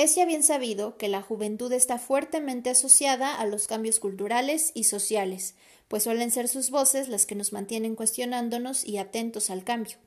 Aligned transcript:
Es 0.00 0.14
ya 0.14 0.24
bien 0.24 0.42
sabido 0.42 0.96
que 0.96 1.08
la 1.08 1.20
juventud 1.20 1.70
está 1.74 1.98
fuertemente 1.98 2.70
asociada 2.70 3.34
a 3.34 3.44
los 3.44 3.66
cambios 3.66 4.00
culturales 4.00 4.72
y 4.72 4.84
sociales, 4.84 5.56
pues 5.88 6.04
suelen 6.04 6.30
ser 6.30 6.48
sus 6.48 6.70
voces 6.70 7.08
las 7.08 7.26
que 7.26 7.34
nos 7.34 7.52
mantienen 7.52 7.96
cuestionándonos 7.96 8.82
y 8.82 8.96
atentos 8.96 9.50
al 9.50 9.62
cambio. 9.62 9.98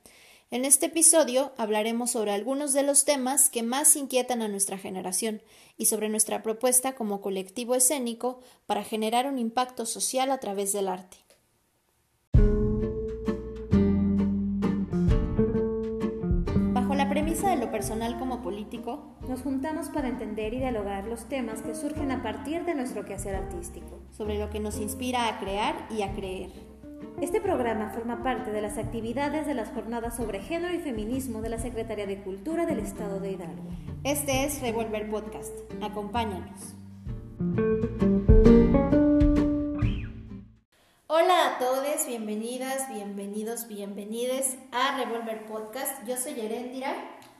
En 0.50 0.64
este 0.64 0.86
episodio 0.86 1.52
hablaremos 1.58 2.10
sobre 2.10 2.32
algunos 2.32 2.72
de 2.72 2.82
los 2.82 3.04
temas 3.04 3.50
que 3.50 3.62
más 3.62 3.94
inquietan 3.94 4.42
a 4.42 4.48
nuestra 4.48 4.78
generación 4.78 5.42
y 5.78 5.86
sobre 5.86 6.08
nuestra 6.08 6.42
propuesta 6.42 6.96
como 6.96 7.20
colectivo 7.20 7.76
escénico 7.76 8.40
para 8.66 8.82
generar 8.82 9.28
un 9.28 9.38
impacto 9.38 9.86
social 9.86 10.32
a 10.32 10.38
través 10.38 10.72
del 10.72 10.88
arte. 10.88 11.23
Premisa 17.44 17.50
de 17.50 17.56
lo 17.56 17.70
personal 17.70 18.18
como 18.18 18.42
político, 18.42 19.16
nos 19.28 19.42
juntamos 19.42 19.88
para 19.88 20.08
entender 20.08 20.54
y 20.54 20.58
dialogar 20.58 21.06
los 21.06 21.28
temas 21.28 21.62
que 21.62 21.74
surgen 21.74 22.10
a 22.10 22.22
partir 22.22 22.64
de 22.64 22.74
nuestro 22.74 23.04
quehacer 23.04 23.34
artístico, 23.34 24.00
sobre 24.10 24.38
lo 24.38 24.50
que 24.50 24.60
nos 24.60 24.78
inspira 24.78 25.28
a 25.28 25.38
crear 25.38 25.74
y 25.90 26.02
a 26.02 26.12
creer. 26.12 26.50
Este 27.20 27.40
programa 27.40 27.90
forma 27.90 28.22
parte 28.22 28.50
de 28.50 28.62
las 28.62 28.78
actividades 28.78 29.46
de 29.46 29.54
las 29.54 29.70
jornadas 29.70 30.16
sobre 30.16 30.40
género 30.40 30.74
y 30.74 30.78
feminismo 30.78 31.42
de 31.42 31.50
la 31.50 31.58
Secretaría 31.58 32.06
de 32.06 32.22
Cultura 32.22 32.66
del 32.66 32.78
Estado 32.78 33.20
de 33.20 33.32
Hidalgo. 33.32 33.62
Este 34.04 34.44
es 34.44 34.60
Revolver 34.60 35.10
Podcast. 35.10 35.52
Acompáñanos. 35.82 36.74
Hola 41.06 41.54
a 41.54 41.58
todos, 41.58 42.06
bienvenidas, 42.06 42.88
bienvenidos, 42.92 43.68
bienvenides 43.68 44.56
a 44.72 44.96
Revolver 44.98 45.46
Podcast. 45.46 46.04
Yo 46.06 46.16
soy 46.16 46.40
Erendira. 46.40 46.94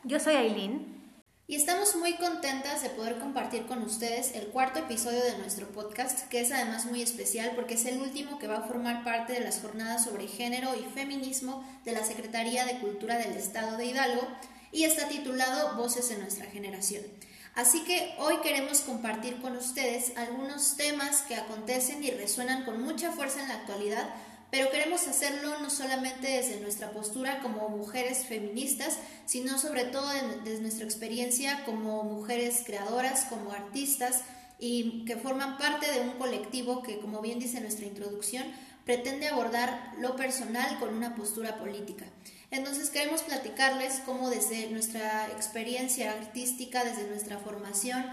Yo 0.06 0.20
soy 0.20 0.34
Aileen. 0.34 1.02
Y 1.46 1.56
estamos 1.56 1.96
muy 1.96 2.16
contentas 2.16 2.82
de 2.82 2.90
poder 2.90 3.18
compartir 3.18 3.64
con 3.64 3.82
ustedes 3.82 4.34
el 4.34 4.48
cuarto 4.48 4.80
episodio 4.80 5.24
de 5.24 5.38
nuestro 5.38 5.66
podcast, 5.68 6.28
que 6.28 6.42
es 6.42 6.52
además 6.52 6.84
muy 6.84 7.00
especial 7.00 7.52
porque 7.54 7.72
es 7.72 7.86
el 7.86 8.02
último 8.02 8.38
que 8.38 8.46
va 8.46 8.58
a 8.58 8.68
formar 8.68 9.02
parte 9.02 9.32
de 9.32 9.40
las 9.40 9.62
jornadas 9.62 10.04
sobre 10.04 10.28
género 10.28 10.74
y 10.76 10.84
feminismo 10.92 11.66
de 11.86 11.92
la 11.92 12.04
Secretaría 12.04 12.66
de 12.66 12.80
Cultura 12.80 13.16
del 13.16 13.32
Estado 13.32 13.78
de 13.78 13.86
Hidalgo 13.86 14.28
y 14.72 14.84
está 14.84 15.08
titulado 15.08 15.74
Voces 15.76 16.10
en 16.10 16.20
nuestra 16.20 16.50
generación. 16.50 17.02
Así 17.54 17.82
que 17.84 18.14
hoy 18.18 18.36
queremos 18.42 18.80
compartir 18.80 19.40
con 19.40 19.56
ustedes 19.56 20.12
algunos 20.18 20.76
temas 20.76 21.22
que 21.22 21.36
acontecen 21.36 22.04
y 22.04 22.10
resuenan 22.10 22.66
con 22.66 22.82
mucha 22.82 23.10
fuerza 23.10 23.40
en 23.40 23.48
la 23.48 23.54
actualidad, 23.54 24.10
pero 24.54 24.70
queremos 24.70 25.08
hacerlo 25.08 25.58
no 25.58 25.68
solamente 25.68 26.28
desde 26.28 26.60
nuestra 26.60 26.92
postura 26.92 27.40
como 27.40 27.70
mujeres 27.70 28.24
feministas, 28.24 28.98
sino 29.26 29.58
sobre 29.58 29.82
todo 29.82 30.08
desde 30.44 30.62
nuestra 30.62 30.84
experiencia 30.84 31.64
como 31.64 32.04
mujeres 32.04 32.62
creadoras, 32.64 33.24
como 33.24 33.50
artistas 33.50 34.20
y 34.60 35.04
que 35.06 35.16
forman 35.16 35.58
parte 35.58 35.90
de 35.90 36.02
un 36.02 36.12
colectivo 36.12 36.84
que, 36.84 37.00
como 37.00 37.20
bien 37.20 37.40
dice 37.40 37.60
nuestra 37.60 37.86
introducción, 37.86 38.44
pretende 38.84 39.26
abordar 39.26 39.94
lo 39.98 40.14
personal 40.14 40.78
con 40.78 40.94
una 40.94 41.16
postura 41.16 41.58
política. 41.58 42.04
Entonces 42.52 42.90
queremos 42.90 43.22
platicarles 43.22 44.02
cómo 44.06 44.30
desde 44.30 44.70
nuestra 44.70 45.26
experiencia 45.32 46.12
artística, 46.12 46.84
desde 46.84 47.08
nuestra 47.08 47.38
formación, 47.38 48.04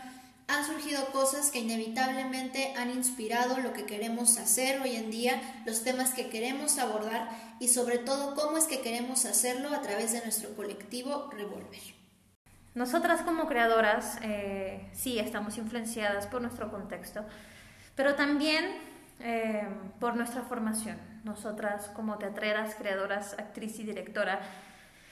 han 0.52 0.66
surgido 0.66 1.06
cosas 1.08 1.50
que 1.50 1.60
inevitablemente 1.60 2.74
han 2.78 2.90
inspirado 2.90 3.58
lo 3.60 3.74
que 3.74 3.86
queremos 3.86 4.38
hacer 4.38 4.82
hoy 4.82 4.96
en 4.96 5.10
día, 5.10 5.42
los 5.66 5.84
temas 5.84 6.14
que 6.14 6.30
queremos 6.30 6.78
abordar 6.78 7.30
y 7.60 7.70
sobre 7.70 7.98
todo 7.98 8.36
cómo 8.36 8.58
es 8.58 8.66
que 8.66 8.82
queremos 8.82 9.26
hacerlo 9.26 9.70
a 9.74 9.82
través 9.82 10.12
de 10.12 10.22
nuestro 10.22 10.56
colectivo 10.56 11.30
Revolver. 11.32 11.80
Nosotras 12.74 13.22
como 13.22 13.48
creadoras 13.48 14.18
eh, 14.22 14.90
sí 14.94 15.20
estamos 15.20 15.58
influenciadas 15.58 16.28
por 16.28 16.42
nuestro 16.42 16.70
contexto, 16.70 17.26
pero 17.96 18.16
también 18.16 18.66
eh, 19.20 19.68
por 20.00 20.16
nuestra 20.16 20.42
formación. 20.44 20.98
Nosotras 21.24 21.90
como 21.90 22.18
teatreras, 22.18 22.76
creadoras, 22.76 23.34
actriz 23.34 23.80
y 23.80 23.84
directora, 23.84 24.40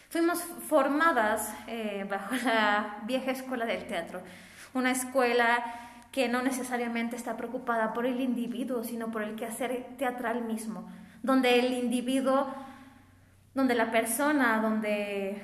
fuimos 0.09 0.39
formadas 0.67 1.53
eh, 1.67 2.05
bajo 2.09 2.35
la 2.43 2.99
vieja 3.05 3.31
escuela 3.31 3.65
del 3.65 3.85
teatro, 3.87 4.21
una 4.73 4.91
escuela 4.91 5.63
que 6.11 6.27
no 6.27 6.41
necesariamente 6.41 7.15
está 7.15 7.37
preocupada 7.37 7.93
por 7.93 8.05
el 8.05 8.19
individuo, 8.19 8.83
sino 8.83 9.11
por 9.11 9.21
el 9.21 9.35
quehacer 9.35 9.87
teatral 9.97 10.43
mismo, 10.43 10.89
donde 11.21 11.59
el 11.59 11.73
individuo, 11.73 12.47
donde 13.53 13.75
la 13.75 13.91
persona, 13.91 14.59
donde 14.61 15.43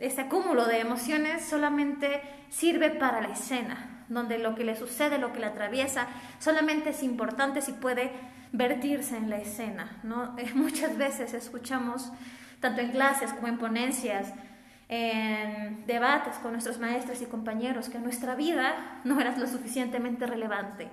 ese 0.00 0.22
acúmulo 0.22 0.66
de 0.66 0.80
emociones 0.80 1.44
solamente 1.44 2.20
sirve 2.50 2.90
para 2.90 3.20
la 3.20 3.28
escena, 3.28 4.04
donde 4.08 4.38
lo 4.38 4.54
que 4.54 4.64
le 4.64 4.76
sucede, 4.76 5.18
lo 5.18 5.32
que 5.32 5.40
le 5.40 5.46
atraviesa, 5.46 6.06
solamente 6.38 6.90
es 6.90 7.02
importante 7.02 7.60
si 7.60 7.72
puede 7.72 8.12
vertirse 8.52 9.16
en 9.16 9.30
la 9.30 9.38
escena. 9.38 9.98
¿no? 10.02 10.34
Muchas 10.54 10.96
veces 10.96 11.34
escuchamos, 11.34 12.12
tanto 12.60 12.80
en 12.80 12.90
clases 12.90 13.32
como 13.32 13.48
en 13.48 13.58
ponencias, 13.58 14.32
en 14.88 15.84
debates 15.86 16.36
con 16.36 16.52
nuestros 16.52 16.78
maestros 16.78 17.20
y 17.20 17.26
compañeros, 17.26 17.88
que 17.88 17.98
nuestra 17.98 18.34
vida 18.34 19.00
no 19.04 19.20
era 19.20 19.36
lo 19.36 19.46
suficientemente 19.46 20.26
relevante 20.26 20.88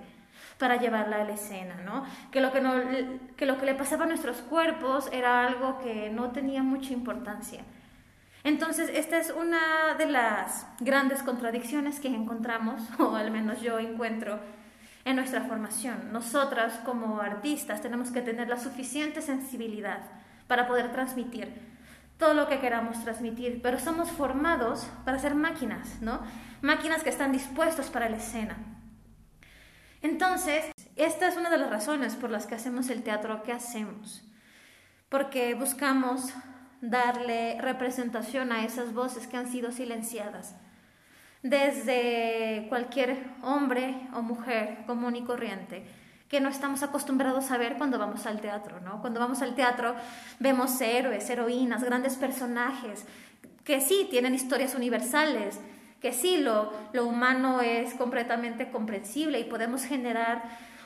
para 0.58 0.76
llevarla 0.76 1.20
a 1.20 1.24
la 1.24 1.34
escena, 1.34 1.76
¿no? 1.84 2.04
Que 2.30 2.40
lo 2.40 2.52
que, 2.52 2.60
no, 2.60 2.72
que 3.36 3.46
lo 3.46 3.58
que 3.58 3.66
le 3.66 3.74
pasaba 3.74 4.04
a 4.04 4.08
nuestros 4.08 4.38
cuerpos 4.38 5.08
era 5.12 5.46
algo 5.46 5.78
que 5.78 6.10
no 6.10 6.30
tenía 6.30 6.62
mucha 6.62 6.92
importancia. 6.92 7.62
Entonces, 8.44 8.90
esta 8.92 9.18
es 9.18 9.30
una 9.30 9.94
de 9.96 10.06
las 10.06 10.66
grandes 10.80 11.22
contradicciones 11.22 11.98
que 11.98 12.08
encontramos, 12.08 12.82
o 12.98 13.14
al 13.16 13.30
menos 13.30 13.60
yo 13.62 13.78
encuentro 13.78 14.38
en 15.04 15.16
nuestra 15.16 15.42
formación. 15.42 16.12
Nosotras 16.12 16.80
como 16.84 17.20
artistas 17.20 17.80
tenemos 17.80 18.10
que 18.10 18.22
tener 18.22 18.48
la 18.48 18.58
suficiente 18.58 19.22
sensibilidad 19.22 20.00
para 20.46 20.66
poder 20.66 20.92
transmitir 20.92 21.73
todo 22.18 22.34
lo 22.34 22.48
que 22.48 22.60
queramos 22.60 23.02
transmitir, 23.02 23.60
pero 23.62 23.78
somos 23.78 24.10
formados 24.10 24.86
para 25.04 25.18
ser 25.18 25.34
máquinas, 25.34 26.00
¿no? 26.00 26.20
Máquinas 26.62 27.02
que 27.02 27.10
están 27.10 27.32
dispuestas 27.32 27.90
para 27.90 28.08
la 28.08 28.16
escena. 28.16 28.56
Entonces, 30.00 30.70
esta 30.96 31.28
es 31.28 31.36
una 31.36 31.50
de 31.50 31.58
las 31.58 31.70
razones 31.70 32.14
por 32.14 32.30
las 32.30 32.46
que 32.46 32.54
hacemos 32.54 32.90
el 32.90 33.02
teatro 33.02 33.42
que 33.42 33.52
hacemos, 33.52 34.22
porque 35.08 35.54
buscamos 35.54 36.32
darle 36.80 37.58
representación 37.60 38.52
a 38.52 38.64
esas 38.64 38.92
voces 38.92 39.26
que 39.26 39.36
han 39.36 39.50
sido 39.50 39.72
silenciadas. 39.72 40.54
Desde 41.42 42.66
cualquier 42.68 43.18
hombre 43.42 44.08
o 44.14 44.22
mujer 44.22 44.84
común 44.86 45.16
y 45.16 45.24
corriente, 45.24 45.86
que 46.34 46.40
no 46.40 46.48
estamos 46.48 46.82
acostumbrados 46.82 47.52
a 47.52 47.58
ver 47.58 47.76
cuando 47.76 47.96
vamos 47.96 48.26
al 48.26 48.40
teatro, 48.40 48.80
¿no? 48.80 49.00
Cuando 49.00 49.20
vamos 49.20 49.40
al 49.40 49.54
teatro 49.54 49.94
vemos 50.40 50.80
héroes, 50.80 51.30
heroínas, 51.30 51.84
grandes 51.84 52.16
personajes, 52.16 53.04
que 53.62 53.80
sí 53.80 54.08
tienen 54.10 54.34
historias 54.34 54.74
universales, 54.74 55.60
que 56.00 56.12
sí 56.12 56.38
lo, 56.38 56.72
lo 56.92 57.06
humano 57.06 57.60
es 57.60 57.94
completamente 57.94 58.72
comprensible 58.72 59.38
y 59.38 59.44
podemos 59.44 59.84
generar 59.84 60.42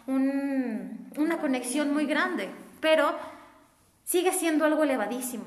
una 0.07 1.39
conexión 1.41 1.95
muy 1.95 2.05
grande, 2.05 2.51
pero 2.81 3.17
sigue 4.05 4.35
siendo 4.35 4.67
algo 4.67 4.83
elevadísimo. 4.83 5.47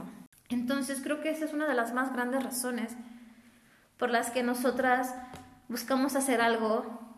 Entonces 0.50 1.02
creo 1.04 1.22
que 1.22 1.30
esa 1.30 1.46
es 1.46 1.54
una 1.54 1.68
de 1.68 1.76
las 1.76 1.94
más 1.94 2.12
grandes 2.12 2.44
razones 2.44 2.94
por 3.98 4.10
las 4.10 4.32
que 4.32 4.42
nosotras 4.42 5.14
buscamos 5.70 6.16
hacer 6.16 6.42
algo, 6.42 7.11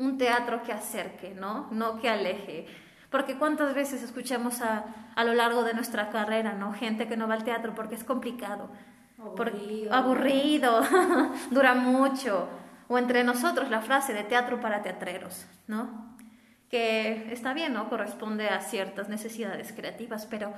un 0.00 0.18
teatro 0.18 0.62
que 0.62 0.72
acerque, 0.72 1.34
¿no? 1.38 1.68
No 1.70 2.00
que 2.00 2.08
aleje. 2.08 2.66
Porque 3.10 3.36
cuántas 3.36 3.74
veces 3.74 4.02
escuchamos 4.02 4.62
a, 4.62 4.84
a 5.14 5.24
lo 5.24 5.34
largo 5.34 5.62
de 5.62 5.74
nuestra 5.74 6.10
carrera, 6.10 6.54
¿no? 6.54 6.72
Gente 6.72 7.06
que 7.06 7.16
no 7.16 7.28
va 7.28 7.34
al 7.34 7.44
teatro 7.44 7.74
porque 7.74 7.96
es 7.96 8.04
complicado, 8.04 8.70
aburrido, 9.18 9.92
aburrido 9.92 10.82
dura 11.50 11.74
mucho. 11.74 12.48
O 12.88 12.98
entre 12.98 13.22
nosotros 13.22 13.70
la 13.70 13.82
frase 13.82 14.14
de 14.14 14.24
teatro 14.24 14.60
para 14.60 14.82
teatreros, 14.82 15.46
¿no? 15.68 16.16
Que 16.70 17.32
está 17.32 17.52
bien, 17.52 17.74
¿no? 17.74 17.88
Corresponde 17.88 18.48
a 18.48 18.60
ciertas 18.60 19.08
necesidades 19.08 19.72
creativas, 19.72 20.26
pero 20.26 20.52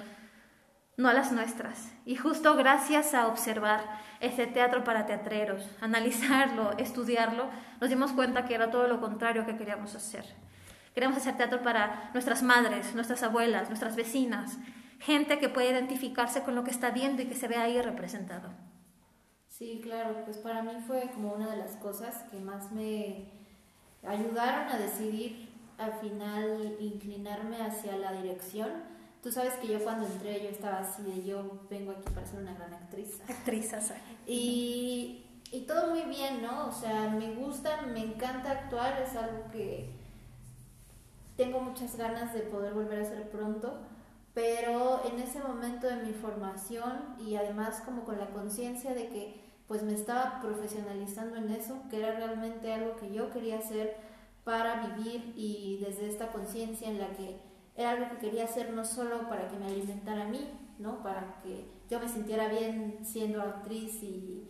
no 0.96 1.08
a 1.08 1.12
las 1.12 1.32
nuestras. 1.32 1.92
Y 2.04 2.16
justo 2.16 2.54
gracias 2.56 3.14
a 3.14 3.26
observar 3.26 3.80
ese 4.20 4.46
teatro 4.46 4.84
para 4.84 5.06
teatreros, 5.06 5.68
analizarlo, 5.80 6.72
estudiarlo, 6.78 7.46
nos 7.80 7.90
dimos 7.90 8.12
cuenta 8.12 8.44
que 8.44 8.54
era 8.54 8.70
todo 8.70 8.88
lo 8.88 9.00
contrario 9.00 9.46
que 9.46 9.56
queríamos 9.56 9.94
hacer. 9.94 10.24
Queremos 10.94 11.16
hacer 11.16 11.36
teatro 11.36 11.62
para 11.62 12.10
nuestras 12.12 12.42
madres, 12.42 12.94
nuestras 12.94 13.22
abuelas, 13.22 13.68
nuestras 13.68 13.96
vecinas, 13.96 14.58
gente 14.98 15.38
que 15.38 15.48
puede 15.48 15.70
identificarse 15.70 16.42
con 16.42 16.54
lo 16.54 16.64
que 16.64 16.70
está 16.70 16.90
viendo 16.90 17.22
y 17.22 17.26
que 17.26 17.34
se 17.34 17.48
ve 17.48 17.56
ahí 17.56 17.80
representado. 17.80 18.50
Sí, 19.48 19.80
claro, 19.82 20.24
pues 20.24 20.38
para 20.38 20.62
mí 20.62 20.72
fue 20.86 21.10
como 21.14 21.32
una 21.32 21.50
de 21.50 21.56
las 21.56 21.76
cosas 21.76 22.24
que 22.30 22.38
más 22.38 22.72
me 22.72 23.30
ayudaron 24.06 24.68
a 24.68 24.78
decidir 24.78 25.48
al 25.78 25.92
final 25.94 26.76
inclinarme 26.78 27.62
hacia 27.62 27.96
la 27.96 28.12
dirección 28.12 28.70
Tú 29.22 29.30
sabes 29.30 29.54
que 29.54 29.68
yo 29.68 29.82
cuando 29.84 30.06
entré 30.06 30.42
yo 30.42 30.48
estaba 30.48 30.78
así 30.78 31.02
de 31.02 31.24
yo 31.24 31.60
vengo 31.70 31.92
aquí 31.92 32.10
para 32.12 32.26
ser 32.26 32.40
una 32.40 32.54
gran 32.54 32.74
actriz. 32.74 33.20
Actriz, 33.28 33.72
Y 34.26 35.26
y 35.52 35.60
todo 35.60 35.88
muy 35.90 36.02
bien, 36.04 36.40
¿no? 36.40 36.68
O 36.68 36.72
sea, 36.72 37.10
me 37.10 37.34
gusta, 37.34 37.82
me 37.82 38.00
encanta 38.00 38.50
actuar, 38.52 39.02
es 39.02 39.14
algo 39.14 39.50
que 39.52 39.90
tengo 41.36 41.60
muchas 41.60 41.94
ganas 41.96 42.32
de 42.32 42.40
poder 42.40 42.72
volver 42.72 43.00
a 43.00 43.02
hacer 43.02 43.28
pronto, 43.28 43.78
pero 44.32 45.02
en 45.04 45.20
ese 45.20 45.40
momento 45.40 45.86
de 45.86 45.96
mi 45.96 46.14
formación 46.14 47.16
y 47.18 47.36
además 47.36 47.82
como 47.84 48.04
con 48.04 48.18
la 48.18 48.30
conciencia 48.30 48.94
de 48.94 49.08
que 49.08 49.42
pues 49.68 49.82
me 49.82 49.92
estaba 49.92 50.40
profesionalizando 50.40 51.36
en 51.36 51.50
eso, 51.50 51.82
que 51.90 51.98
era 51.98 52.12
realmente 52.16 52.72
algo 52.72 52.96
que 52.96 53.12
yo 53.12 53.30
quería 53.30 53.58
hacer 53.58 53.94
para 54.44 54.86
vivir 54.86 55.34
y 55.36 55.78
desde 55.84 56.08
esta 56.08 56.32
conciencia 56.32 56.88
en 56.88 56.98
la 56.98 57.08
que 57.12 57.36
era 57.76 57.92
algo 57.92 58.10
que 58.10 58.18
quería 58.18 58.44
hacer 58.44 58.72
no 58.72 58.84
solo 58.84 59.28
para 59.28 59.48
que 59.48 59.56
me 59.56 59.66
alimentara 59.66 60.24
a 60.24 60.28
mí, 60.28 60.48
¿no? 60.78 61.02
Para 61.02 61.40
que 61.42 61.66
yo 61.88 62.00
me 62.00 62.08
sintiera 62.08 62.48
bien 62.48 62.98
siendo 63.04 63.40
actriz 63.40 64.02
y, 64.02 64.48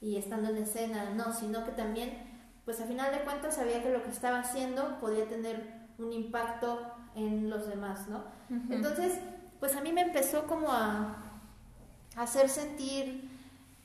y 0.00 0.16
estando 0.16 0.50
en 0.50 0.58
escena, 0.58 1.10
no, 1.14 1.32
sino 1.32 1.64
que 1.64 1.72
también, 1.72 2.10
pues 2.64 2.80
a 2.80 2.86
final 2.86 3.12
de 3.12 3.24
cuentas 3.24 3.56
sabía 3.56 3.82
que 3.82 3.90
lo 3.90 4.02
que 4.02 4.10
estaba 4.10 4.40
haciendo 4.40 4.98
podía 5.00 5.28
tener 5.28 5.82
un 5.98 6.12
impacto 6.12 6.80
en 7.14 7.50
los 7.50 7.66
demás, 7.68 8.08
¿no? 8.08 8.24
Entonces, 8.70 9.18
pues 9.60 9.76
a 9.76 9.80
mí 9.80 9.92
me 9.92 10.02
empezó 10.02 10.46
como 10.46 10.70
a 10.70 11.16
hacer 12.16 12.48
sentir 12.48 13.30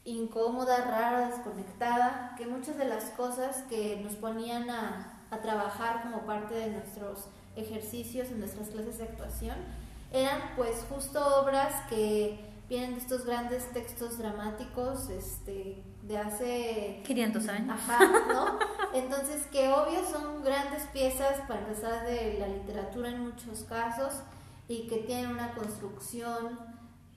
incómoda, 0.03 0.85
rara, 0.85 1.27
desconectada, 1.27 2.33
que 2.37 2.47
muchas 2.47 2.77
de 2.77 2.85
las 2.85 3.05
cosas 3.11 3.63
que 3.69 3.99
nos 4.03 4.15
ponían 4.15 4.69
a, 4.69 5.13
trabajar 5.41 6.03
como 6.03 6.25
parte 6.25 6.55
de 6.55 6.69
nuestros 6.69 7.27
ejercicios 7.57 8.29
en 8.29 8.39
nuestras 8.39 8.69
clases 8.69 8.97
de 8.99 9.03
actuación 9.05 9.55
eran 10.11 10.39
pues 10.55 10.85
justo 10.89 11.19
obras 11.41 11.73
que 11.89 12.39
vienen 12.69 12.95
de 12.95 13.01
estos 13.01 13.25
grandes 13.25 13.71
textos 13.71 14.17
dramáticos 14.17 15.09
este, 15.09 15.83
de 16.03 16.17
hace 16.17 17.01
500 17.05 17.47
años. 17.47 17.79
Ajá, 17.79 17.99
¿no? 18.27 18.59
Entonces, 18.93 19.45
que 19.47 19.69
obvio 19.69 20.03
son 20.05 20.43
grandes 20.43 20.83
piezas 20.87 21.41
para 21.47 21.61
empezar 21.61 22.05
de 22.05 22.37
la 22.39 22.47
literatura 22.47 23.09
en 23.09 23.21
muchos 23.21 23.63
casos 23.63 24.13
y 24.67 24.87
que 24.87 24.97
tienen 24.97 25.31
una 25.31 25.53
construcción 25.53 26.59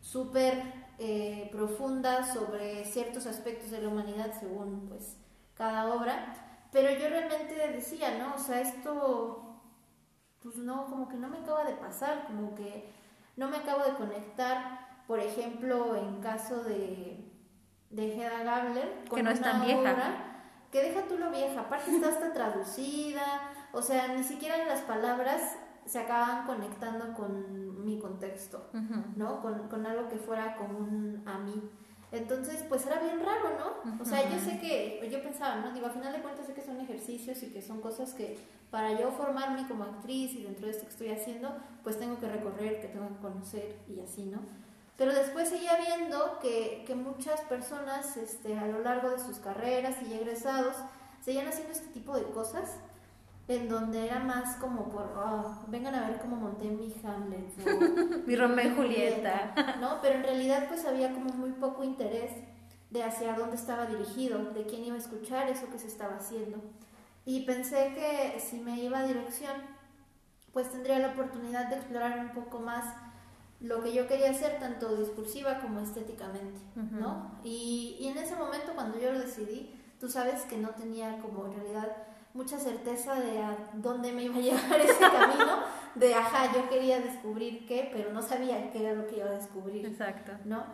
súper 0.01 0.63
eh, 0.99 1.49
profunda 1.53 2.33
sobre 2.33 2.85
ciertos 2.85 3.27
aspectos 3.27 3.71
de 3.71 3.83
la 3.83 3.89
humanidad 3.89 4.33
según 4.39 4.87
pues 4.89 5.17
cada 5.55 5.93
obra, 5.95 6.35
pero 6.73 6.91
yo 6.91 7.09
realmente 7.09 7.55
decía, 7.73 8.19
¿no? 8.19 8.35
O 8.35 8.39
sea, 8.39 8.61
esto 8.61 9.50
pues 10.43 10.57
no, 10.57 10.87
como 10.87 11.09
que 11.09 11.17
no 11.17 11.29
me 11.29 11.39
acaba 11.39 11.65
de 11.65 11.75
pasar, 11.75 12.27
como 12.27 12.55
que 12.55 12.91
no 13.37 13.49
me 13.49 13.59
acabo 13.59 13.85
de 13.85 13.95
conectar, 13.95 15.03
por 15.07 15.19
ejemplo, 15.19 15.97
en 15.97 16.21
caso 16.21 16.63
de, 16.63 17.31
de 17.91 18.15
Hedda 18.15 18.43
Gabler, 18.43 19.05
con 19.09 19.17
que 19.17 19.23
no 19.23 19.31
es 19.31 19.41
tan 19.41 19.63
vieja. 19.63 20.43
que 20.71 20.83
deja 20.83 21.07
tú 21.09 21.19
lo 21.19 21.31
vieja, 21.31 21.61
aparte 21.61 21.91
está 21.91 22.09
hasta 22.09 22.33
traducida, 22.33 23.23
o 23.73 23.83
sea, 23.83 24.09
ni 24.09 24.25
siquiera 24.25 24.65
las 24.65 24.81
palabras 24.81 25.57
se 25.85 25.99
acaban 25.99 26.47
conectando 26.47 27.15
con 27.15 27.85
mi 27.85 27.99
contexto, 27.99 28.71
¿no? 29.17 29.41
Con, 29.41 29.69
con, 29.69 29.87
algo 29.87 30.09
que 30.09 30.17
fuera 30.17 30.57
común 30.57 31.23
a 31.27 31.39
mí. 31.39 31.71
Entonces, 32.13 32.65
pues 32.69 32.87
era 32.87 33.01
bien 33.01 33.21
raro, 33.21 33.57
¿no? 33.59 34.01
O 34.01 34.05
sea, 34.05 34.29
yo 34.29 34.39
sé 34.39 34.59
que, 34.59 35.09
yo 35.11 35.23
pensaba, 35.23 35.57
¿no? 35.57 35.73
Digo, 35.73 35.87
a 35.87 35.91
final 35.91 36.13
de 36.13 36.21
cuentas 36.21 36.47
sé 36.47 36.55
que 36.55 36.63
son 36.63 36.81
ejercicios 36.81 37.43
y 37.43 37.53
que 37.53 37.63
son 37.63 37.81
cosas 37.81 38.15
que 38.15 38.39
para 38.71 38.99
yo 38.99 39.11
formarme 39.11 39.67
como 39.67 39.85
actriz 39.85 40.33
y 40.35 40.45
dentro 40.45 40.67
de 40.67 40.73
esto 40.73 40.85
que 40.85 40.91
estoy 40.91 41.09
haciendo, 41.11 41.53
pues 41.83 41.99
tengo 41.99 42.19
que 42.19 42.29
recorrer, 42.29 42.81
que 42.81 42.89
tengo 42.89 43.09
que 43.09 43.23
conocer 43.23 43.77
y 43.89 44.01
así, 44.01 44.27
¿no? 44.27 44.39
Pero 44.97 45.15
después 45.15 45.49
seguía 45.49 45.77
viendo 45.77 46.39
que, 46.41 46.85
que 46.87 46.95
muchas 46.95 47.41
personas 47.43 48.17
este, 48.17 48.57
a 48.59 48.67
lo 48.67 48.81
largo 48.81 49.11
de 49.11 49.19
sus 49.19 49.39
carreras 49.39 49.97
y 50.03 50.13
egresados 50.13 50.77
seguían 51.23 51.49
haciendo 51.49 51.73
este 51.73 51.89
tipo 51.89 52.15
de 52.15 52.25
cosas 52.25 52.77
en 53.49 53.69
donde 53.69 54.07
era 54.07 54.21
más 54.21 54.57
como 54.57 54.89
por, 54.91 55.11
oh, 55.17 55.65
vengan 55.67 55.95
a 55.95 56.09
ver 56.09 56.21
cómo 56.21 56.37
monté 56.37 56.67
mi 56.67 56.95
Hamlet. 57.03 58.25
mi 58.27 58.37
Romeo 58.37 58.73
y 58.73 58.77
Julieta. 58.77 59.55
¿no? 59.81 60.01
Pero 60.01 60.17
en 60.17 60.23
realidad 60.23 60.67
pues 60.69 60.85
había 60.85 61.13
como 61.13 61.33
muy 61.33 61.51
poco 61.53 61.83
interés 61.83 62.31
de 62.91 63.03
hacia 63.03 63.35
dónde 63.35 63.57
estaba 63.57 63.87
dirigido, 63.87 64.39
de 64.53 64.65
quién 64.67 64.85
iba 64.85 64.97
a 64.97 65.01
escuchar 65.01 65.49
eso 65.49 65.69
que 65.71 65.79
se 65.79 65.89
estaba 65.89 66.17
haciendo. 66.17 66.59
Y 67.31 67.43
pensé 67.43 67.93
que 67.95 68.41
si 68.41 68.59
me 68.59 68.81
iba 68.81 68.99
a 68.99 69.07
dirección, 69.07 69.53
pues 70.53 70.69
tendría 70.69 70.99
la 70.99 71.13
oportunidad 71.13 71.69
de 71.69 71.77
explorar 71.77 72.19
un 72.19 72.31
poco 72.31 72.59
más 72.59 72.85
lo 73.61 73.81
que 73.85 73.93
yo 73.93 74.09
quería 74.09 74.33
hacer, 74.33 74.59
tanto 74.59 74.97
discursiva 74.97 75.61
como 75.61 75.79
estéticamente, 75.79 76.61
¿no? 76.75 77.39
Y, 77.45 77.99
y 78.01 78.09
en 78.09 78.19
ese 78.19 78.35
momento 78.35 78.73
cuando 78.75 78.99
yo 78.99 79.13
lo 79.13 79.21
decidí, 79.21 79.81
tú 80.01 80.09
sabes 80.09 80.43
que 80.43 80.57
no 80.57 80.71
tenía 80.71 81.19
como 81.19 81.47
en 81.47 81.53
realidad 81.53 81.99
mucha 82.35 82.59
certeza 82.59 83.15
de 83.15 83.39
a 83.39 83.57
dónde 83.75 84.11
me 84.11 84.25
iba 84.25 84.35
a 84.35 84.41
llevar 84.49 84.81
ese 84.81 84.99
camino, 84.99 85.61
de 85.95 86.13
ajá, 86.13 86.53
yo 86.53 86.69
quería 86.69 86.99
descubrir 86.99 87.65
qué, 87.69 87.91
pero 87.93 88.13
no 88.13 88.23
sabía 88.23 88.73
qué 88.73 88.81
era 88.85 89.01
lo 89.01 89.07
que 89.07 89.19
iba 89.19 89.27
a 89.27 89.35
descubrir. 89.35 89.87
Exacto. 89.87 90.33
¿No? 90.47 90.65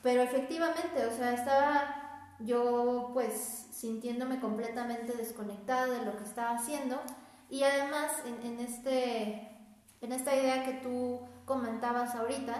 Pero 0.00 0.22
efectivamente, 0.22 1.06
o 1.06 1.10
sea, 1.10 1.34
estaba 1.34 2.03
yo 2.40 3.10
pues 3.12 3.68
sintiéndome 3.72 4.40
completamente 4.40 5.12
desconectada 5.12 5.86
de 5.86 6.04
lo 6.04 6.16
que 6.16 6.24
estaba 6.24 6.56
haciendo 6.56 7.00
y 7.50 7.62
además 7.62 8.12
en, 8.26 8.52
en 8.52 8.60
este, 8.60 9.48
en 10.00 10.12
esta 10.12 10.34
idea 10.34 10.64
que 10.64 10.74
tú 10.74 11.20
comentabas 11.44 12.14
ahorita, 12.14 12.54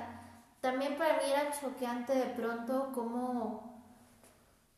también 0.60 0.96
para 0.96 1.16
mí 1.16 1.22
era 1.30 1.50
choqueante 1.52 2.14
de 2.14 2.26
pronto 2.26 2.90
cómo 2.94 3.74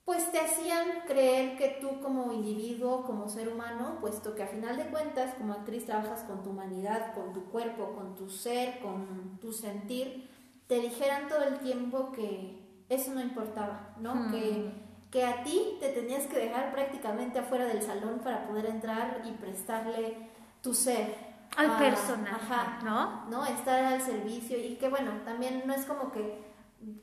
pues 0.07 0.31
te 0.31 0.39
hacían 0.39 1.01
creer 1.09 1.59
que 1.59 1.79
tú 1.81 2.01
como 2.01 2.33
individuo, 2.33 3.03
como 3.03 3.29
ser 3.29 3.49
humano, 3.49 3.99
puesto 4.01 4.37
que 4.37 4.45
a 4.45 4.47
final 4.47 4.77
de 4.77 4.87
cuentas 4.87 5.35
como 5.35 5.53
actriz 5.53 5.85
trabajas 5.85 6.23
con 6.23 6.45
tu 6.45 6.51
humanidad, 6.51 7.13
con 7.13 7.33
tu 7.33 7.45
cuerpo, 7.47 7.93
con 7.97 8.15
tu 8.15 8.31
ser, 8.31 8.79
con 8.79 9.39
tu 9.41 9.53
sentir, 9.53 10.31
te 10.69 10.81
dijeran 10.81 11.29
todo 11.29 11.43
el 11.43 11.59
tiempo 11.59 12.13
que 12.13 12.85
eso 12.89 13.15
no 13.15 13.21
importaba, 13.21 13.97
¿no? 13.99 14.15
Hmm. 14.15 14.31
Que, 14.31 14.86
que 15.11 15.25
a 15.25 15.43
ti 15.43 15.77
te 15.81 15.91
tenías 15.91 16.27
que 16.27 16.39
dejar 16.39 16.73
prácticamente 16.73 17.39
afuera 17.39 17.65
del 17.67 17.83
salón 17.83 18.21
para 18.21 18.47
poder 18.47 18.67
entrar 18.67 19.23
y 19.25 19.33
prestarle 19.33 20.31
tu 20.63 20.75
ser. 20.75 21.37
Al 21.57 21.79
personaje, 21.79 22.85
¿no? 22.85 23.25
¿no? 23.31 23.47
Estar 23.47 23.85
al 23.85 24.03
servicio 24.03 24.59
y 24.59 24.77
que 24.77 24.89
bueno, 24.91 25.13
también 25.25 25.63
no 25.65 25.73
es 25.73 25.87
como 25.87 26.13
que 26.13 26.45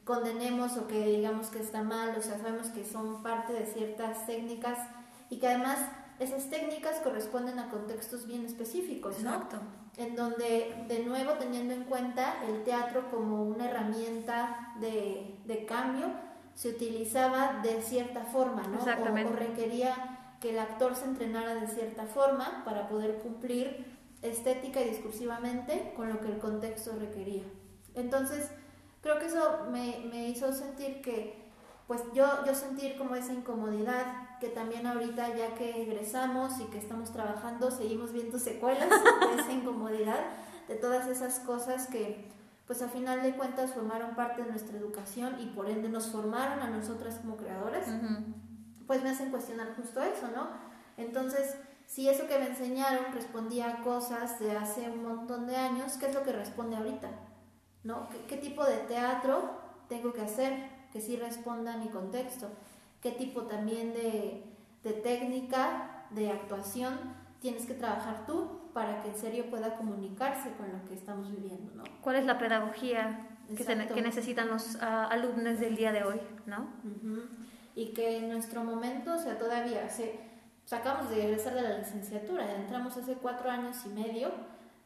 condenemos 0.04 0.78
o 0.78 0.88
que 0.88 1.08
digamos 1.08 1.48
que 1.48 1.60
está 1.60 1.82
mal, 1.82 2.14
o 2.18 2.22
sea, 2.22 2.38
sabemos 2.38 2.68
que 2.68 2.86
son 2.86 3.24
parte 3.24 3.54
de 3.54 3.66
ciertas 3.66 4.28
técnicas 4.28 4.78
y 5.30 5.40
que 5.40 5.48
además 5.48 5.80
esas 6.20 6.50
técnicas 6.50 7.00
corresponden 7.00 7.58
a 7.58 7.70
contextos 7.70 8.28
bien 8.28 8.46
específicos, 8.46 9.20
¿no? 9.22 9.34
Exacto. 9.34 9.58
En 9.98 10.16
donde, 10.16 10.86
de 10.88 11.00
nuevo, 11.04 11.34
teniendo 11.34 11.74
en 11.74 11.84
cuenta 11.86 12.44
el 12.48 12.64
teatro 12.64 13.10
como 13.10 13.44
una 13.44 13.70
herramienta 13.70 14.74
de, 14.80 15.40
de 15.46 15.66
cambio, 15.66 16.08
se 16.56 16.70
utilizaba 16.70 17.62
de 17.64 17.82
cierta 17.82 18.24
forma, 18.26 18.64
¿no? 18.64 18.78
Exactamente. 18.78 19.34
O, 19.34 19.36
requería 19.36 20.36
que 20.40 20.52
el 20.52 20.60
actor 20.60 20.96
se 20.96 21.06
entrenara 21.06 21.56
de 21.56 21.68
cierta 21.68 22.06
forma 22.06 22.64
para 22.66 22.88
poder 22.88 23.20
cumplir 23.20 23.86
estética 24.22 24.82
y 24.82 24.90
discursivamente 24.90 25.94
con 25.96 26.10
lo 26.10 26.20
que 26.20 26.28
el 26.28 26.40
contexto 26.40 26.94
requería. 27.00 27.44
Entonces, 27.96 28.50
creo 29.02 29.20
que 29.20 29.26
eso 29.26 29.68
me, 29.72 30.06
me 30.12 30.30
hizo 30.30 30.54
sentir 30.54 31.02
que, 31.02 31.50
pues 31.88 32.02
yo, 32.14 32.26
yo 32.46 32.56
sentir 32.56 32.98
como 32.98 33.16
esa 33.16 33.34
incomodidad, 33.34 34.40
que 34.40 34.50
también 34.50 34.86
ahorita 34.88 35.36
ya 35.36 35.56
que 35.56 35.82
egresamos 35.82 36.60
y 36.60 36.66
que 36.66 36.78
estamos 36.78 37.12
trabajando, 37.12 37.72
seguimos 37.72 38.12
viendo 38.12 38.40
secuelas 38.40 38.90
de 38.90 39.42
esa 39.42 39.52
incomodidad, 39.52 40.20
de 40.68 40.76
todas 40.76 41.08
esas 41.08 41.40
cosas 41.40 41.88
que 41.88 42.30
pues 42.66 42.82
a 42.82 42.88
final 42.88 43.22
de 43.22 43.36
cuentas 43.36 43.74
formaron 43.74 44.16
parte 44.16 44.44
de 44.44 44.50
nuestra 44.50 44.78
educación 44.78 45.40
y 45.40 45.48
por 45.48 45.70
ende 45.70 45.90
nos 45.90 46.08
formaron 46.08 46.60
a 46.62 46.70
nosotras 46.70 47.16
como 47.16 47.38
creadoras, 47.38 47.88
pues 48.88 49.04
me 49.04 49.10
hacen 49.10 49.32
cuestionar 49.32 49.76
justo 49.76 50.02
eso, 50.02 50.30
¿no? 50.34 50.48
Entonces, 50.98 51.58
si 51.86 52.08
eso 52.08 52.28
que 52.28 52.40
me 52.40 52.48
enseñaron 52.48 53.14
respondía 53.14 53.70
a 53.70 53.82
cosas 53.84 54.40
de 54.40 54.56
hace 54.56 54.90
un 54.90 55.04
montón 55.04 55.48
de 55.48 55.56
años, 55.56 55.94
¿qué 55.98 56.08
es 56.08 56.16
lo 56.16 56.24
que 56.24 56.32
responde 56.32 56.78
ahorita? 56.78 57.10
¿no? 57.84 58.08
¿Qué, 58.28 58.38
tipo 58.38 58.64
de 58.64 58.78
teatro 58.78 59.58
tengo 59.90 60.14
que 60.14 60.22
hacer 60.22 60.70
que 60.92 61.02
sí 61.02 61.18
responda 61.18 61.74
a 61.74 61.78
mi 61.78 61.90
contexto? 61.90 62.50
¿Qué 63.02 63.12
tipo 63.12 63.44
también 63.44 63.94
de, 63.94 64.44
técnica, 65.04 66.06
de 66.12 66.32
actuación 66.32 66.98
tienes 67.42 67.66
que 67.66 67.74
trabajar 67.74 68.26
tú 68.26 68.62
para 68.74 69.02
que 69.02 69.10
en 69.10 69.16
serio 69.16 69.46
pueda 69.50 69.76
comunicarse 69.76 70.52
con 70.54 70.72
lo 70.72 70.84
que 70.86 70.96
estamos 70.96 71.32
viviendo, 71.32 71.74
¿no? 71.76 71.84
¿Cuál 72.02 72.18
es 72.18 72.26
la 72.26 72.38
pedagogía 72.38 73.28
que, 73.56 74.02
necesitan 74.02 74.50
los 74.50 74.78
ah, 74.82 75.08
alumnos 75.12 75.60
del 75.60 75.76
día 75.76 75.92
de 75.92 76.04
hoy, 76.04 76.20
¿no? 76.46 76.68
Y 77.76 77.88
que 77.94 78.18
en 78.18 78.30
nuestro 78.30 78.64
momento, 78.64 79.14
o 79.14 79.18
sea, 79.18 79.38
todavía 79.38 79.88
se, 79.90 80.20
sacamos 80.66 81.10
de 81.10 81.18
regresar 81.18 81.54
de 81.54 81.62
la 81.62 81.78
licenciatura, 81.78 82.56
entramos 82.56 82.98
hace 82.98 83.14
cuatro 83.16 83.50
años 83.50 83.78
y 83.86 83.90
medio, 83.90 84.32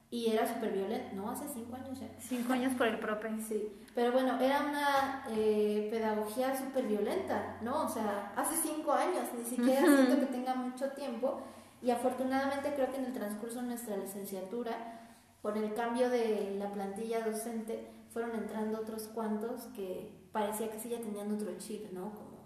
y 0.10 0.32
era 0.32 0.48
súper 0.48 0.72
violenta, 0.72 1.14
no, 1.14 1.30
hace 1.30 1.46
cinco 1.54 1.76
años 1.76 2.00
ya. 2.00 2.08
Cinco 2.20 2.54
años 2.54 2.74
por 2.76 2.88
el 2.88 3.00
prope. 3.00 3.30
Sí, 3.48 3.72
pero 3.94 4.12
bueno, 4.12 4.40
era 4.40 4.62
una 4.62 5.24
eh, 5.32 5.88
pedagogía 5.92 6.56
súper 6.58 6.86
violenta, 6.86 7.58
¿no? 7.62 7.86
O 7.86 7.90
sea, 7.90 8.32
hace 8.36 8.56
cinco 8.56 8.94
años, 8.94 9.24
ni 9.38 9.44
siquiera 9.44 9.82
siento 9.82 10.20
que 10.20 10.26
tenga 10.32 10.56
mucho 10.56 10.90
tiempo 10.92 11.42
y 11.82 11.92
afortunadamente 11.92 12.74
creo 12.74 12.92
que 12.92 12.98
en 12.98 13.06
el 13.06 13.14
transcurso 13.14 13.62
de 13.62 13.68
nuestra 13.68 13.98
licenciatura, 13.98 15.02
con 15.42 15.58
el 15.58 15.74
cambio 15.74 16.10
de 16.10 16.56
la 16.58 16.72
plantilla 16.72 17.26
docente, 17.26 17.88
fueron 18.12 18.36
entrando 18.36 18.80
otros 18.80 19.04
cuantos 19.04 19.64
que 19.76 20.12
parecía 20.32 20.72
que 20.72 20.80
sí 20.80 20.90
ya 20.90 21.00
tenían 21.00 21.32
otro 21.32 21.58
chip, 21.58 21.92
¿no? 21.92 22.12
Como 22.14 22.38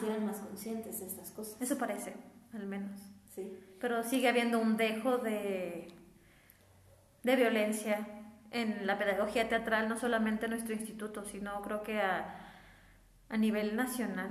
que 0.00 0.06
eran 0.06 0.24
más 0.24 0.38
conscientes 0.38 1.00
de 1.00 1.06
estas 1.06 1.30
cosas. 1.30 1.60
Eso 1.60 1.76
parece, 1.76 2.14
al 2.54 2.66
menos. 2.66 3.00
Sí. 3.34 3.58
Pero 3.80 4.02
sigue 4.02 4.28
habiendo 4.28 4.58
un 4.58 4.76
dejo 4.76 5.18
de 5.18 5.88
de 7.22 7.36
violencia 7.36 8.06
en 8.50 8.86
la 8.86 8.98
pedagogía 8.98 9.48
teatral, 9.48 9.88
no 9.88 9.98
solamente 9.98 10.46
en 10.46 10.52
nuestro 10.52 10.74
instituto, 10.74 11.24
sino 11.24 11.60
creo 11.62 11.82
que 11.82 12.00
a, 12.00 12.34
a 13.28 13.36
nivel 13.36 13.76
nacional. 13.76 14.30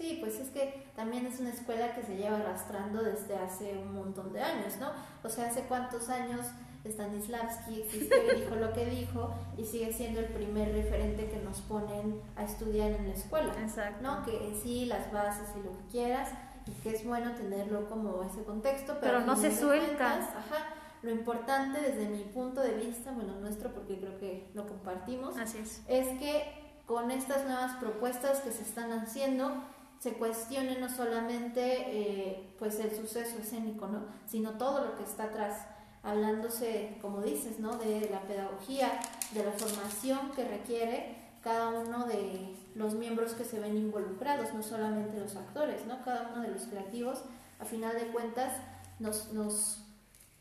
Sí, 0.00 0.16
pues 0.18 0.40
es 0.40 0.48
que 0.48 0.82
también 0.96 1.26
es 1.26 1.40
una 1.40 1.50
escuela 1.50 1.94
que 1.94 2.02
se 2.02 2.16
lleva 2.16 2.38
arrastrando 2.38 3.02
desde 3.02 3.36
hace 3.36 3.76
un 3.76 3.94
montón 3.94 4.32
de 4.32 4.40
años, 4.40 4.78
¿no? 4.80 4.90
O 5.22 5.28
sea, 5.28 5.48
hace 5.48 5.64
cuántos 5.64 6.08
años 6.08 6.46
Stanislavski 6.86 7.82
existió 7.82 8.16
y 8.32 8.36
dijo 8.40 8.54
lo 8.56 8.72
que 8.72 8.86
dijo 8.86 9.34
y 9.58 9.64
sigue 9.66 9.92
siendo 9.92 10.20
el 10.20 10.28
primer 10.28 10.72
referente 10.72 11.28
que 11.28 11.36
nos 11.40 11.60
ponen 11.60 12.18
a 12.34 12.44
estudiar 12.44 12.92
en 12.92 13.08
la 13.08 13.14
escuela. 13.14 13.52
Exacto. 13.60 14.02
¿No? 14.02 14.24
Que 14.24 14.58
sí, 14.62 14.86
las 14.86 15.12
bases 15.12 15.48
y 15.54 15.62
lo 15.62 15.72
que 15.72 15.84
quieras, 15.90 16.30
y 16.66 16.70
que 16.82 16.96
es 16.96 17.04
bueno 17.04 17.34
tenerlo 17.34 17.86
como 17.86 18.22
ese 18.22 18.42
contexto, 18.44 18.96
pero, 19.02 19.18
pero 19.18 19.26
no 19.26 19.36
se 19.36 19.54
suelta. 19.54 20.14
ajá, 20.14 20.74
lo 21.02 21.10
importante 21.10 21.78
desde 21.78 22.08
mi 22.08 22.22
punto 22.24 22.62
de 22.62 22.72
vista, 22.72 23.10
bueno, 23.12 23.38
nuestro, 23.38 23.70
porque 23.74 23.98
creo 23.98 24.18
que 24.18 24.48
lo 24.54 24.66
compartimos, 24.66 25.36
Así 25.36 25.58
es. 25.58 25.82
es 25.88 26.06
que 26.18 26.42
con 26.86 27.10
estas 27.10 27.44
nuevas 27.44 27.76
propuestas 27.76 28.40
que 28.40 28.50
se 28.50 28.62
están 28.62 28.92
haciendo, 28.92 29.62
se 30.00 30.14
cuestione 30.14 30.78
no 30.78 30.88
solamente 30.88 31.60
eh, 31.62 32.54
pues 32.58 32.80
el 32.80 32.90
suceso 32.96 33.38
escénico, 33.38 33.86
¿no? 33.86 34.06
sino 34.26 34.52
todo 34.52 34.82
lo 34.82 34.96
que 34.96 35.04
está 35.04 35.24
atrás, 35.24 35.66
hablándose, 36.02 36.96
como 37.02 37.20
dices, 37.20 37.60
¿no? 37.60 37.76
de 37.76 38.08
la 38.10 38.22
pedagogía, 38.22 38.98
de 39.32 39.44
la 39.44 39.52
formación 39.52 40.32
que 40.34 40.48
requiere 40.48 41.16
cada 41.42 41.68
uno 41.68 42.06
de 42.06 42.56
los 42.74 42.94
miembros 42.94 43.34
que 43.34 43.44
se 43.44 43.60
ven 43.60 43.76
involucrados, 43.76 44.54
no 44.54 44.62
solamente 44.62 45.20
los 45.20 45.36
actores, 45.36 45.84
¿no? 45.84 46.02
cada 46.02 46.30
uno 46.32 46.42
de 46.42 46.48
los 46.48 46.62
creativos, 46.62 47.22
a 47.58 47.66
final 47.66 47.94
de 47.94 48.06
cuentas, 48.06 48.54
nos, 49.00 49.34
nos 49.34 49.84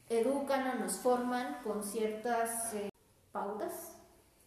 educan 0.08 0.68
o 0.70 0.76
nos 0.76 0.94
forman 1.00 1.58
con 1.66 1.84
ciertas 1.84 2.74
eh, 2.76 2.90
pautas, 3.34 3.98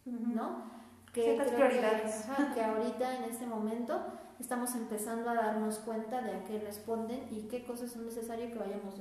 ¿no? 0.06 0.70
Que, 1.12 1.38
prioridades. 1.46 2.24
Que, 2.24 2.54
que 2.54 2.64
ahorita 2.64 3.16
en 3.18 3.24
este 3.24 3.46
momento 3.46 4.00
estamos 4.40 4.74
empezando 4.74 5.30
a 5.30 5.34
darnos 5.34 5.78
cuenta 5.78 6.20
de 6.20 6.32
a 6.32 6.44
qué 6.44 6.58
responden 6.58 7.26
y 7.30 7.48
qué 7.48 7.64
cosas 7.64 7.90
son 7.92 8.04
necesarias 8.04 8.52
que 8.52 8.58
vayamos 8.58 8.94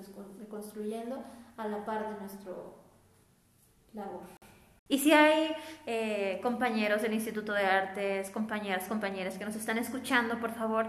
construyendo 0.50 1.24
a 1.58 1.68
la 1.68 1.86
par 1.86 2.14
de 2.14 2.20
nuestro 2.20 2.76
labor. 3.94 4.22
Y 4.88 5.00
si 5.00 5.14
hay 5.14 5.56
eh, 5.86 6.40
compañeros 6.44 7.02
del 7.02 7.14
Instituto 7.14 7.54
de 7.54 7.66
Artes, 7.66 8.30
compañeras, 8.30 8.88
compañeras 8.88 9.38
que 9.38 9.46
nos 9.46 9.56
están 9.56 9.78
escuchando, 9.78 10.40
por 10.40 10.52
favor, 10.52 10.88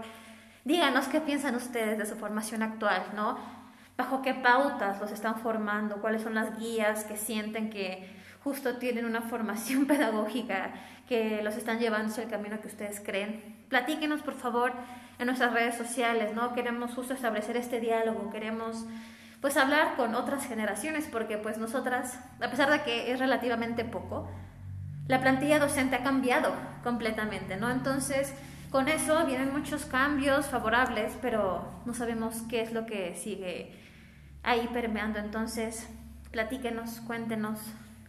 díganos 0.65 1.07
qué 1.07 1.21
piensan 1.21 1.55
ustedes 1.55 1.97
de 1.97 2.05
su 2.05 2.15
formación 2.15 2.63
actual, 2.63 3.03
¿no? 3.15 3.37
bajo 3.97 4.21
qué 4.21 4.33
pautas 4.33 4.99
los 4.99 5.11
están 5.11 5.35
formando, 5.35 6.01
cuáles 6.01 6.23
son 6.23 6.35
las 6.35 6.57
guías 6.57 7.03
que 7.03 7.17
sienten 7.17 7.69
que 7.69 8.09
justo 8.43 8.77
tienen 8.77 9.05
una 9.05 9.21
formación 9.21 9.85
pedagógica 9.87 10.73
que 11.07 11.41
los 11.43 11.55
están 11.55 11.79
llevando 11.79 12.11
hacia 12.11 12.23
el 12.23 12.29
camino 12.29 12.59
que 12.59 12.67
ustedes 12.67 12.99
creen. 12.99 13.52
Platíquenos, 13.73 14.21
por 14.21 14.35
favor, 14.35 14.71
en 15.17 15.25
nuestras 15.25 15.51
redes 15.51 15.75
sociales, 15.75 16.35
¿no? 16.35 16.53
Queremos 16.53 16.93
justo 16.93 17.15
establecer 17.15 17.57
este 17.57 17.79
diálogo, 17.79 18.29
queremos 18.29 18.85
pues 19.41 19.57
hablar 19.57 19.95
con 19.95 20.13
otras 20.13 20.45
generaciones, 20.45 21.07
porque 21.11 21.39
pues 21.39 21.57
nosotras, 21.57 22.19
a 22.39 22.51
pesar 22.51 22.69
de 22.69 22.83
que 22.83 23.11
es 23.11 23.17
relativamente 23.17 23.83
poco, 23.83 24.29
la 25.07 25.21
plantilla 25.21 25.57
docente 25.57 25.95
ha 25.95 26.03
cambiado 26.03 26.53
completamente, 26.83 27.57
¿no? 27.57 27.71
Entonces, 27.71 28.35
con 28.69 28.89
eso 28.89 29.25
vienen 29.25 29.51
muchos 29.51 29.85
cambios 29.85 30.45
favorables, 30.45 31.17
pero 31.19 31.65
no 31.87 31.95
sabemos 31.95 32.43
qué 32.47 32.61
es 32.61 32.73
lo 32.73 32.85
que 32.85 33.15
sigue 33.15 33.75
ahí 34.43 34.69
permeando. 34.71 35.17
Entonces, 35.17 35.89
platíquenos, 36.29 37.01
cuéntenos 37.07 37.59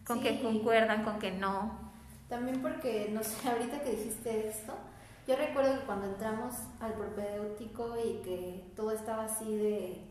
con 0.06 0.20
qué 0.20 0.42
concuerdan, 0.42 1.04
con 1.04 1.18
qué 1.18 1.30
no. 1.30 1.90
También 2.28 2.60
porque, 2.60 3.08
no 3.14 3.22
sé, 3.22 3.48
ahorita 3.48 3.82
que 3.82 3.92
dijiste 3.92 4.48
esto, 4.48 4.74
yo 5.26 5.36
recuerdo 5.36 5.80
que 5.80 5.86
cuando 5.86 6.06
entramos 6.06 6.54
al 6.80 6.92
propedéutico 6.94 7.96
y 8.02 8.22
que 8.22 8.64
todo 8.76 8.90
estaba 8.90 9.24
así 9.24 9.56
de 9.56 10.02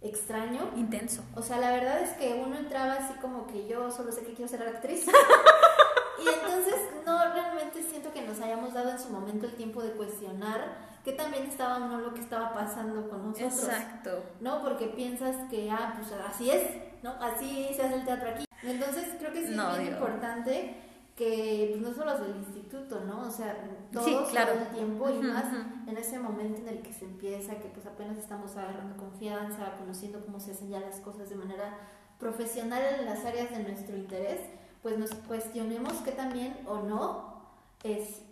extraño. 0.00 0.70
Intenso. 0.76 1.22
O 1.34 1.42
sea, 1.42 1.58
la 1.58 1.70
verdad 1.70 2.00
es 2.00 2.10
que 2.10 2.42
uno 2.44 2.56
entraba 2.56 2.94
así 2.94 3.14
como 3.20 3.46
que 3.46 3.66
yo 3.66 3.90
solo 3.90 4.12
sé 4.12 4.22
que 4.22 4.34
quiero 4.34 4.48
ser 4.48 4.62
actriz. 4.62 5.06
y 6.24 6.28
entonces 6.28 6.74
no 7.06 7.32
realmente 7.32 7.82
siento 7.82 8.12
que 8.12 8.22
nos 8.22 8.40
hayamos 8.40 8.74
dado 8.74 8.90
en 8.90 8.98
su 8.98 9.10
momento 9.10 9.46
el 9.46 9.54
tiempo 9.54 9.82
de 9.82 9.92
cuestionar 9.92 10.88
que 11.04 11.12
también 11.12 11.44
estaba 11.44 11.78
no 11.78 12.00
lo 12.00 12.12
que 12.12 12.20
estaba 12.20 12.52
pasando 12.52 13.08
con 13.08 13.30
nosotros. 13.30 13.64
Exacto. 13.64 14.24
¿No? 14.40 14.62
Porque 14.62 14.88
piensas 14.88 15.36
que, 15.48 15.70
ah, 15.70 15.94
pues 15.96 16.12
así 16.20 16.50
es, 16.50 16.66
¿no? 17.02 17.12
Así 17.20 17.70
se 17.74 17.82
hace 17.82 17.94
el 17.94 18.04
teatro 18.04 18.30
aquí. 18.30 18.44
Entonces 18.62 19.14
creo 19.18 19.32
que 19.32 19.46
sí 19.46 19.54
es 19.54 19.56
muy 19.56 19.86
importante 19.86 20.87
que 21.18 21.66
pues, 21.72 21.82
no 21.82 21.92
solo 21.92 22.12
los 22.12 22.20
del 22.20 22.36
instituto, 22.36 23.00
¿no? 23.04 23.26
O 23.26 23.30
sea, 23.30 23.56
todos 23.92 24.30
todo 24.30 24.52
el 24.52 24.68
tiempo 24.68 25.10
y 25.10 25.18
más 25.18 25.46
en 25.88 25.98
ese 25.98 26.16
momento 26.20 26.60
en 26.60 26.68
el 26.68 26.80
que 26.80 26.92
se 26.92 27.06
empieza, 27.06 27.56
que 27.56 27.68
pues 27.68 27.84
apenas 27.86 28.16
estamos 28.16 28.56
agarrando 28.56 28.96
confianza, 28.96 29.76
conociendo 29.78 30.24
cómo 30.24 30.38
se 30.38 30.52
hacen 30.52 30.70
ya 30.70 30.78
las 30.78 31.00
cosas 31.00 31.28
de 31.28 31.34
manera 31.34 31.76
profesional 32.20 32.80
en 33.00 33.06
las 33.06 33.24
áreas 33.24 33.50
de 33.50 33.64
nuestro 33.64 33.96
interés, 33.96 34.38
pues 34.80 34.96
nos 34.96 35.12
cuestionemos 35.12 35.94
que 36.04 36.12
también 36.12 36.56
o 36.66 36.82
no 36.82 37.42
es 37.82 38.22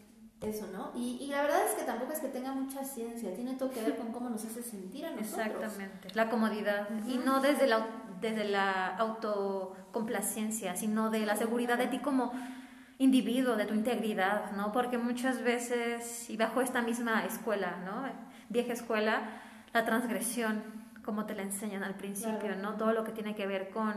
eso, 0.40 0.68
¿no? 0.72 0.92
Y, 0.94 1.18
y, 1.20 1.26
la 1.26 1.42
verdad 1.42 1.66
es 1.66 1.74
que 1.74 1.82
tampoco 1.82 2.12
es 2.12 2.20
que 2.20 2.28
tenga 2.28 2.52
mucha 2.52 2.84
ciencia, 2.84 3.34
tiene 3.34 3.54
todo 3.54 3.70
que 3.70 3.82
ver 3.82 3.96
con 3.96 4.12
cómo 4.12 4.30
nos 4.30 4.44
hace 4.44 4.62
sentir 4.62 5.06
a 5.06 5.10
nosotros. 5.10 5.46
Exactamente, 5.46 6.08
la 6.14 6.28
comodidad. 6.28 6.88
Y 7.08 7.18
no 7.18 7.40
desde 7.40 7.66
la, 7.66 7.86
desde 8.20 8.44
la 8.44 8.96
autocomplacencia, 8.96 10.76
sino 10.76 11.10
de 11.10 11.26
la 11.26 11.34
seguridad 11.34 11.78
de 11.78 11.88
ti 11.88 11.98
como 11.98 12.32
individuo, 12.98 13.56
de 13.56 13.66
tu 13.66 13.74
integridad, 13.74 14.52
¿no? 14.52 14.72
Porque 14.72 14.98
muchas 14.98 15.42
veces, 15.42 16.30
y 16.30 16.36
bajo 16.36 16.60
esta 16.60 16.82
misma 16.82 17.24
escuela, 17.24 17.76
¿no? 17.84 18.04
Vieja 18.48 18.72
escuela, 18.72 19.42
la 19.72 19.84
transgresión, 19.84 20.62
como 21.04 21.26
te 21.26 21.34
la 21.34 21.42
enseñan 21.42 21.84
al 21.84 21.94
principio, 21.94 22.56
¿no? 22.56 22.76
Todo 22.76 22.92
lo 22.92 23.04
que 23.04 23.12
tiene 23.12 23.34
que 23.34 23.46
ver 23.46 23.70
con 23.70 23.94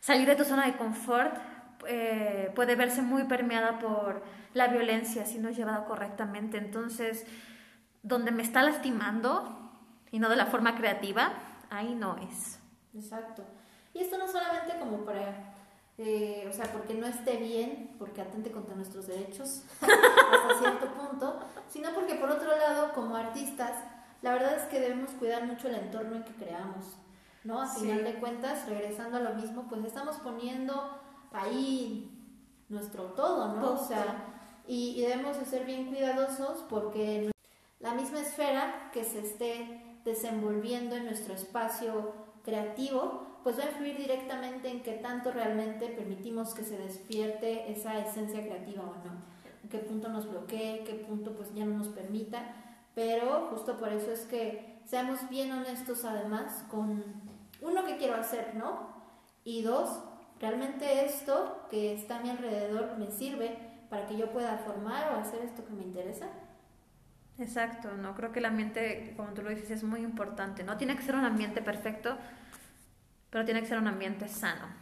salir 0.00 0.26
de 0.26 0.36
tu 0.36 0.44
zona 0.44 0.66
de 0.66 0.76
confort 0.76 1.36
eh, 1.86 2.52
puede 2.54 2.76
verse 2.76 3.02
muy 3.02 3.24
permeada 3.24 3.78
por 3.78 4.22
la 4.52 4.68
violencia 4.68 5.24
si 5.24 5.38
no 5.38 5.48
es 5.48 5.56
llevada 5.56 5.84
correctamente. 5.84 6.58
Entonces, 6.58 7.26
donde 8.02 8.30
me 8.32 8.42
está 8.42 8.62
lastimando 8.62 9.70
y 10.10 10.18
no 10.18 10.28
de 10.28 10.36
la 10.36 10.46
forma 10.46 10.76
creativa, 10.76 11.32
ahí 11.70 11.94
no 11.94 12.16
es. 12.18 12.58
Exacto. 12.94 13.44
Y 13.94 14.00
esto 14.00 14.18
no 14.18 14.28
solamente 14.28 14.78
como 14.78 15.04
para, 15.04 15.54
eh, 16.02 16.46
o 16.48 16.52
sea, 16.52 16.64
porque 16.72 16.94
no 16.94 17.06
esté 17.06 17.36
bien, 17.36 17.94
porque 17.98 18.22
atente 18.22 18.50
contra 18.50 18.74
nuestros 18.74 19.06
derechos 19.06 19.64
hasta 19.82 20.58
cierto 20.58 20.86
punto, 20.94 21.40
sino 21.68 21.92
porque 21.92 22.14
por 22.14 22.30
otro 22.30 22.56
lado, 22.56 22.94
como 22.94 23.16
artistas, 23.16 23.72
la 24.22 24.32
verdad 24.32 24.56
es 24.56 24.62
que 24.64 24.80
debemos 24.80 25.10
cuidar 25.10 25.44
mucho 25.44 25.68
el 25.68 25.74
entorno 25.74 26.16
en 26.16 26.24
que 26.24 26.32
creamos, 26.32 26.96
¿no? 27.44 27.60
A 27.60 27.66
final 27.66 28.02
de 28.02 28.14
cuentas, 28.14 28.66
regresando 28.66 29.18
a 29.18 29.20
lo 29.20 29.34
mismo, 29.34 29.66
pues 29.68 29.84
estamos 29.84 30.16
poniendo 30.16 30.98
ahí 31.32 32.10
nuestro 32.70 33.04
todo, 33.12 33.56
¿no? 33.56 33.74
O 33.74 33.86
sea, 33.86 34.24
y, 34.66 35.02
debemos 35.02 35.38
de 35.38 35.44
ser 35.44 35.66
bien 35.66 35.88
cuidadosos 35.88 36.64
porque 36.70 37.30
la 37.78 37.92
misma 37.92 38.20
esfera 38.20 38.90
que 38.94 39.04
se 39.04 39.18
esté 39.20 39.98
desenvolviendo 40.04 40.96
en 40.96 41.04
nuestro 41.04 41.34
espacio 41.34 42.14
creativo, 42.42 43.29
pues 43.42 43.58
va 43.58 43.64
a 43.64 43.70
influir 43.70 43.96
directamente 43.96 44.68
en 44.68 44.82
qué 44.82 44.92
tanto 44.94 45.32
realmente 45.32 45.88
permitimos 45.88 46.54
que 46.54 46.64
se 46.64 46.78
despierte 46.78 47.70
esa 47.70 47.98
esencia 47.98 48.42
creativa 48.42 48.82
o 48.82 48.94
no, 49.04 49.22
en 49.62 49.68
qué 49.68 49.78
punto 49.78 50.08
nos 50.08 50.28
bloquee, 50.28 50.84
qué 50.84 50.94
punto 50.94 51.32
pues 51.32 51.52
ya 51.54 51.64
no 51.64 51.78
nos 51.78 51.88
permita, 51.88 52.42
pero 52.94 53.48
justo 53.50 53.78
por 53.78 53.90
eso 53.90 54.12
es 54.12 54.20
que 54.22 54.80
seamos 54.84 55.28
bien 55.28 55.52
honestos 55.52 56.04
además 56.04 56.64
con 56.70 57.04
uno 57.60 57.84
que 57.84 57.96
quiero 57.96 58.14
hacer, 58.14 58.54
¿no? 58.54 58.88
Y 59.44 59.62
dos, 59.62 60.02
realmente 60.40 61.04
esto 61.04 61.66
que 61.70 61.94
está 61.94 62.18
a 62.18 62.22
mi 62.22 62.30
alrededor 62.30 62.96
me 62.98 63.10
sirve 63.10 63.56
para 63.88 64.06
que 64.06 64.16
yo 64.16 64.30
pueda 64.32 64.58
formar 64.58 65.12
o 65.12 65.16
hacer 65.16 65.42
esto 65.42 65.64
que 65.64 65.72
me 65.72 65.82
interesa. 65.82 66.26
Exacto, 67.38 67.96
no 67.96 68.14
creo 68.14 68.32
que 68.32 68.38
el 68.38 68.44
ambiente, 68.44 69.14
como 69.16 69.30
tú 69.30 69.42
lo 69.42 69.50
dices, 69.50 69.70
es 69.70 69.82
muy 69.82 70.00
importante. 70.00 70.62
No 70.62 70.76
tiene 70.76 70.94
que 70.96 71.02
ser 71.02 71.14
un 71.14 71.24
ambiente 71.24 71.62
perfecto, 71.62 72.16
pero 73.30 73.44
tiene 73.44 73.60
que 73.60 73.68
ser 73.68 73.78
un 73.78 73.88
ambiente 73.88 74.28
sano. 74.28 74.80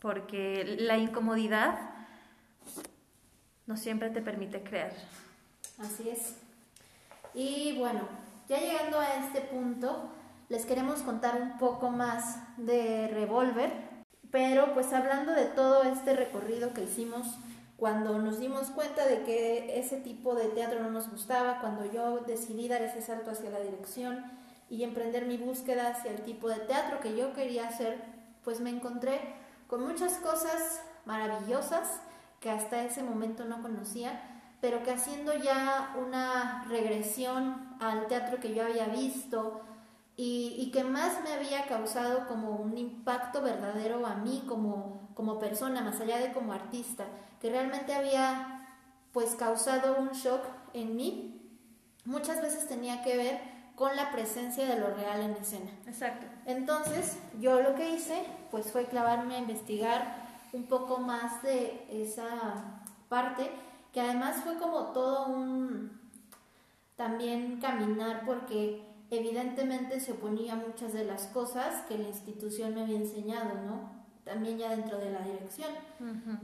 porque 0.00 0.76
la 0.78 0.96
incomodidad 0.96 1.78
no 3.66 3.76
siempre 3.76 4.08
te 4.08 4.22
permite 4.22 4.62
creer. 4.62 4.94
Así 5.78 6.08
es. 6.08 6.36
Y 7.34 7.76
bueno, 7.78 8.08
ya 8.48 8.58
llegando 8.58 8.98
a 8.98 9.16
este 9.16 9.42
punto, 9.42 10.10
les 10.48 10.64
queremos 10.64 11.02
contar 11.02 11.40
un 11.40 11.58
poco 11.58 11.90
más 11.90 12.38
de 12.56 13.08
Revolver, 13.08 13.70
pero 14.30 14.72
pues 14.72 14.92
hablando 14.94 15.32
de 15.32 15.44
todo 15.44 15.82
este 15.82 16.16
recorrido 16.16 16.72
que 16.72 16.84
hicimos 16.84 17.36
cuando 17.76 18.18
nos 18.18 18.40
dimos 18.40 18.70
cuenta 18.70 19.06
de 19.06 19.22
que 19.22 19.78
ese 19.78 19.98
tipo 19.98 20.34
de 20.34 20.48
teatro 20.48 20.82
no 20.82 20.90
nos 20.90 21.10
gustaba, 21.10 21.60
cuando 21.60 21.90
yo 21.92 22.20
decidí 22.26 22.68
dar 22.68 22.82
ese 22.82 23.02
salto 23.02 23.30
hacia 23.30 23.50
la 23.50 23.60
dirección 23.60 24.24
y 24.70 24.84
emprender 24.84 25.26
mi 25.26 25.36
búsqueda 25.36 25.88
hacia 25.88 26.12
el 26.12 26.22
tipo 26.22 26.48
de 26.48 26.60
teatro 26.60 27.00
que 27.00 27.16
yo 27.16 27.34
quería 27.34 27.68
hacer, 27.68 28.02
pues 28.44 28.60
me 28.60 28.70
encontré 28.70 29.20
con 29.66 29.82
muchas 29.86 30.14
cosas 30.18 30.80
maravillosas 31.04 32.00
que 32.38 32.50
hasta 32.50 32.84
ese 32.84 33.02
momento 33.02 33.44
no 33.44 33.60
conocía, 33.60 34.40
pero 34.60 34.82
que 34.82 34.92
haciendo 34.92 35.34
ya 35.34 35.96
una 35.98 36.64
regresión 36.68 37.76
al 37.80 38.06
teatro 38.06 38.38
que 38.38 38.54
yo 38.54 38.64
había 38.64 38.86
visto 38.86 39.62
y, 40.16 40.70
que 40.70 40.84
más 40.84 41.22
me 41.22 41.32
había 41.32 41.66
causado 41.66 42.26
como 42.28 42.56
un 42.56 42.76
impacto 42.76 43.40
verdadero 43.40 44.06
a 44.06 44.16
mí 44.16 44.44
como, 44.46 45.08
como 45.14 45.38
persona, 45.38 45.80
más 45.80 45.98
allá 46.00 46.18
de 46.18 46.32
como 46.32 46.52
artista, 46.52 47.06
que 47.40 47.48
realmente 47.48 47.94
había 47.94 48.68
pues 49.12 49.34
causado 49.34 49.96
un 49.98 50.10
shock 50.10 50.44
en 50.74 50.94
mí, 50.94 51.58
muchas 52.04 52.42
veces 52.42 52.68
tenía 52.68 53.02
que 53.02 53.16
ver 53.16 53.40
con 53.80 53.96
la 53.96 54.12
presencia 54.12 54.66
de 54.66 54.78
lo 54.78 54.94
real 54.94 55.22
en 55.22 55.30
escena. 55.30 55.70
Exacto. 55.86 56.26
Entonces, 56.44 57.16
yo 57.40 57.62
lo 57.62 57.74
que 57.76 57.88
hice 57.88 58.26
pues 58.50 58.66
fue 58.66 58.84
clavarme 58.84 59.36
a 59.36 59.38
investigar 59.38 60.16
un 60.52 60.64
poco 60.64 60.98
más 60.98 61.42
de 61.42 61.86
esa 61.90 62.82
parte, 63.08 63.50
que 63.94 64.02
además 64.02 64.42
fue 64.44 64.58
como 64.58 64.92
todo 64.92 65.28
un 65.28 65.98
también 66.94 67.58
caminar 67.58 68.26
porque 68.26 68.84
evidentemente 69.10 69.98
se 69.98 70.12
oponía 70.12 70.52
a 70.52 70.56
muchas 70.56 70.92
de 70.92 71.06
las 71.06 71.28
cosas 71.28 71.86
que 71.88 71.96
la 71.96 72.08
institución 72.08 72.74
me 72.74 72.82
había 72.82 72.98
enseñado, 72.98 73.54
¿no? 73.64 73.92
También 74.24 74.58
ya 74.58 74.76
dentro 74.76 74.98
de 74.98 75.10
la 75.10 75.20
dirección. 75.20 75.70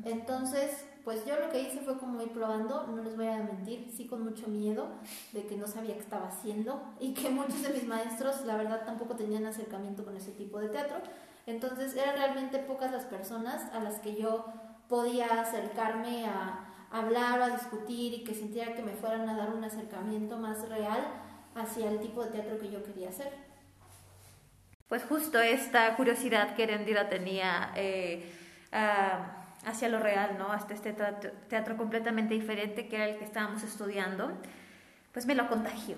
Entonces, 0.04 0.86
pues 1.06 1.24
yo 1.24 1.38
lo 1.38 1.48
que 1.50 1.60
hice 1.60 1.78
fue 1.82 1.96
como 1.98 2.20
ir 2.20 2.32
probando, 2.32 2.84
no 2.88 3.00
les 3.00 3.14
voy 3.14 3.28
a 3.28 3.36
mentir, 3.36 3.92
sí 3.96 4.08
con 4.08 4.24
mucho 4.24 4.48
miedo 4.48 4.88
de 5.30 5.46
que 5.46 5.56
no 5.56 5.68
sabía 5.68 5.94
qué 5.94 6.00
estaba 6.00 6.26
haciendo 6.26 6.82
y 6.98 7.14
que 7.14 7.30
muchos 7.30 7.62
de 7.62 7.68
mis 7.68 7.86
maestros, 7.86 8.44
la 8.44 8.56
verdad, 8.56 8.84
tampoco 8.84 9.14
tenían 9.14 9.46
acercamiento 9.46 10.04
con 10.04 10.16
ese 10.16 10.32
tipo 10.32 10.58
de 10.58 10.68
teatro. 10.68 10.96
Entonces, 11.46 11.94
eran 11.94 12.16
realmente 12.16 12.58
pocas 12.58 12.90
las 12.90 13.04
personas 13.04 13.72
a 13.72 13.78
las 13.78 14.00
que 14.00 14.16
yo 14.16 14.46
podía 14.88 15.26
acercarme 15.40 16.26
a 16.26 16.88
hablar 16.90 17.38
o 17.38 17.44
a 17.44 17.50
discutir 17.50 18.12
y 18.12 18.24
que 18.24 18.34
sintiera 18.34 18.74
que 18.74 18.82
me 18.82 18.96
fueran 18.96 19.28
a 19.28 19.36
dar 19.36 19.54
un 19.54 19.62
acercamiento 19.62 20.38
más 20.38 20.68
real 20.68 21.06
hacia 21.54 21.88
el 21.88 22.00
tipo 22.00 22.24
de 22.24 22.32
teatro 22.32 22.58
que 22.58 22.68
yo 22.68 22.82
quería 22.82 23.10
hacer. 23.10 23.32
Pues 24.88 25.04
justo 25.04 25.38
esta 25.38 25.94
curiosidad 25.94 26.56
que 26.56 26.64
Erendira 26.64 27.08
tenía 27.08 27.70
eh, 27.76 28.28
hacia 29.66 29.88
lo 29.88 29.98
real, 29.98 30.36
¿no? 30.38 30.52
Hasta 30.52 30.72
este 30.72 30.92
teatro, 30.92 31.76
completamente 31.76 32.34
diferente 32.34 32.88
que 32.88 32.96
era 32.96 33.06
el 33.06 33.18
que 33.18 33.24
estábamos 33.24 33.62
estudiando, 33.64 34.32
pues 35.12 35.26
me 35.26 35.34
lo 35.34 35.48
contagió, 35.48 35.96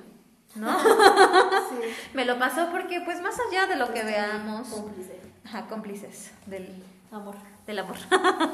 ¿no? 0.56 0.76
Sí. 1.68 1.76
me 2.14 2.24
lo 2.24 2.38
pasó 2.38 2.70
porque 2.70 3.02
pues 3.02 3.20
más 3.20 3.36
allá 3.48 3.66
de 3.66 3.76
lo 3.76 3.92
que 3.92 4.02
veamos... 4.02 4.68
Cómplice. 4.68 5.20
Ajá, 5.44 5.66
cómplices 5.66 6.32
del 6.46 6.82
amor. 7.12 7.36
Del 7.66 7.78
amor. 7.78 7.96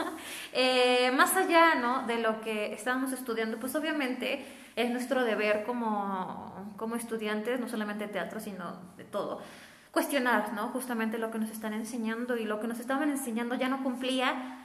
eh, 0.53 1.13
más 1.13 1.37
allá, 1.37 1.77
¿no? 1.77 2.07
De 2.07 2.19
lo 2.19 2.41
que 2.41 2.73
estábamos 2.73 3.13
estudiando, 3.13 3.59
pues 3.59 3.75
obviamente 3.77 4.45
es 4.75 4.91
nuestro 4.91 5.23
deber 5.23 5.65
como, 5.65 6.73
como 6.77 6.97
estudiantes, 6.97 7.61
no 7.61 7.69
solamente 7.69 8.09
de 8.09 8.13
teatro, 8.13 8.41
sino 8.41 8.77
de 8.97 9.05
todo, 9.05 9.41
cuestionar, 9.93 10.53
¿no? 10.55 10.69
Justamente 10.71 11.19
lo 11.19 11.31
que 11.31 11.39
nos 11.39 11.51
están 11.51 11.73
enseñando 11.73 12.37
y 12.37 12.45
lo 12.45 12.59
que 12.61 12.67
nos 12.67 12.81
estaban 12.81 13.11
enseñando 13.11 13.55
ya 13.55 13.69
no 13.69 13.85
cumplía 13.85 14.64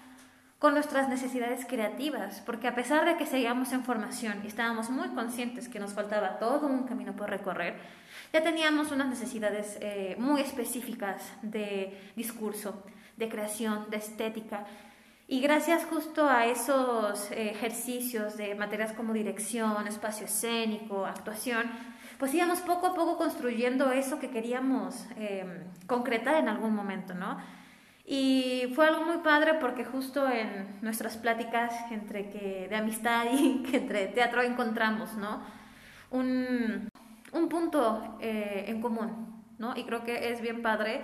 con 0.59 0.73
nuestras 0.73 1.07
necesidades 1.07 1.65
creativas, 1.65 2.41
porque 2.45 2.67
a 2.67 2.75
pesar 2.75 3.05
de 3.05 3.15
que 3.15 3.25
seguíamos 3.25 3.71
en 3.71 3.85
formación 3.85 4.41
y 4.43 4.47
estábamos 4.47 4.89
muy 4.89 5.07
conscientes 5.09 5.69
que 5.69 5.79
nos 5.79 5.93
faltaba 5.93 6.37
todo 6.37 6.67
un 6.67 6.83
camino 6.83 7.15
por 7.15 7.29
recorrer, 7.29 7.77
ya 8.33 8.43
teníamos 8.43 8.91
unas 8.91 9.07
necesidades 9.07 9.77
eh, 9.79 10.17
muy 10.19 10.41
específicas 10.41 11.31
de 11.41 12.11
discurso, 12.17 12.83
de 13.15 13.29
creación, 13.29 13.89
de 13.89 13.97
estética. 13.97 14.65
Y 15.29 15.39
gracias 15.39 15.85
justo 15.85 16.27
a 16.27 16.45
esos 16.45 17.31
eh, 17.31 17.51
ejercicios 17.51 18.35
de 18.35 18.53
materias 18.53 18.91
como 18.91 19.13
dirección, 19.13 19.87
espacio 19.87 20.25
escénico, 20.25 21.05
actuación, 21.05 21.71
pues 22.17 22.33
íbamos 22.33 22.59
poco 22.59 22.87
a 22.87 22.93
poco 22.93 23.17
construyendo 23.17 23.93
eso 23.93 24.19
que 24.19 24.29
queríamos 24.29 25.07
eh, 25.15 25.63
concretar 25.87 26.35
en 26.35 26.49
algún 26.49 26.75
momento, 26.75 27.13
¿no? 27.13 27.37
Y 28.11 28.73
fue 28.73 28.87
algo 28.87 29.05
muy 29.05 29.17
padre 29.19 29.53
porque 29.61 29.85
justo 29.85 30.27
en 30.27 30.79
nuestras 30.81 31.15
pláticas 31.15 31.71
entre 31.91 32.31
que, 32.31 32.65
de 32.67 32.75
amistad 32.75 33.27
y 33.31 33.61
que 33.69 33.77
entre 33.77 34.07
teatro 34.07 34.41
encontramos, 34.41 35.13
¿no? 35.13 35.43
Un, 36.09 36.89
un 37.33 37.49
punto 37.49 38.17
eh, 38.19 38.65
en 38.65 38.81
común, 38.81 39.43
¿no? 39.59 39.77
Y 39.77 39.83
creo 39.83 40.03
que 40.03 40.31
es 40.31 40.41
bien 40.41 40.63
padre 40.63 41.03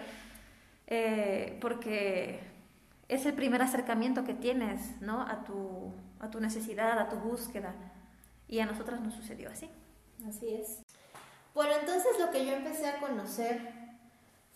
eh, 0.87 1.59
porque 1.61 2.39
es 3.07 3.27
el 3.27 3.35
primer 3.35 3.61
acercamiento 3.61 4.23
que 4.23 4.33
tienes, 4.33 4.99
¿no? 4.99 5.21
A 5.21 5.43
tu, 5.43 5.93
a 6.19 6.31
tu 6.31 6.39
necesidad, 6.39 6.97
a 6.97 7.07
tu 7.07 7.17
búsqueda. 7.17 7.75
Y 8.47 8.61
a 8.61 8.65
nosotras 8.65 8.99
nos 9.01 9.13
sucedió 9.13 9.51
así. 9.51 9.69
Así 10.27 10.55
es. 10.55 10.81
Bueno, 11.53 11.73
entonces 11.79 12.13
lo 12.19 12.31
que 12.31 12.47
yo 12.47 12.53
empecé 12.53 12.87
a 12.87 12.99
conocer 12.99 13.84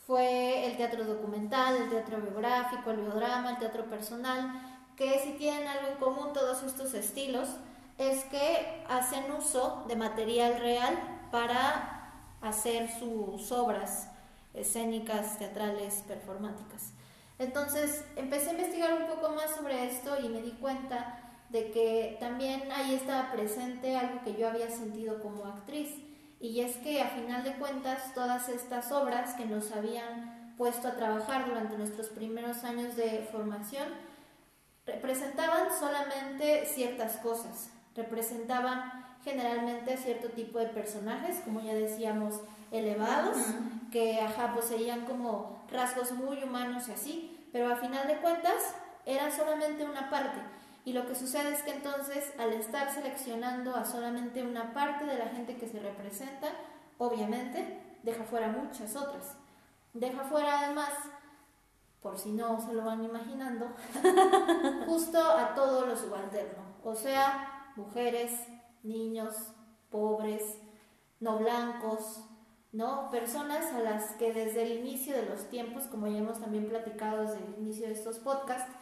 fue 0.10 0.66
el 0.66 0.76
teatro 0.76 1.06
documental, 1.06 1.76
el 1.76 1.90
teatro 1.92 2.20
biográfico, 2.20 2.90
el 2.90 3.02
biodrama, 3.02 3.52
el 3.52 3.60
teatro 3.60 3.86
personal, 3.86 4.60
que 4.96 5.20
si 5.20 5.34
tienen 5.34 5.68
algo 5.68 5.88
en 5.88 5.98
común 6.00 6.34
todos 6.34 6.64
estos 6.64 6.96
estilos, 6.96 7.48
es 8.00 8.24
que 8.24 8.84
hacen 8.90 9.32
uso 9.32 9.86
de 9.88 9.96
material 9.96 10.60
real 10.60 10.98
para 11.32 12.12
hacer 12.42 12.90
sus 12.90 13.52
obras 13.52 14.10
escénicas, 14.56 15.38
teatrales, 15.38 16.04
performáticas. 16.08 16.94
Entonces 17.38 18.04
empecé 18.16 18.50
a 18.50 18.54
investigar 18.54 18.94
un 19.00 19.10
poco 19.10 19.36
más 19.36 19.52
sobre 19.52 19.92
esto 19.92 20.20
y 20.20 20.28
me 20.28 20.42
di 20.42 20.54
cuenta 20.54 21.20
de 21.50 21.70
que 21.70 22.18
también 22.20 22.72
ahí 22.72 22.96
estaba 22.96 23.32
presente 23.32 23.96
algo 23.96 24.24
que 24.24 24.34
yo 24.34 24.50
había 24.50 24.72
sentido 24.72 25.22
como 25.22 25.46
actriz 25.46 26.09
y 26.40 26.62
es 26.62 26.78
que 26.78 27.02
a 27.02 27.10
final 27.10 27.44
de 27.44 27.54
cuentas 27.54 28.14
todas 28.14 28.48
estas 28.50 28.92
obras 28.92 29.34
que 29.34 29.46
nos 29.46 29.72
habían 29.72 30.54
puesto 30.58 30.88
a 30.88 30.96
trabajar 30.96 31.48
durante 31.48 31.78
nuestros 31.78 32.08
primeros 32.08 32.64
años 32.64 32.96
de 32.96 33.28
formación 33.32 33.88
representaban 34.86 35.68
solamente 35.78 36.66
ciertas 36.66 37.18
cosas, 37.18 37.70
representaban 37.96 39.06
generalmente 39.24 39.98
cierto 39.98 40.30
tipo 40.30 40.60
de 40.60 40.68
personajes, 40.68 41.42
como 41.44 41.62
ya 41.62 41.74
decíamos, 41.74 42.42
elevados, 42.72 43.38
que 43.92 44.22
ajá, 44.22 44.54
poseían 44.54 45.06
como 45.06 45.66
rasgos 45.72 46.12
muy 46.14 46.42
humanos 46.44 46.88
y 46.88 46.92
así, 46.92 47.48
pero 47.52 47.72
a 47.72 47.76
final 47.76 48.08
de 48.08 48.18
cuentas 48.18 48.76
era 49.06 49.30
solamente 49.30 49.84
una 49.84 50.10
parte 50.10 50.40
y 50.90 50.94
lo 50.94 51.06
que 51.06 51.14
sucede 51.14 51.54
es 51.54 51.62
que 51.62 51.70
entonces, 51.70 52.34
al 52.40 52.52
estar 52.52 52.92
seleccionando 52.92 53.76
a 53.76 53.86
solamente 53.86 54.42
una 54.42 54.74
parte 54.74 55.06
de 55.06 55.20
la 55.20 55.28
gente 55.28 55.56
que 55.56 55.68
se 55.68 55.80
representa, 55.80 56.48
obviamente 56.98 57.80
deja 58.02 58.24
fuera 58.24 58.48
muchas 58.48 58.96
otras. 58.96 59.36
Deja 59.94 60.24
fuera 60.24 60.62
además, 60.62 60.90
por 62.02 62.18
si 62.18 62.32
no 62.32 62.60
se 62.60 62.74
lo 62.74 62.86
van 62.86 63.04
imaginando, 63.04 63.68
justo 64.88 65.20
a 65.22 65.54
todo 65.54 65.86
lo 65.86 65.96
subalterno. 65.96 66.64
O 66.84 66.96
sea, 66.96 67.72
mujeres, 67.76 68.32
niños, 68.82 69.36
pobres, 69.92 70.58
no 71.20 71.38
blancos, 71.38 72.24
¿no? 72.72 73.12
Personas 73.12 73.72
a 73.74 73.80
las 73.82 74.14
que 74.14 74.34
desde 74.34 74.64
el 74.64 74.80
inicio 74.80 75.16
de 75.16 75.28
los 75.28 75.50
tiempos, 75.50 75.84
como 75.84 76.08
ya 76.08 76.18
hemos 76.18 76.40
también 76.40 76.68
platicado 76.68 77.22
desde 77.22 77.46
el 77.46 77.60
inicio 77.60 77.86
de 77.86 77.94
estos 77.94 78.18
podcasts, 78.18 78.74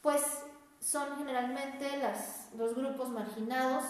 pues 0.00 0.22
son 0.84 1.16
generalmente 1.16 1.96
las, 1.96 2.50
los 2.56 2.74
grupos 2.74 3.08
marginados 3.08 3.84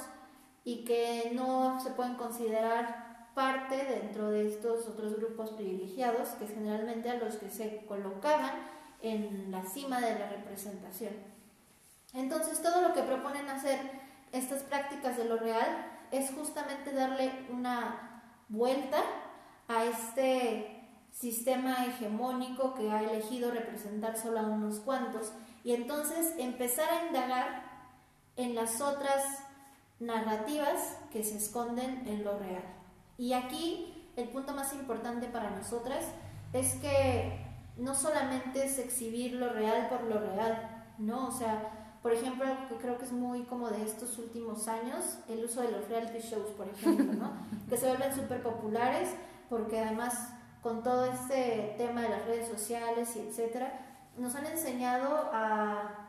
y 0.64 0.84
que 0.84 1.32
no 1.34 1.80
se 1.80 1.90
pueden 1.90 2.14
considerar 2.14 3.30
parte 3.34 3.76
dentro 3.84 4.30
de 4.30 4.46
estos 4.46 4.86
otros 4.86 5.16
grupos 5.16 5.50
privilegiados, 5.50 6.28
que 6.30 6.46
generalmente 6.46 7.10
a 7.10 7.16
los 7.16 7.34
que 7.34 7.50
se 7.50 7.84
colocaban 7.86 8.52
en 9.02 9.50
la 9.50 9.64
cima 9.64 10.00
de 10.00 10.16
la 10.18 10.28
representación. 10.28 11.12
Entonces, 12.12 12.62
todo 12.62 12.80
lo 12.80 12.94
que 12.94 13.02
proponen 13.02 13.48
hacer 13.48 13.80
estas 14.30 14.62
prácticas 14.62 15.16
de 15.16 15.24
lo 15.24 15.36
real 15.36 15.90
es 16.12 16.30
justamente 16.30 16.92
darle 16.92 17.44
una 17.50 18.22
vuelta 18.48 19.02
a 19.66 19.84
este 19.84 20.88
sistema 21.10 21.86
hegemónico 21.86 22.74
que 22.74 22.90
ha 22.92 23.02
elegido 23.02 23.50
representar 23.50 24.16
solo 24.16 24.38
a 24.38 24.42
unos 24.42 24.78
cuantos 24.78 25.32
y 25.64 25.72
entonces 25.72 26.34
empezar 26.38 26.88
a 26.90 27.06
indagar 27.06 27.62
en 28.36 28.54
las 28.54 28.80
otras 28.80 29.24
narrativas 29.98 30.98
que 31.10 31.24
se 31.24 31.38
esconden 31.38 32.06
en 32.06 32.22
lo 32.22 32.38
real. 32.38 32.62
Y 33.16 33.32
aquí 33.32 34.10
el 34.16 34.28
punto 34.28 34.52
más 34.52 34.72
importante 34.74 35.26
para 35.26 35.50
nosotras 35.50 36.04
es 36.52 36.74
que 36.74 37.44
no 37.76 37.94
solamente 37.94 38.64
es 38.64 38.78
exhibir 38.78 39.32
lo 39.32 39.48
real 39.48 39.88
por 39.88 40.02
lo 40.02 40.20
real, 40.20 40.84
¿no? 40.98 41.28
O 41.28 41.32
sea, 41.32 41.96
por 42.02 42.12
ejemplo, 42.12 42.44
que 42.68 42.76
creo 42.76 42.98
que 42.98 43.06
es 43.06 43.12
muy 43.12 43.44
como 43.44 43.70
de 43.70 43.82
estos 43.82 44.18
últimos 44.18 44.68
años, 44.68 45.18
el 45.28 45.44
uso 45.44 45.62
de 45.62 45.70
los 45.70 45.88
reality 45.88 46.18
shows, 46.18 46.50
por 46.50 46.68
ejemplo, 46.68 47.12
¿no? 47.14 47.32
que 47.68 47.76
se 47.76 47.88
vuelven 47.88 48.14
súper 48.14 48.42
populares 48.42 49.08
porque 49.48 49.80
además 49.80 50.28
con 50.62 50.82
todo 50.82 51.06
este 51.06 51.74
tema 51.78 52.02
de 52.02 52.10
las 52.10 52.26
redes 52.26 52.48
sociales 52.48 53.16
y 53.16 53.20
etcétera, 53.20 53.93
nos 54.18 54.34
han 54.34 54.46
enseñado 54.46 55.30
a, 55.32 56.04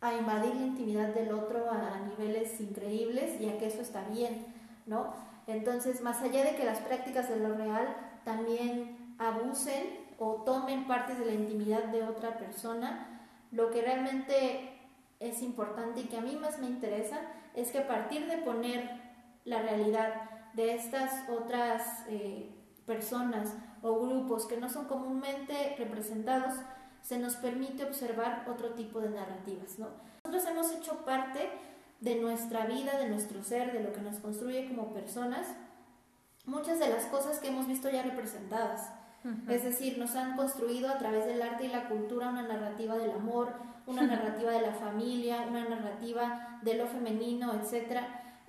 a 0.00 0.14
invadir 0.14 0.54
la 0.54 0.66
intimidad 0.66 1.08
del 1.08 1.32
otro 1.32 1.70
a, 1.70 1.98
niveles 2.00 2.60
increíbles 2.60 3.40
y 3.40 3.48
a 3.48 3.58
que 3.58 3.66
eso 3.66 3.80
está 3.80 4.02
bien, 4.04 4.46
¿no? 4.86 5.14
Entonces, 5.46 6.00
más 6.00 6.22
allá 6.22 6.44
de 6.44 6.56
que 6.56 6.64
las 6.64 6.80
prácticas 6.80 7.28
de 7.28 7.36
lo 7.36 7.54
real 7.54 7.96
también 8.24 9.16
abusen 9.18 10.04
o 10.18 10.42
tomen 10.44 10.86
partes 10.86 11.18
de 11.18 11.26
la 11.26 11.32
intimidad 11.32 11.84
de 11.84 12.04
otra 12.04 12.38
persona, 12.38 13.28
lo 13.50 13.70
que 13.70 13.82
realmente 13.82 14.78
es 15.20 15.42
importante 15.42 16.00
y 16.00 16.04
que 16.04 16.18
a 16.18 16.20
mí 16.20 16.36
más 16.36 16.58
me 16.58 16.66
interesa 16.66 17.20
es 17.54 17.70
que 17.70 17.78
a 17.78 17.88
partir 17.88 18.26
de 18.26 18.38
poner 18.38 18.90
la 19.44 19.62
realidad 19.62 20.30
de 20.54 20.74
estas 20.74 21.28
otras 21.28 22.04
eh, 22.08 22.50
personas 22.86 23.54
o 23.82 24.00
grupos 24.00 24.46
que 24.46 24.56
no 24.56 24.68
son 24.68 24.86
comúnmente 24.86 25.76
representados, 25.78 26.54
se 27.04 27.18
nos 27.18 27.36
permite 27.36 27.84
observar 27.84 28.46
otro 28.48 28.70
tipo 28.70 29.00
de 29.00 29.10
narrativas. 29.10 29.78
¿no? 29.78 29.88
Nosotros 30.24 30.50
hemos 30.50 30.72
hecho 30.72 31.04
parte 31.04 31.50
de 32.00 32.16
nuestra 32.16 32.64
vida, 32.64 32.98
de 32.98 33.10
nuestro 33.10 33.44
ser, 33.44 33.72
de 33.72 33.80
lo 33.80 33.92
que 33.92 34.00
nos 34.00 34.16
construye 34.18 34.66
como 34.68 34.92
personas, 34.94 35.46
muchas 36.46 36.78
de 36.78 36.88
las 36.88 37.04
cosas 37.06 37.38
que 37.38 37.48
hemos 37.48 37.66
visto 37.66 37.90
ya 37.90 38.02
representadas. 38.02 38.90
Es 39.48 39.64
decir, 39.64 39.96
nos 39.96 40.16
han 40.16 40.36
construido 40.36 40.90
a 40.90 40.98
través 40.98 41.24
del 41.24 41.40
arte 41.40 41.64
y 41.64 41.68
la 41.68 41.88
cultura 41.88 42.28
una 42.28 42.42
narrativa 42.42 42.94
del 42.98 43.12
amor, 43.12 43.54
una 43.86 44.02
narrativa 44.02 44.50
de 44.50 44.60
la 44.60 44.74
familia, 44.74 45.46
una 45.48 45.66
narrativa 45.66 46.58
de 46.60 46.74
lo 46.74 46.86
femenino, 46.86 47.54
etc. 47.54 48.00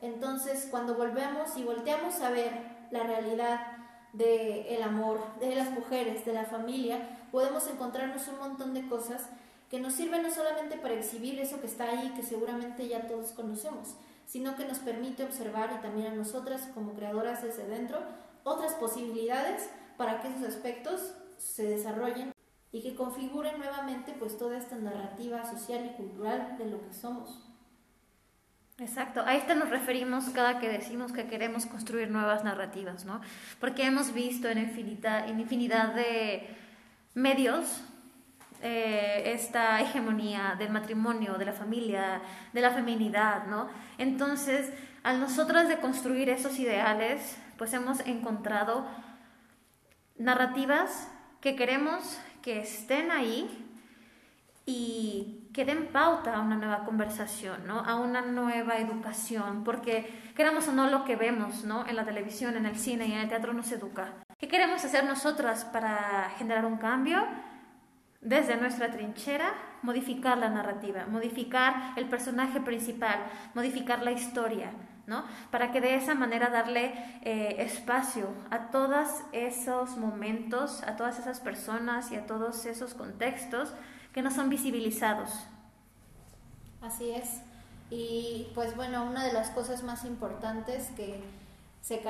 Entonces, 0.01 0.67
cuando 0.69 0.95
volvemos 0.95 1.55
y 1.55 1.63
volteamos 1.63 2.19
a 2.19 2.29
ver 2.29 2.51
la 2.91 3.03
realidad 3.03 3.74
del 4.17 4.65
el 4.67 4.83
amor, 4.83 5.19
de 5.39 5.55
las 5.55 5.71
mujeres, 5.71 6.25
de 6.25 6.33
la 6.33 6.45
familia, 6.45 7.27
podemos 7.31 7.67
encontrarnos 7.67 8.27
un 8.27 8.39
montón 8.39 8.73
de 8.73 8.87
cosas 8.87 9.29
que 9.69 9.79
nos 9.79 9.93
sirven 9.93 10.23
no 10.23 10.31
solamente 10.31 10.77
para 10.77 10.93
exhibir 10.93 11.39
eso 11.39 11.59
que 11.59 11.67
está 11.67 11.89
ahí, 11.89 12.13
que 12.15 12.23
seguramente 12.23 12.87
ya 12.87 13.07
todos 13.07 13.31
conocemos, 13.31 13.95
sino 14.25 14.55
que 14.55 14.65
nos 14.65 14.79
permite 14.79 15.23
observar 15.23 15.75
y 15.77 15.81
también 15.81 16.07
a 16.07 16.15
nosotras 16.15 16.69
como 16.73 16.93
creadoras 16.93 17.43
desde 17.43 17.67
dentro 17.67 17.99
otras 18.43 18.73
posibilidades 18.73 19.69
para 19.97 20.21
que 20.21 20.29
esos 20.29 20.43
aspectos 20.43 21.13
se 21.37 21.63
desarrollen 21.63 22.31
y 22.71 22.81
que 22.81 22.95
configuren 22.95 23.57
nuevamente 23.57 24.13
pues 24.17 24.37
toda 24.37 24.57
esta 24.57 24.75
narrativa 24.75 25.49
social 25.49 25.85
y 25.85 25.97
cultural 25.97 26.57
de 26.57 26.65
lo 26.65 26.81
que 26.81 26.93
somos. 26.93 27.54
Exacto, 28.77 29.21
a 29.25 29.35
esto 29.35 29.55
nos 29.55 29.69
referimos 29.69 30.25
cada 30.31 30.59
que 30.59 30.67
decimos 30.67 31.13
que 31.13 31.27
queremos 31.27 31.65
construir 31.65 32.11
nuevas 32.11 32.43
narrativas, 32.43 33.05
¿no? 33.05 33.21
Porque 33.61 33.85
hemos 33.85 34.13
visto 34.13 34.49
en 34.49 34.57
infinidad, 34.57 35.29
en 35.29 35.39
infinidad 35.39 35.93
de 35.93 36.49
medios 37.13 37.81
eh, 38.61 39.31
esta 39.33 39.79
hegemonía 39.79 40.55
del 40.59 40.71
matrimonio, 40.71 41.35
de 41.35 41.45
la 41.45 41.53
familia, 41.53 42.21
de 42.51 42.61
la 42.61 42.71
feminidad, 42.71 43.47
¿no? 43.47 43.69
Entonces, 43.97 44.73
al 45.03 45.21
nosotros 45.21 45.69
de 45.69 45.77
construir 45.77 46.29
esos 46.29 46.59
ideales, 46.59 47.37
pues 47.57 47.71
hemos 47.73 48.01
encontrado 48.01 48.85
narrativas 50.17 51.09
que 51.39 51.55
queremos 51.55 52.19
que 52.41 52.59
estén 52.59 53.09
ahí 53.09 53.47
y 54.65 55.44
que 55.55 55.63
den 55.63 55.87
pauta 55.87 56.35
a 56.35 56.41
una 56.41 56.57
nueva 56.57 56.83
conversación, 56.83 57.65
¿no? 57.65 57.79
a 57.79 57.95
una 57.95 58.21
nueva 58.21 58.75
educación, 58.75 59.63
porque 59.63 60.05
queramos 60.35 60.67
o 60.67 60.73
no 60.73 60.89
lo 60.89 61.05
que 61.05 61.15
vemos 61.15 61.63
¿no? 61.63 61.87
en 61.87 61.95
la 61.95 62.03
televisión, 62.03 62.57
en 62.57 62.65
el 62.65 62.75
cine 62.75 63.07
y 63.07 63.13
en 63.13 63.19
el 63.19 63.29
teatro 63.29 63.53
nos 63.53 63.71
educa. 63.71 64.15
¿Qué 64.37 64.49
queremos 64.49 64.83
hacer 64.83 65.05
nosotras 65.05 65.63
para 65.63 66.29
generar 66.37 66.65
un 66.65 66.75
cambio? 66.75 67.25
Desde 68.19 68.57
nuestra 68.57 68.91
trinchera, 68.91 69.53
modificar 69.81 70.37
la 70.37 70.49
narrativa, 70.49 71.05
modificar 71.05 71.93
el 71.95 72.09
personaje 72.09 72.59
principal, 72.59 73.19
modificar 73.53 74.03
la 74.03 74.11
historia, 74.11 74.71
¿no? 75.07 75.23
Para 75.51 75.71
que 75.71 75.79
de 75.79 75.95
esa 75.95 76.15
manera 76.15 76.49
darle 76.49 76.91
eh, 77.21 77.55
espacio 77.59 78.27
a 78.49 78.71
todos 78.71 79.07
esos 79.31 79.95
momentos, 79.95 80.83
a 80.83 80.97
todas 80.97 81.17
esas 81.17 81.39
personas 81.39 82.11
y 82.11 82.17
a 82.17 82.25
todos 82.25 82.65
esos 82.65 82.93
contextos 82.93 83.73
que 84.15 84.21
no 84.21 84.31
son 84.31 84.49
visibilizados. 84.49 85.29
Así 86.81 87.11
es. 87.11 87.41
Y 87.89 88.47
pues 88.55 88.73
bueno, 88.77 89.03
una 89.03 89.25
de 89.25 89.33
las 89.33 89.49
cosas 89.49 89.83
más 89.83 90.05
importantes 90.05 90.87
que 90.95 91.19
se 91.81 92.01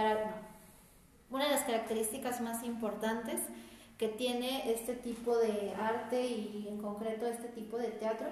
una 1.31 1.45
de 1.45 1.51
las 1.51 1.63
características 1.63 2.41
más 2.41 2.63
importantes 2.63 3.41
que 3.97 4.07
tiene 4.07 4.71
este 4.71 4.93
tipo 4.93 5.35
de 5.35 5.73
arte 5.73 6.27
y 6.27 6.67
en 6.69 6.77
concreto 6.77 7.25
este 7.25 7.47
tipo 7.47 7.77
de 7.77 7.87
teatro, 7.87 8.27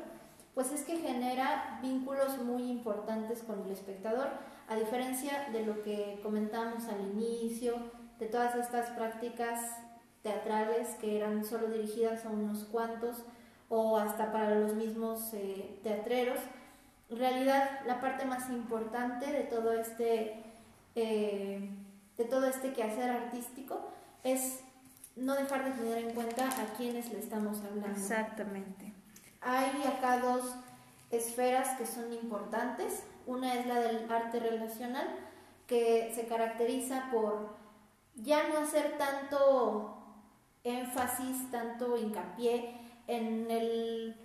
pues 0.54 0.72
es 0.72 0.84
que 0.84 1.00
genera 1.00 1.80
vínculos 1.82 2.38
muy 2.44 2.70
importantes 2.70 3.42
con 3.42 3.64
el 3.64 3.72
espectador 3.72 4.30
a 4.70 4.76
diferencia 4.76 5.50
de 5.52 5.66
lo 5.66 5.82
que 5.82 6.20
comentamos 6.22 6.86
al 6.90 7.02
inicio, 7.02 7.78
de 8.20 8.28
todas 8.28 8.54
estas 8.54 8.92
prácticas 8.92 9.60
teatrales 10.22 10.90
que 11.02 11.18
eran 11.18 11.44
solo 11.44 11.70
dirigidas 11.70 12.24
a 12.24 12.30
unos 12.30 12.66
cuantos 12.66 13.24
o 13.76 13.98
hasta 13.98 14.32
para 14.32 14.54
los 14.54 14.76
mismos 14.76 15.34
eh, 15.34 15.80
teatreros, 15.82 16.38
en 17.10 17.18
realidad 17.18 17.80
la 17.88 18.00
parte 18.00 18.24
más 18.24 18.48
importante 18.52 19.26
de 19.26 19.46
todo 19.46 19.74
este 19.74 20.44
eh, 20.94 21.72
de 22.16 22.26
todo 22.26 22.46
este 22.46 22.72
quehacer 22.72 23.10
artístico 23.10 23.90
es 24.24 24.60
no 25.16 25.34
dejar 25.34 25.66
de 25.66 25.72
tener 25.72 25.98
en 25.98 26.14
cuenta 26.14 26.48
a 26.50 26.78
quienes 26.78 27.12
le 27.12 27.18
estamos 27.18 27.64
hablando. 27.64 28.00
Exactamente. 28.00 28.94
Hay 29.42 29.72
acá 29.88 30.20
dos 30.20 30.56
esferas 31.10 31.76
que 31.76 31.88
son 31.88 32.14
importantes. 32.14 33.02
Una 33.26 33.56
es 33.56 33.66
la 33.66 33.80
del 33.80 34.12
arte 34.12 34.40
relacional, 34.40 35.08
que 35.66 36.12
se 36.14 36.28
caracteriza 36.28 37.10
por 37.12 37.56
ya 38.14 38.50
no 38.50 38.60
hacer 38.60 39.00
tanto 39.00 39.98
énfasis, 40.64 41.50
tanto 41.50 41.98
hincapié 41.98 42.83
en 43.08 43.50
el 43.52 44.16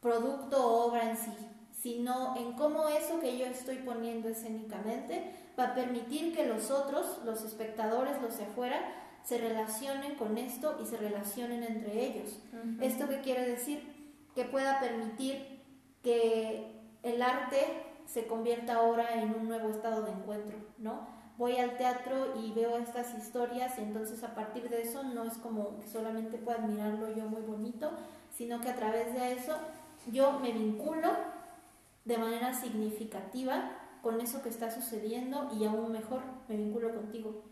producto 0.00 0.64
o 0.64 0.88
obra 0.88 1.10
en 1.10 1.16
sí, 1.16 1.32
sino 1.72 2.36
en 2.36 2.52
cómo 2.52 2.88
eso 2.88 3.20
que 3.20 3.38
yo 3.38 3.46
estoy 3.46 3.76
poniendo 3.76 4.28
escénicamente 4.28 5.32
va 5.58 5.68
a 5.68 5.74
permitir 5.74 6.34
que 6.34 6.46
los 6.46 6.70
otros, 6.70 7.20
los 7.24 7.42
espectadores, 7.42 8.20
los 8.22 8.38
de 8.38 8.44
afuera, 8.44 8.80
se 9.24 9.38
relacionen 9.38 10.14
con 10.14 10.38
esto 10.38 10.78
y 10.82 10.86
se 10.86 10.96
relacionen 10.96 11.62
entre 11.62 12.06
ellos. 12.06 12.38
¿Esto 12.80 13.08
qué 13.08 13.20
quiere 13.20 13.46
decir? 13.46 14.14
Que 14.34 14.44
pueda 14.44 14.80
permitir 14.80 15.60
que 16.02 16.72
el 17.02 17.20
arte 17.20 17.84
se 18.06 18.26
convierta 18.26 18.76
ahora 18.76 19.20
en 19.20 19.34
un 19.34 19.48
nuevo 19.48 19.68
estado 19.68 20.02
de 20.02 20.12
encuentro, 20.12 20.56
¿no? 20.78 21.17
Voy 21.38 21.56
al 21.56 21.76
teatro 21.76 22.34
y 22.42 22.50
veo 22.50 22.78
estas 22.78 23.16
historias 23.16 23.78
y 23.78 23.82
entonces 23.82 24.24
a 24.24 24.34
partir 24.34 24.68
de 24.68 24.82
eso 24.82 25.04
no 25.04 25.22
es 25.22 25.34
como 25.34 25.78
que 25.78 25.86
solamente 25.86 26.36
pueda 26.36 26.58
admirarlo 26.58 27.14
yo 27.14 27.26
muy 27.26 27.42
bonito, 27.42 27.92
sino 28.34 28.60
que 28.60 28.68
a 28.68 28.74
través 28.74 29.14
de 29.14 29.34
eso 29.34 29.56
yo 30.10 30.40
me 30.40 30.50
vinculo 30.50 31.10
de 32.04 32.18
manera 32.18 32.52
significativa 32.52 33.70
con 34.02 34.20
eso 34.20 34.42
que 34.42 34.48
está 34.48 34.72
sucediendo 34.72 35.48
y 35.56 35.64
aún 35.64 35.92
mejor 35.92 36.22
me 36.48 36.56
vinculo 36.56 36.92
contigo, 36.92 37.44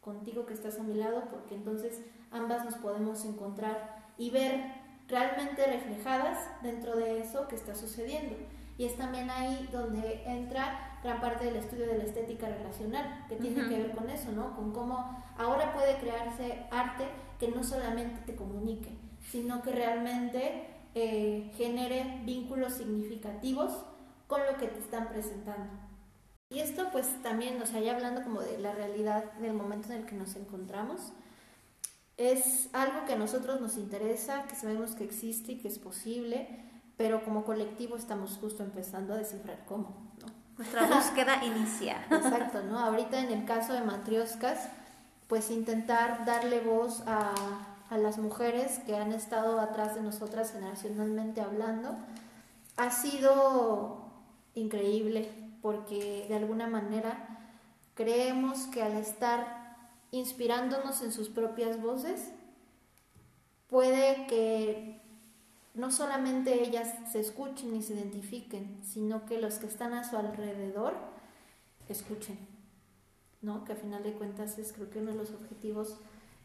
contigo 0.00 0.46
que 0.46 0.54
estás 0.54 0.78
a 0.78 0.84
mi 0.84 0.94
lado, 0.94 1.24
porque 1.28 1.56
entonces 1.56 2.02
ambas 2.30 2.64
nos 2.64 2.76
podemos 2.76 3.24
encontrar 3.24 4.12
y 4.16 4.30
ver 4.30 4.72
realmente 5.08 5.66
reflejadas 5.66 6.38
dentro 6.62 6.94
de 6.94 7.18
eso 7.18 7.48
que 7.48 7.56
está 7.56 7.74
sucediendo. 7.74 8.36
Y 8.78 8.84
es 8.84 8.96
también 8.96 9.30
ahí 9.30 9.68
donde 9.72 10.22
entra 10.26 10.85
gran 11.02 11.20
parte 11.20 11.44
del 11.44 11.56
estudio 11.56 11.86
de 11.86 11.98
la 11.98 12.04
estética 12.04 12.48
relacional, 12.48 13.24
que 13.28 13.36
tiene 13.36 13.68
que 13.68 13.78
ver 13.78 13.92
con 13.92 14.08
eso, 14.10 14.32
¿no? 14.32 14.56
Con 14.56 14.72
cómo 14.72 15.24
ahora 15.38 15.72
puede 15.72 15.98
crearse 15.98 16.66
arte 16.70 17.04
que 17.38 17.48
no 17.48 17.62
solamente 17.62 18.20
te 18.26 18.36
comunique, 18.36 18.90
sino 19.30 19.62
que 19.62 19.72
realmente 19.72 20.66
eh, 20.94 21.52
genere 21.56 22.20
vínculos 22.24 22.74
significativos 22.74 23.84
con 24.26 24.40
lo 24.46 24.56
que 24.56 24.66
te 24.66 24.78
están 24.80 25.08
presentando. 25.08 25.86
Y 26.48 26.60
esto 26.60 26.88
pues 26.92 27.22
también, 27.22 27.60
o 27.60 27.66
sea, 27.66 27.80
ya 27.80 27.94
hablando 27.94 28.22
como 28.22 28.40
de 28.40 28.58
la 28.58 28.72
realidad 28.72 29.32
del 29.34 29.52
momento 29.52 29.92
en 29.92 30.00
el 30.00 30.06
que 30.06 30.14
nos 30.14 30.36
encontramos, 30.36 31.12
es 32.16 32.70
algo 32.72 33.04
que 33.04 33.12
a 33.12 33.18
nosotros 33.18 33.60
nos 33.60 33.76
interesa, 33.76 34.46
que 34.48 34.54
sabemos 34.54 34.92
que 34.92 35.04
existe 35.04 35.52
y 35.52 35.58
que 35.58 35.68
es 35.68 35.78
posible, 35.78 36.48
pero 36.96 37.24
como 37.24 37.44
colectivo 37.44 37.96
estamos 37.96 38.38
justo 38.38 38.62
empezando 38.62 39.12
a 39.12 39.18
descifrar 39.18 39.64
cómo. 39.66 40.05
Nuestra 40.58 40.86
búsqueda 40.86 41.44
inicia. 41.44 42.06
Exacto, 42.10 42.62
¿no? 42.62 42.78
Ahorita 42.78 43.20
en 43.20 43.30
el 43.30 43.44
caso 43.44 43.72
de 43.72 43.82
Matrioscas, 43.82 44.68
pues 45.28 45.50
intentar 45.50 46.24
darle 46.24 46.60
voz 46.60 47.02
a, 47.06 47.32
a 47.90 47.98
las 47.98 48.18
mujeres 48.18 48.78
que 48.86 48.96
han 48.96 49.12
estado 49.12 49.60
atrás 49.60 49.94
de 49.94 50.02
nosotras 50.02 50.52
generacionalmente 50.52 51.40
hablando, 51.40 51.96
ha 52.76 52.90
sido 52.90 54.06
increíble 54.54 55.30
porque 55.62 56.26
de 56.28 56.36
alguna 56.36 56.66
manera 56.66 57.28
creemos 57.94 58.66
que 58.66 58.82
al 58.82 58.96
estar 58.96 59.66
inspirándonos 60.10 61.02
en 61.02 61.12
sus 61.12 61.28
propias 61.28 61.80
voces, 61.80 62.30
puede 63.68 64.26
que 64.26 65.00
no 65.76 65.90
solamente 65.90 66.62
ellas 66.62 66.94
se 67.12 67.20
escuchen 67.20 67.76
y 67.76 67.82
se 67.82 67.94
identifiquen, 67.94 68.80
sino 68.82 69.26
que 69.26 69.40
los 69.40 69.58
que 69.58 69.66
están 69.66 69.92
a 69.92 70.04
su 70.04 70.16
alrededor 70.16 70.94
escuchen, 71.88 72.38
¿no? 73.42 73.64
Que 73.64 73.74
a 73.74 73.76
final 73.76 74.02
de 74.02 74.12
cuentas 74.12 74.58
es 74.58 74.72
creo 74.72 74.90
que 74.90 74.98
uno 74.98 75.12
de 75.12 75.18
los 75.18 75.30
objetivos 75.32 75.98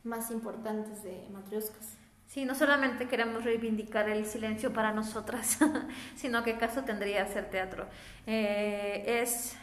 más 0.04 0.32
importantes 0.32 1.02
de 1.04 1.28
Matrioscas. 1.32 1.96
Sí, 2.28 2.46
no 2.46 2.56
solamente 2.56 3.08
queremos 3.08 3.44
reivindicar 3.44 4.10
el 4.10 4.26
silencio 4.26 4.74
para 4.74 4.94
nosotras, 4.94 5.60
sino 6.16 6.44
que 6.44 6.58
caso 6.58 6.84
tendría 6.84 7.24
hacer 7.24 7.50
teatro. 7.50 7.88
Eh, 8.28 9.22
es 9.22 9.56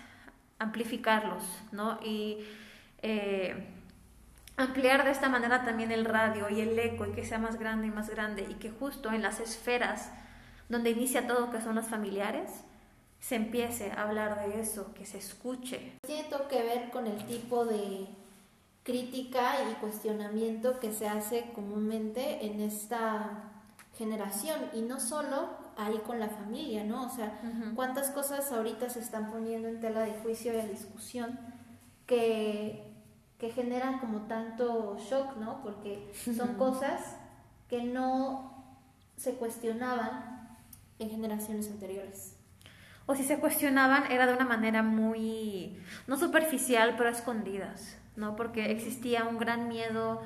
amplificarlos, 0.59 1.45
¿no? 1.73 1.99
Y 2.03 2.39
eh, 3.03 3.78
ampliar 4.59 5.05
de 5.05 5.13
esta 5.13 5.29
manera 5.29 5.65
también 5.65 5.93
el 5.93 6.05
radio 6.05 6.51
y 6.51 6.61
el 6.61 6.79
eco 6.79 7.07
y 7.07 7.13
que 7.13 7.25
sea 7.25 7.39
más 7.39 7.59
grande 7.59 7.87
y 7.87 7.91
más 7.91 8.11
grande 8.11 8.47
y 8.51 8.55
que 8.55 8.71
justo 8.71 9.11
en 9.13 9.23
las 9.23 9.41
esferas 9.41 10.11
donde 10.69 10.91
inicia 10.91 11.27
todo, 11.27 11.51
que 11.51 11.63
son 11.63 11.77
los 11.77 11.87
familiares, 11.87 12.51
se 13.21 13.37
empiece 13.37 13.93
a 13.93 14.03
hablar 14.03 14.47
de 14.47 14.61
eso, 14.61 14.93
que 14.95 15.07
se 15.07 15.19
escuche. 15.19 15.95
Tiene 16.05 16.29
todo 16.29 16.49
que 16.49 16.63
ver 16.63 16.91
con 16.91 17.07
el 17.07 17.25
tipo 17.27 17.65
de 17.65 18.09
crítica 18.83 19.55
y 19.71 19.75
cuestionamiento 19.75 20.81
que 20.81 20.93
se 20.93 21.09
hace 21.09 21.51
comúnmente 21.55 22.45
en 22.45 22.61
esta 22.61 23.45
generación 23.97 24.61
y 24.75 24.83
no 24.83 24.99
solo 24.99 25.51
ahí 25.77 25.99
con 26.07 26.19
la 26.19 26.29
familia, 26.29 26.85
¿no? 26.85 27.07
O 27.07 27.11
sea, 27.11 27.41
cuántas 27.75 28.11
cosas 28.11 28.51
ahorita 28.51 28.91
se 28.91 29.01
están 29.01 29.31
poniendo 29.31 29.69
en 29.69 29.81
tela 29.81 30.01
de 30.01 30.13
juicio 30.15 30.53
y 30.53 30.57
de 30.57 30.69
discusión 30.69 31.39
que 32.07 32.88
que 33.39 33.51
generan 33.51 33.99
como 33.99 34.23
tanto 34.23 34.99
shock, 34.99 35.37
¿no? 35.37 35.63
Porque 35.63 36.13
son 36.15 36.55
cosas 36.59 37.17
que 37.69 37.83
no 37.83 38.53
se 39.17 39.35
cuestionaban 39.35 40.57
en 40.99 41.11
generaciones 41.11 41.71
anteriores. 41.71 42.37
O 43.07 43.15
si 43.15 43.25
se 43.25 43.39
cuestionaban 43.39 44.11
era 44.13 44.27
de 44.27 44.35
una 44.35 44.45
manera 44.45 44.83
muy, 44.83 45.81
no 46.07 46.19
superficial, 46.19 46.95
pero 46.97 47.09
escondidas, 47.09 47.97
¿no? 48.17 48.37
Porque 48.37 48.71
existía 48.71 49.25
un 49.25 49.39
gran 49.39 49.69
miedo 49.69 50.21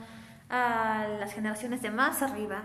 a 0.48 1.07
las 1.20 1.33
generaciones 1.33 1.81
de 1.83 1.90
más 1.90 2.22
arriba, 2.22 2.64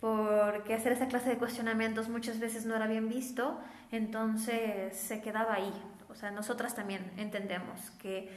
porque 0.00 0.74
hacer 0.74 0.92
esa 0.92 1.08
clase 1.08 1.30
de 1.30 1.38
cuestionamientos 1.38 2.08
muchas 2.08 2.40
veces 2.40 2.66
no 2.66 2.74
era 2.74 2.86
bien 2.86 3.08
visto, 3.08 3.60
entonces 3.92 4.96
se 4.96 5.22
quedaba 5.22 5.54
ahí. 5.54 5.72
O 6.10 6.14
sea, 6.14 6.30
nosotras 6.30 6.74
también 6.74 7.12
entendemos 7.16 7.90
que 8.02 8.30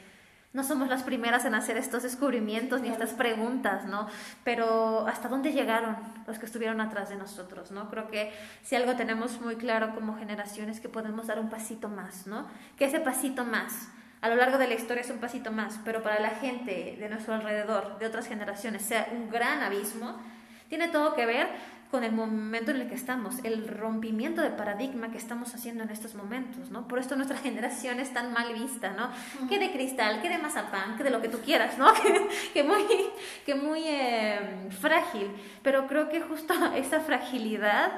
no 0.52 0.64
somos 0.64 0.88
las 0.88 1.02
primeras 1.02 1.44
en 1.44 1.54
hacer 1.54 1.76
estos 1.76 2.02
descubrimientos 2.02 2.80
ni 2.80 2.88
estas 2.88 3.10
preguntas, 3.10 3.84
¿no? 3.84 4.08
Pero 4.44 5.06
¿hasta 5.06 5.28
dónde 5.28 5.52
llegaron 5.52 5.96
los 6.26 6.38
que 6.38 6.46
estuvieron 6.46 6.80
atrás 6.80 7.10
de 7.10 7.16
nosotros, 7.16 7.70
¿no? 7.70 7.90
Creo 7.90 8.08
que 8.08 8.32
si 8.62 8.74
algo 8.74 8.96
tenemos 8.96 9.40
muy 9.40 9.56
claro 9.56 9.94
como 9.94 10.16
generación 10.16 10.70
es 10.70 10.80
que 10.80 10.88
podemos 10.88 11.26
dar 11.26 11.38
un 11.38 11.50
pasito 11.50 11.88
más, 11.88 12.26
¿no? 12.26 12.46
Que 12.76 12.86
ese 12.86 13.00
pasito 13.00 13.44
más 13.44 13.88
a 14.20 14.28
lo 14.28 14.36
largo 14.36 14.58
de 14.58 14.66
la 14.66 14.74
historia 14.74 15.02
es 15.02 15.10
un 15.10 15.18
pasito 15.18 15.52
más, 15.52 15.78
pero 15.84 16.02
para 16.02 16.18
la 16.18 16.30
gente 16.30 16.96
de 16.98 17.08
nuestro 17.08 17.34
alrededor, 17.34 17.98
de 17.98 18.06
otras 18.06 18.26
generaciones, 18.26 18.82
sea 18.82 19.06
un 19.12 19.30
gran 19.30 19.62
abismo, 19.62 20.16
tiene 20.68 20.88
todo 20.88 21.14
que 21.14 21.24
ver 21.24 21.48
con 21.90 22.04
el 22.04 22.12
momento 22.12 22.70
en 22.70 22.82
el 22.82 22.88
que 22.88 22.94
estamos, 22.94 23.36
el 23.44 23.66
rompimiento 23.66 24.42
de 24.42 24.50
paradigma 24.50 25.10
que 25.10 25.16
estamos 25.16 25.54
haciendo 25.54 25.84
en 25.84 25.90
estos 25.90 26.14
momentos, 26.14 26.70
¿no? 26.70 26.86
Por 26.86 26.98
esto 26.98 27.16
nuestra 27.16 27.38
generación 27.42 27.98
es 27.98 28.12
tan 28.12 28.32
mal 28.32 28.52
vista, 28.52 28.90
¿no? 28.90 29.10
Que 29.48 29.58
de 29.58 29.72
cristal, 29.72 30.20
que 30.20 30.28
de 30.28 30.38
mazapán, 30.38 30.96
que 30.96 31.04
de 31.04 31.10
lo 31.10 31.22
que 31.22 31.28
tú 31.28 31.38
quieras, 31.40 31.78
¿no? 31.78 31.92
Que, 32.52 32.62
muy, 32.62 32.82
que 33.46 33.54
muy 33.54 33.82
eh, 33.84 34.68
frágil, 34.80 35.30
pero 35.62 35.86
creo 35.86 36.08
que 36.08 36.20
justo 36.20 36.54
esa 36.74 37.00
fragilidad 37.00 37.92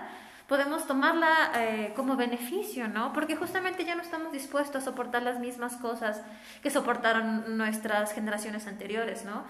podemos 0.46 0.86
tomarla 0.86 1.52
eh, 1.54 1.92
como 1.96 2.16
beneficio, 2.16 2.88
¿no? 2.88 3.12
Porque 3.12 3.36
justamente 3.36 3.84
ya 3.84 3.94
no 3.94 4.02
estamos 4.02 4.32
dispuestos 4.32 4.82
a 4.82 4.84
soportar 4.84 5.22
las 5.22 5.38
mismas 5.38 5.76
cosas 5.76 6.22
que 6.62 6.70
soportaron 6.70 7.56
nuestras 7.56 8.12
generaciones 8.12 8.66
anteriores, 8.66 9.24
¿no? 9.24 9.44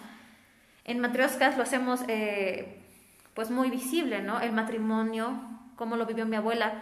En 0.85 0.99
Matrioscas 1.01 1.57
lo 1.57 1.63
hacemos... 1.63 2.01
Eh, 2.09 2.80
pues 3.41 3.51
muy 3.51 3.71
visible, 3.71 4.21
¿no? 4.21 4.39
El 4.39 4.53
matrimonio, 4.53 5.33
cómo 5.75 5.97
lo 5.97 6.05
vivió 6.05 6.27
mi 6.27 6.37
abuela, 6.37 6.75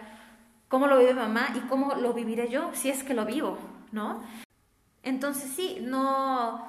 cómo 0.67 0.87
lo 0.87 0.99
vive 0.99 1.13
mi 1.13 1.21
mamá 1.21 1.47
y 1.55 1.59
cómo 1.69 1.95
lo 1.95 2.11
viviré 2.11 2.49
yo 2.49 2.71
si 2.73 2.89
es 2.89 3.01
que 3.01 3.13
lo 3.13 3.23
vivo, 3.23 3.57
¿no? 3.93 4.21
Entonces 5.01 5.51
sí, 5.51 5.77
no, 5.79 6.67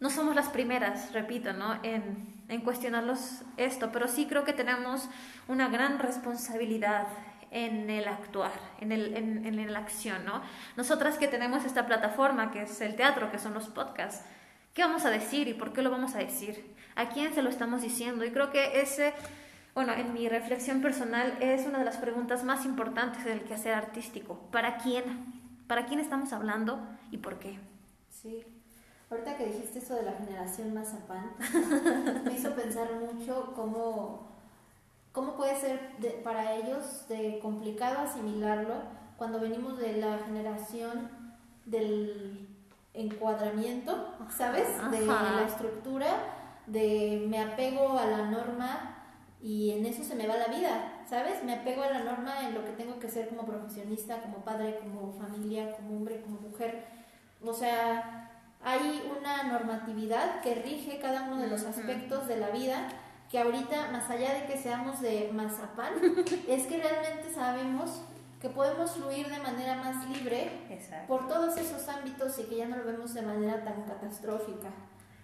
no 0.00 0.10
somos 0.10 0.34
las 0.34 0.50
primeras, 0.50 1.14
repito, 1.14 1.54
¿no? 1.54 1.78
En, 1.82 2.44
en 2.48 2.60
cuestionarlos 2.60 3.40
esto, 3.56 3.90
pero 3.90 4.06
sí 4.06 4.26
creo 4.26 4.44
que 4.44 4.52
tenemos 4.52 5.08
una 5.48 5.68
gran 5.68 5.98
responsabilidad 5.98 7.06
en 7.50 7.88
el 7.88 8.08
actuar, 8.08 8.52
en, 8.82 8.92
el, 8.92 9.16
en, 9.16 9.46
en, 9.46 9.72
la 9.72 9.78
acción, 9.78 10.26
¿no? 10.26 10.42
Nosotras 10.76 11.16
que 11.16 11.26
tenemos 11.26 11.64
esta 11.64 11.86
plataforma 11.86 12.50
que 12.50 12.64
es 12.64 12.82
el 12.82 12.96
teatro, 12.96 13.30
que 13.30 13.38
son 13.38 13.54
los 13.54 13.70
podcasts, 13.70 14.26
¿qué 14.76 14.82
vamos 14.82 15.06
a 15.06 15.10
decir 15.10 15.48
y 15.48 15.54
por 15.54 15.72
qué 15.72 15.80
lo 15.80 15.90
vamos 15.90 16.14
a 16.14 16.18
decir? 16.18 16.76
¿A 16.96 17.08
quién 17.08 17.34
se 17.34 17.42
lo 17.42 17.48
estamos 17.48 17.80
diciendo? 17.80 18.26
Y 18.26 18.30
creo 18.30 18.50
que 18.50 18.82
ese, 18.82 19.14
bueno, 19.74 19.94
en 19.94 20.12
mi 20.12 20.28
reflexión 20.28 20.82
personal 20.82 21.38
es 21.40 21.66
una 21.66 21.78
de 21.78 21.86
las 21.86 21.96
preguntas 21.96 22.44
más 22.44 22.66
importantes 22.66 23.24
del 23.24 23.42
quehacer 23.42 23.72
artístico. 23.72 24.38
¿Para 24.52 24.76
quién? 24.76 25.04
¿Para 25.66 25.86
quién 25.86 25.98
estamos 25.98 26.34
hablando 26.34 26.78
y 27.10 27.16
por 27.16 27.38
qué? 27.38 27.58
Sí. 28.10 28.44
Ahorita 29.10 29.38
que 29.38 29.46
dijiste 29.46 29.78
eso 29.78 29.94
de 29.94 30.02
la 30.02 30.12
generación 30.12 30.74
Mazapán, 30.74 31.32
me 32.24 32.34
hizo 32.34 32.54
pensar 32.54 32.88
mucho 32.96 33.54
cómo, 33.56 34.28
cómo 35.12 35.36
puede 35.36 35.58
ser 35.58 35.92
para 36.22 36.54
ellos 36.54 37.08
de 37.08 37.38
complicado 37.40 38.00
asimilarlo 38.00 38.74
cuando 39.16 39.40
venimos 39.40 39.78
de 39.78 39.96
la 39.96 40.18
generación 40.18 41.08
del 41.64 42.55
encuadramiento, 42.96 44.14
¿sabes? 44.36 44.66
De 44.90 45.06
la 45.06 45.44
estructura 45.46 46.06
de 46.66 47.24
me 47.28 47.40
apego 47.40 47.98
a 47.98 48.06
la 48.06 48.30
norma 48.30 48.96
y 49.40 49.70
en 49.72 49.86
eso 49.86 50.02
se 50.02 50.14
me 50.14 50.26
va 50.26 50.36
la 50.36 50.48
vida, 50.48 51.02
¿sabes? 51.08 51.44
Me 51.44 51.54
apego 51.54 51.82
a 51.82 51.90
la 51.90 52.00
norma 52.00 52.48
en 52.48 52.54
lo 52.54 52.64
que 52.64 52.72
tengo 52.72 52.98
que 52.98 53.08
ser 53.08 53.28
como 53.28 53.44
profesionista, 53.44 54.20
como 54.20 54.38
padre, 54.38 54.80
como 54.80 55.12
familia, 55.12 55.72
como 55.76 55.96
hombre, 55.96 56.22
como 56.22 56.40
mujer. 56.40 56.84
O 57.44 57.52
sea, 57.52 58.30
hay 58.64 59.02
una 59.18 59.44
normatividad 59.44 60.40
que 60.40 60.54
rige 60.54 60.98
cada 60.98 61.24
uno 61.24 61.38
de 61.38 61.48
los 61.48 61.64
aspectos 61.64 62.26
de 62.26 62.38
la 62.38 62.48
vida 62.48 62.88
que 63.30 63.38
ahorita, 63.38 63.90
más 63.90 64.08
allá 64.08 64.34
de 64.34 64.46
que 64.46 64.56
seamos 64.56 65.00
de 65.00 65.30
mazapán, 65.32 65.94
es 66.48 66.66
que 66.66 66.78
realmente 66.78 67.32
sabemos 67.32 68.02
que 68.46 68.54
podemos 68.54 68.92
fluir 68.92 69.26
de 69.26 69.40
manera 69.40 69.74
más 69.74 70.08
libre 70.08 70.52
por 71.08 71.26
todos 71.26 71.56
esos 71.56 71.88
ámbitos 71.88 72.38
y 72.38 72.44
que 72.44 72.58
ya 72.58 72.68
no 72.68 72.76
lo 72.76 72.84
vemos 72.84 73.12
de 73.12 73.22
manera 73.22 73.64
tan 73.64 73.82
catastrófica. 73.82 74.68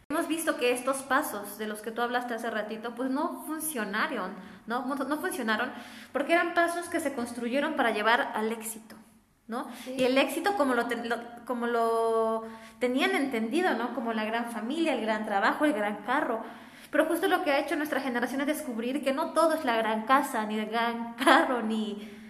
Hemos 0.09 0.27
visto 0.27 0.57
que 0.57 0.73
estos 0.73 1.03
pasos 1.03 1.57
de 1.57 1.69
los 1.69 1.83
que 1.83 1.93
tú 1.93 2.03
hablaste 2.03 2.35
hace 2.35 2.51
ratito, 2.51 2.97
pues 2.97 3.11
no 3.11 3.45
funcionaron, 3.47 4.33
¿no? 4.67 4.85
No 4.87 5.19
funcionaron 5.19 5.71
porque 6.13 6.33
eran 6.33 6.53
pasos 6.53 6.89
que 6.89 6.99
se 6.99 7.15
construyeron 7.15 7.75
para 7.75 7.93
llevar 7.93 8.33
al 8.35 8.51
éxito, 8.51 8.97
¿no? 9.47 9.69
Y 9.87 10.03
el 10.03 10.19
éxito 10.19 10.57
como 10.57 10.75
lo, 10.75 10.89
como 11.47 11.69
lo 11.69 12.43
tenían 12.81 13.15
entendido, 13.15 13.75
¿no? 13.75 13.95
Como 13.95 14.13
la 14.13 14.25
gran 14.25 14.51
familia, 14.51 14.95
el 14.95 15.01
gran 15.03 15.25
trabajo, 15.25 15.65
el 15.65 15.75
gran 15.75 15.99
carro. 15.99 16.43
Pero 16.91 17.07
justo 17.07 17.29
lo 17.29 17.45
que 17.45 17.53
ha 17.53 17.61
hecho 17.61 17.77
nuestra 17.77 18.01
generación 18.01 18.41
es 18.41 18.49
descubrir 18.49 19.05
que 19.05 19.13
no 19.13 19.33
todo 19.33 19.55
es 19.55 19.65
la 19.65 19.77
gran 19.77 20.07
casa, 20.07 20.45
ni 20.45 20.59
el 20.59 20.67
gran 20.67 21.15
carro, 21.15 21.63
ni, 21.63 22.21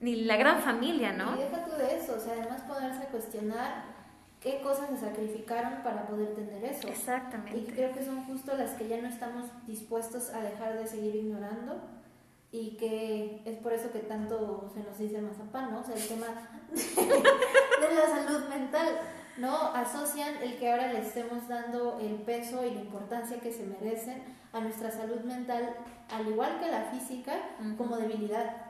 ni 0.00 0.24
la 0.24 0.36
gran 0.36 0.60
familia, 0.60 1.12
¿no? 1.12 1.36
Y 1.36 1.40
deja 1.40 1.64
tú 1.64 1.72
de 1.72 1.96
eso, 1.96 2.16
o 2.16 2.20
sea, 2.20 2.34
además 2.34 2.62
ponerse 2.62 3.02
a 3.02 3.06
cuestionar 3.06 3.96
qué 4.40 4.60
cosas 4.60 4.90
se 4.90 4.98
sacrificaron 4.98 5.82
para 5.82 6.06
poder 6.06 6.34
tener 6.34 6.64
eso. 6.64 6.88
Exactamente. 6.88 7.58
Y 7.58 7.64
creo 7.64 7.92
que 7.92 8.04
son 8.04 8.24
justo 8.24 8.56
las 8.56 8.72
que 8.72 8.88
ya 8.88 9.00
no 9.00 9.08
estamos 9.08 9.46
dispuestos 9.66 10.30
a 10.30 10.40
dejar 10.42 10.78
de 10.78 10.86
seguir 10.86 11.16
ignorando 11.16 11.80
y 12.52 12.76
que 12.76 13.42
es 13.44 13.58
por 13.58 13.72
eso 13.72 13.90
que 13.90 14.00
tanto 14.00 14.70
se 14.72 14.80
nos 14.80 14.98
dice 14.98 15.20
mazapán, 15.20 15.72
¿no? 15.72 15.80
O 15.80 15.84
sea, 15.84 15.94
el 15.94 16.06
tema 16.06 16.26
de, 16.70 17.94
la 17.94 18.06
salud 18.08 18.48
mental. 18.48 19.00
¿no? 19.38 19.54
Asocian 19.74 20.36
el 20.42 20.56
que 20.56 20.70
ahora 20.70 20.92
le 20.92 21.00
estemos 21.00 21.46
dando 21.46 21.98
el 22.00 22.14
peso 22.22 22.64
y 22.64 22.70
la 22.70 22.80
importancia 22.80 23.38
que 23.38 23.52
se 23.52 23.64
merecen 23.64 24.22
a 24.54 24.60
nuestra 24.60 24.90
salud 24.90 25.20
mental, 25.20 25.74
al 26.08 26.26
igual 26.26 26.58
que 26.58 26.70
la 26.70 26.84
física, 26.84 27.34
como 27.76 27.98
debilidad, 27.98 28.65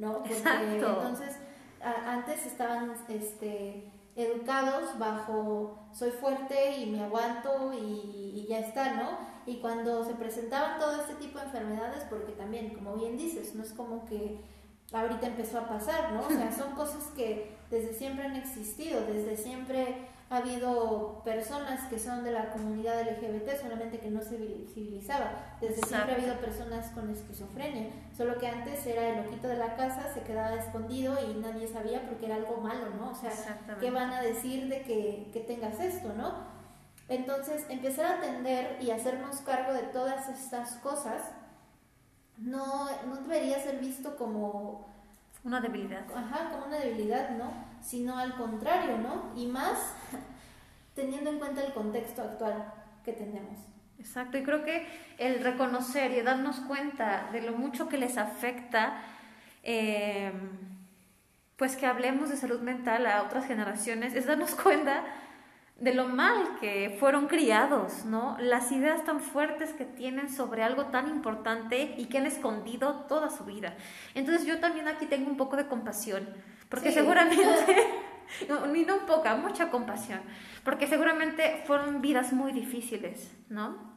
¿no? 0.00 0.22
Porque 0.22 0.42
entonces 0.76 1.36
antes 1.80 2.46
estaban 2.46 2.92
este, 3.08 3.90
educados 4.16 4.98
bajo 4.98 5.78
soy 5.92 6.10
fuerte 6.10 6.76
y 6.78 6.86
me 6.90 7.04
aguanto 7.04 7.72
y, 7.72 8.32
y, 8.34 8.46
ya 8.48 8.58
está, 8.60 8.94
¿no? 8.94 9.18
Y 9.46 9.60
cuando 9.60 10.04
se 10.04 10.14
presentaban 10.14 10.78
todo 10.78 11.00
este 11.00 11.14
tipo 11.14 11.38
de 11.38 11.46
enfermedades, 11.46 12.04
porque 12.08 12.32
también, 12.32 12.74
como 12.74 12.96
bien 12.96 13.16
dices, 13.16 13.54
no 13.54 13.62
es 13.62 13.72
como 13.72 14.04
que 14.04 14.40
ahorita 14.92 15.26
empezó 15.26 15.58
a 15.58 15.68
pasar, 15.68 16.12
¿no? 16.12 16.26
O 16.26 16.30
sea, 16.30 16.52
son 16.56 16.72
cosas 16.72 17.04
que 17.16 17.56
desde 17.70 17.94
siempre 17.94 18.24
han 18.26 18.36
existido, 18.36 19.00
desde 19.06 19.36
siempre 19.36 20.08
ha 20.30 20.36
habido 20.36 21.22
personas 21.24 21.88
que 21.88 21.98
son 21.98 22.22
de 22.22 22.30
la 22.30 22.50
comunidad 22.50 23.02
LGBT, 23.02 23.60
solamente 23.60 23.98
que 23.98 24.10
no 24.10 24.22
se 24.22 24.64
civilizaba. 24.72 25.56
Desde 25.60 25.82
siempre 25.84 26.12
ha 26.12 26.16
habido 26.16 26.36
personas 26.36 26.88
con 26.92 27.10
esquizofrenia, 27.10 27.90
solo 28.16 28.38
que 28.38 28.46
antes 28.46 28.86
era 28.86 29.08
el 29.08 29.24
loquito 29.24 29.48
de 29.48 29.56
la 29.56 29.74
casa, 29.74 30.14
se 30.14 30.22
quedaba 30.22 30.54
escondido 30.54 31.18
y 31.20 31.34
nadie 31.34 31.66
sabía 31.66 32.06
porque 32.06 32.26
era 32.26 32.36
algo 32.36 32.58
malo, 32.58 32.90
¿no? 32.96 33.10
O 33.10 33.14
sea, 33.16 33.32
¿qué 33.80 33.90
van 33.90 34.12
a 34.12 34.22
decir 34.22 34.68
de 34.68 34.82
que, 34.82 35.30
que 35.32 35.40
tengas 35.40 35.80
esto, 35.80 36.12
no? 36.16 36.32
Entonces, 37.08 37.66
empezar 37.68 38.06
a 38.06 38.18
atender 38.18 38.78
y 38.80 38.92
hacernos 38.92 39.38
cargo 39.38 39.72
de 39.72 39.82
todas 39.82 40.28
estas 40.28 40.76
cosas 40.76 41.22
no, 42.38 42.88
no 43.04 43.16
debería 43.22 43.58
ser 43.58 43.80
visto 43.80 44.16
como... 44.16 44.88
Una 45.42 45.60
debilidad. 45.60 46.04
Ajá, 46.14 46.50
como 46.50 46.66
una 46.66 46.78
debilidad, 46.78 47.30
¿no? 47.30 47.69
Sino 47.82 48.18
al 48.18 48.36
contrario, 48.36 48.98
¿no? 48.98 49.32
Y 49.34 49.46
más 49.46 49.94
teniendo 50.94 51.30
en 51.30 51.38
cuenta 51.38 51.62
el 51.64 51.72
contexto 51.72 52.22
actual 52.22 52.72
que 53.04 53.12
tenemos. 53.12 53.58
Exacto, 53.98 54.38
y 54.38 54.42
creo 54.42 54.64
que 54.64 54.86
el 55.18 55.42
reconocer 55.44 56.12
y 56.12 56.22
darnos 56.22 56.56
cuenta 56.60 57.28
de 57.32 57.42
lo 57.42 57.52
mucho 57.52 57.88
que 57.88 57.98
les 57.98 58.16
afecta, 58.16 59.02
eh, 59.62 60.32
pues 61.56 61.76
que 61.76 61.84
hablemos 61.84 62.30
de 62.30 62.36
salud 62.36 62.60
mental 62.60 63.06
a 63.06 63.22
otras 63.22 63.46
generaciones, 63.46 64.14
es 64.14 64.24
darnos 64.26 64.54
cuenta 64.62 65.04
de 65.80 65.94
lo 65.94 66.06
mal 66.06 66.58
que 66.60 66.96
fueron 67.00 67.26
criados, 67.26 68.04
¿no? 68.04 68.36
Las 68.38 68.70
ideas 68.70 69.02
tan 69.04 69.18
fuertes 69.20 69.72
que 69.72 69.86
tienen 69.86 70.28
sobre 70.28 70.62
algo 70.62 70.86
tan 70.86 71.08
importante 71.08 71.94
y 71.96 72.04
que 72.04 72.18
han 72.18 72.26
escondido 72.26 73.06
toda 73.08 73.30
su 73.30 73.44
vida. 73.44 73.74
Entonces 74.14 74.46
yo 74.46 74.60
también 74.60 74.88
aquí 74.88 75.06
tengo 75.06 75.30
un 75.30 75.38
poco 75.38 75.56
de 75.56 75.66
compasión, 75.66 76.28
porque 76.68 76.92
seguramente, 76.92 77.42
ni 78.72 78.84
no 78.84 79.06
poca, 79.06 79.34
mucha 79.36 79.70
compasión, 79.70 80.20
porque 80.64 80.86
seguramente 80.86 81.62
fueron 81.66 82.02
vidas 82.02 82.34
muy 82.34 82.52
difíciles, 82.52 83.32
¿no? 83.48 83.90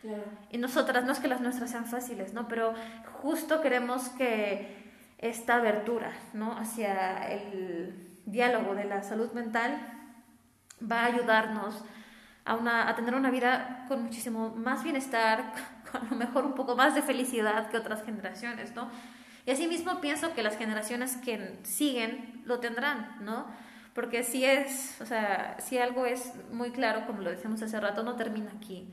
Claro. 0.00 0.24
Y 0.50 0.56
nosotras, 0.56 1.04
no 1.04 1.12
es 1.12 1.20
que 1.20 1.28
las 1.28 1.42
nuestras 1.42 1.70
sean 1.70 1.84
fáciles, 1.84 2.32
¿no? 2.32 2.48
Pero 2.48 2.72
justo 3.20 3.60
queremos 3.60 4.08
que 4.10 4.74
esta 5.18 5.56
abertura, 5.56 6.12
¿no? 6.32 6.56
Hacia 6.56 7.28
el 7.30 7.94
diálogo 8.24 8.74
de 8.74 8.84
la 8.84 9.02
salud 9.02 9.32
mental 9.32 9.95
va 10.80 11.02
a 11.02 11.06
ayudarnos 11.06 11.82
a, 12.44 12.54
una, 12.54 12.88
a 12.88 12.94
tener 12.94 13.14
una 13.14 13.30
vida 13.30 13.84
con 13.88 14.04
muchísimo 14.04 14.54
más 14.56 14.84
bienestar, 14.84 15.52
con 15.92 16.06
a 16.06 16.10
lo 16.10 16.16
mejor 16.16 16.44
un 16.44 16.54
poco 16.54 16.76
más 16.76 16.94
de 16.94 17.02
felicidad 17.02 17.68
que 17.70 17.76
otras 17.76 18.04
generaciones, 18.04 18.74
¿no? 18.74 18.88
Y 19.46 19.50
asimismo 19.52 20.00
pienso 20.00 20.34
que 20.34 20.42
las 20.42 20.56
generaciones 20.56 21.16
que 21.16 21.58
siguen 21.62 22.42
lo 22.44 22.58
tendrán, 22.58 23.16
¿no? 23.20 23.46
Porque 23.94 24.24
si 24.24 24.44
es, 24.44 25.00
o 25.00 25.06
sea, 25.06 25.56
si 25.60 25.78
algo 25.78 26.04
es 26.04 26.32
muy 26.52 26.70
claro, 26.70 27.06
como 27.06 27.22
lo 27.22 27.30
decíamos 27.30 27.62
hace 27.62 27.80
rato, 27.80 28.02
no 28.02 28.16
termina 28.16 28.52
aquí. 28.56 28.88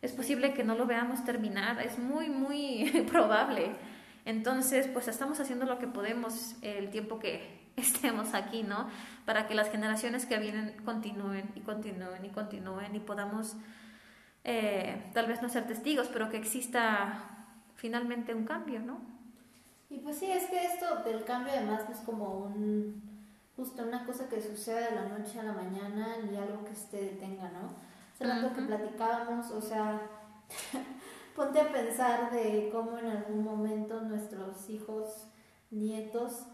Es 0.00 0.12
posible 0.12 0.52
que 0.54 0.64
no 0.64 0.74
lo 0.74 0.86
veamos 0.86 1.24
terminar, 1.24 1.80
es 1.80 1.98
muy, 1.98 2.28
muy 2.28 3.06
probable. 3.10 3.70
Entonces, 4.24 4.88
pues 4.88 5.08
estamos 5.08 5.38
haciendo 5.40 5.66
lo 5.66 5.78
que 5.78 5.86
podemos 5.86 6.56
el 6.62 6.90
tiempo 6.90 7.18
que, 7.18 7.61
estemos 7.76 8.34
aquí, 8.34 8.62
¿no? 8.62 8.88
Para 9.24 9.46
que 9.46 9.54
las 9.54 9.70
generaciones 9.70 10.26
que 10.26 10.38
vienen 10.38 10.76
continúen 10.84 11.50
y 11.54 11.60
continúen 11.60 12.24
y 12.24 12.28
continúen 12.28 12.94
y 12.94 13.00
podamos 13.00 13.56
eh, 14.44 15.10
tal 15.14 15.26
vez 15.26 15.42
no 15.42 15.48
ser 15.48 15.66
testigos, 15.66 16.08
pero 16.08 16.28
que 16.28 16.36
exista 16.36 17.46
finalmente 17.76 18.34
un 18.34 18.44
cambio, 18.44 18.80
¿no? 18.80 19.00
Y 19.90 19.98
pues 19.98 20.18
sí, 20.18 20.30
es 20.30 20.44
que 20.44 20.64
esto 20.64 21.02
del 21.04 21.24
cambio 21.24 21.52
además 21.52 21.82
no 21.88 21.94
es 21.94 22.00
como 22.00 22.38
un 22.38 23.12
justo 23.56 23.82
una 23.82 24.04
cosa 24.06 24.28
que 24.28 24.40
sucede 24.40 24.90
de 24.90 24.94
la 24.96 25.08
noche 25.08 25.38
a 25.38 25.44
la 25.44 25.52
mañana 25.52 26.16
ni 26.28 26.36
algo 26.36 26.64
que 26.64 26.74
se 26.74 26.96
detenga, 26.96 27.50
¿no? 27.50 27.74
Es 28.14 28.30
algo 28.30 28.54
que 28.54 28.62
platicábamos, 28.62 29.50
o 29.50 29.60
sea, 29.60 30.00
ponte 31.36 31.60
a 31.60 31.72
pensar 31.72 32.30
de 32.30 32.70
cómo 32.72 32.98
en 32.98 33.06
algún 33.06 33.44
momento 33.44 34.00
nuestros 34.02 34.68
hijos, 34.70 35.26
nietos, 35.70 36.46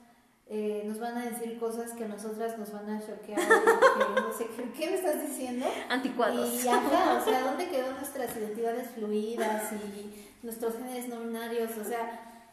eh, 0.50 0.82
nos 0.86 0.98
van 0.98 1.18
a 1.18 1.26
decir 1.26 1.58
cosas 1.58 1.92
que 1.92 2.04
a 2.04 2.08
nosotras 2.08 2.56
nos 2.56 2.72
van 2.72 2.88
a 2.88 3.00
choquear, 3.00 3.38
que 3.38 4.20
no 4.20 4.32
sé, 4.32 4.46
¿qué 4.76 4.86
me 4.86 4.94
estás 4.94 5.20
diciendo? 5.20 5.66
Anticuados. 5.90 6.64
Y 6.64 6.68
acá, 6.68 7.18
o 7.20 7.24
sea, 7.24 7.42
¿dónde 7.42 7.68
quedó 7.68 7.92
nuestras 7.92 8.34
identidades 8.34 8.88
fluidas 8.92 9.72
y 9.72 10.38
nuestros 10.42 10.76
géneros 10.76 11.08
nominarios? 11.08 11.76
O 11.76 11.84
sea, 11.84 12.46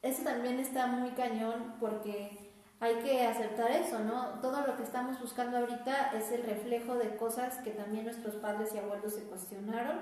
eso 0.00 0.22
también 0.22 0.58
está 0.60 0.86
muy 0.86 1.10
cañón 1.10 1.74
porque 1.78 2.50
hay 2.80 2.94
que 3.02 3.26
aceptar 3.26 3.70
eso, 3.70 3.98
¿no? 3.98 4.40
Todo 4.40 4.66
lo 4.66 4.74
que 4.78 4.82
estamos 4.82 5.20
buscando 5.20 5.58
ahorita 5.58 6.12
es 6.14 6.32
el 6.32 6.42
reflejo 6.44 6.94
de 6.94 7.16
cosas 7.16 7.58
que 7.58 7.72
también 7.72 8.04
nuestros 8.04 8.36
padres 8.36 8.74
y 8.74 8.78
abuelos 8.78 9.12
se 9.12 9.24
cuestionaron 9.24 9.98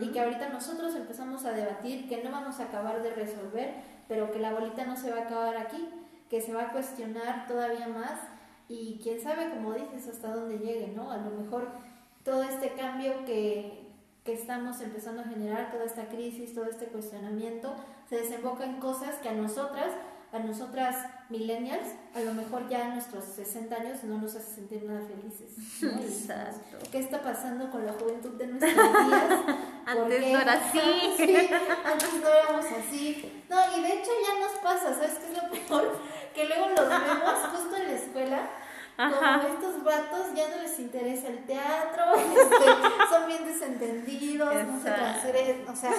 y 0.00 0.08
que 0.08 0.20
ahorita 0.20 0.48
nosotros 0.48 0.94
empezamos 0.94 1.44
a 1.44 1.52
debatir 1.52 2.08
que 2.08 2.24
no 2.24 2.30
vamos 2.30 2.58
a 2.60 2.64
acabar 2.64 3.02
de 3.02 3.10
resolver, 3.10 3.74
pero 4.08 4.32
que 4.32 4.38
la 4.38 4.54
bolita 4.54 4.86
no 4.86 4.96
se 4.96 5.10
va 5.10 5.18
a 5.18 5.24
acabar 5.24 5.58
aquí 5.58 5.86
que 6.32 6.40
se 6.40 6.54
va 6.54 6.62
a 6.62 6.72
cuestionar 6.72 7.46
todavía 7.46 7.88
más 7.88 8.18
y 8.66 8.98
quién 9.02 9.20
sabe, 9.20 9.50
como 9.50 9.74
dices, 9.74 10.08
hasta 10.08 10.34
dónde 10.34 10.60
llegue, 10.60 10.88
¿no? 10.96 11.10
A 11.10 11.18
lo 11.18 11.30
mejor 11.30 11.68
todo 12.24 12.42
este 12.42 12.70
cambio 12.70 13.26
que, 13.26 13.90
que 14.24 14.32
estamos 14.32 14.80
empezando 14.80 15.20
a 15.20 15.24
generar, 15.26 15.70
toda 15.70 15.84
esta 15.84 16.08
crisis, 16.08 16.54
todo 16.54 16.64
este 16.64 16.86
cuestionamiento, 16.86 17.74
se 18.08 18.16
desemboca 18.16 18.64
en 18.64 18.80
cosas 18.80 19.16
que 19.16 19.28
a 19.28 19.34
nosotras, 19.34 19.92
a 20.32 20.38
nosotras 20.38 20.96
millennials, 21.28 21.88
a 22.14 22.20
lo 22.20 22.32
mejor 22.32 22.66
ya 22.66 22.86
en 22.86 22.94
nuestros 22.94 23.24
60 23.24 23.74
años 23.74 24.02
no 24.04 24.16
nos 24.16 24.34
hace 24.34 24.54
sentir 24.54 24.84
nada 24.84 25.06
felices. 25.06 25.52
Exacto. 25.82 26.78
¿Qué 26.90 26.98
está 26.98 27.20
pasando 27.20 27.70
con 27.70 27.84
la 27.84 27.92
juventud 27.92 28.30
de 28.38 28.46
nuestros 28.46 28.74
días? 28.74 29.40
antes 29.84 30.32
no 30.32 30.40
era 30.40 30.52
así. 30.54 30.78
antes 31.84 32.14
no 32.22 32.28
éramos 32.28 32.64
así. 32.64 33.44
No, 33.50 33.58
y 33.76 33.82
de 33.82 33.88
hecho 33.88 34.10
ya 34.26 34.40
nos 34.40 34.58
pasa, 34.62 34.94
¿sabes 34.94 35.18
qué 35.18 35.26
es 35.26 35.42
lo 35.42 35.50
peor? 35.50 35.98
Que 36.34 36.46
luego 36.46 36.68
los 36.68 36.88
vemos 36.88 37.34
justo 37.52 37.76
en 37.76 37.88
la 37.88 37.92
escuela. 37.92 38.50
Como 38.96 39.48
estos 39.48 39.84
vatos 39.84 40.34
ya 40.34 40.48
no 40.48 40.62
les 40.62 40.78
interesa 40.78 41.28
el 41.28 41.44
teatro, 41.44 42.04
este, 42.14 42.64
son 43.10 43.26
bien 43.26 43.44
desentendidos, 43.44 44.54
no 44.66 44.80
sé 44.80 44.90
hacer, 44.90 45.64
o 45.66 45.74
sea, 45.74 45.92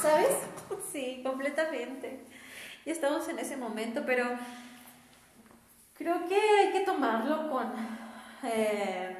¿sabes? 0.00 0.28
Sí, 0.90 1.20
completamente. 1.22 2.24
Y 2.84 2.90
estamos 2.90 3.28
en 3.28 3.38
ese 3.38 3.56
momento, 3.56 4.02
pero 4.06 4.24
creo 5.94 6.26
que 6.26 6.40
hay 6.40 6.72
que 6.72 6.80
tomarlo 6.80 7.50
con 7.50 7.72
eh, 8.44 9.16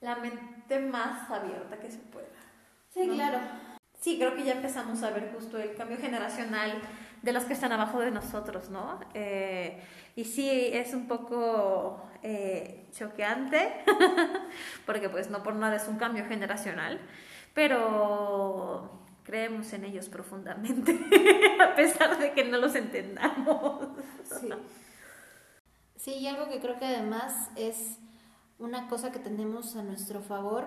la 0.00 0.16
mente 0.16 0.80
más 0.80 1.30
abierta 1.30 1.78
que 1.78 1.90
se 1.90 1.98
pueda. 1.98 2.26
Sí, 2.92 3.08
claro. 3.08 3.38
Sí, 4.00 4.18
creo 4.18 4.34
que 4.34 4.42
ya 4.42 4.54
empezamos 4.54 5.00
a 5.04 5.10
ver 5.10 5.32
justo 5.32 5.58
el 5.58 5.76
cambio 5.76 5.96
generacional 5.96 6.82
de 7.22 7.32
los 7.32 7.44
que 7.44 7.52
están 7.52 7.72
abajo 7.72 8.00
de 8.00 8.10
nosotros, 8.10 8.68
¿no? 8.70 8.98
Eh, 9.14 9.80
y 10.16 10.24
sí, 10.24 10.48
es 10.72 10.92
un 10.92 11.06
poco 11.06 12.02
eh, 12.22 12.86
choqueante, 12.92 13.84
porque 14.86 15.08
pues 15.08 15.30
no 15.30 15.42
por 15.42 15.54
nada 15.54 15.76
es 15.76 15.88
un 15.88 15.96
cambio 15.96 16.26
generacional, 16.26 17.00
pero 17.54 18.90
creemos 19.22 19.72
en 19.72 19.84
ellos 19.84 20.08
profundamente, 20.08 20.98
a 21.62 21.74
pesar 21.76 22.18
de 22.18 22.32
que 22.32 22.44
no 22.44 22.58
los 22.58 22.74
entendamos. 22.74 23.88
sí. 24.40 24.48
sí, 25.96 26.14
y 26.14 26.26
algo 26.26 26.48
que 26.48 26.60
creo 26.60 26.78
que 26.78 26.86
además 26.86 27.50
es 27.56 27.98
una 28.58 28.88
cosa 28.88 29.12
que 29.12 29.20
tenemos 29.20 29.76
a 29.76 29.82
nuestro 29.82 30.20
favor, 30.20 30.66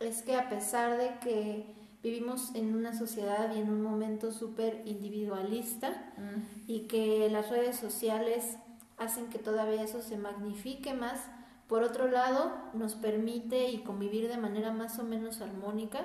es 0.00 0.22
que 0.22 0.36
a 0.36 0.48
pesar 0.48 0.96
de 0.96 1.18
que 1.18 1.74
vivimos 2.08 2.54
en 2.54 2.74
una 2.74 2.96
sociedad 2.96 3.54
y 3.54 3.60
en 3.60 3.68
un 3.68 3.82
momento 3.82 4.32
súper 4.32 4.82
individualista 4.86 5.90
mm. 6.16 6.66
y 6.66 6.80
que 6.80 7.28
las 7.30 7.50
redes 7.50 7.76
sociales 7.76 8.56
hacen 8.96 9.28
que 9.28 9.38
todavía 9.38 9.82
eso 9.82 10.00
se 10.00 10.16
magnifique 10.16 10.94
más. 10.94 11.20
Por 11.68 11.82
otro 11.82 12.08
lado, 12.08 12.52
nos 12.72 12.94
permite 12.94 13.68
y 13.68 13.82
convivir 13.82 14.28
de 14.28 14.38
manera 14.38 14.72
más 14.72 14.98
o 14.98 15.04
menos 15.04 15.42
armónica 15.42 16.00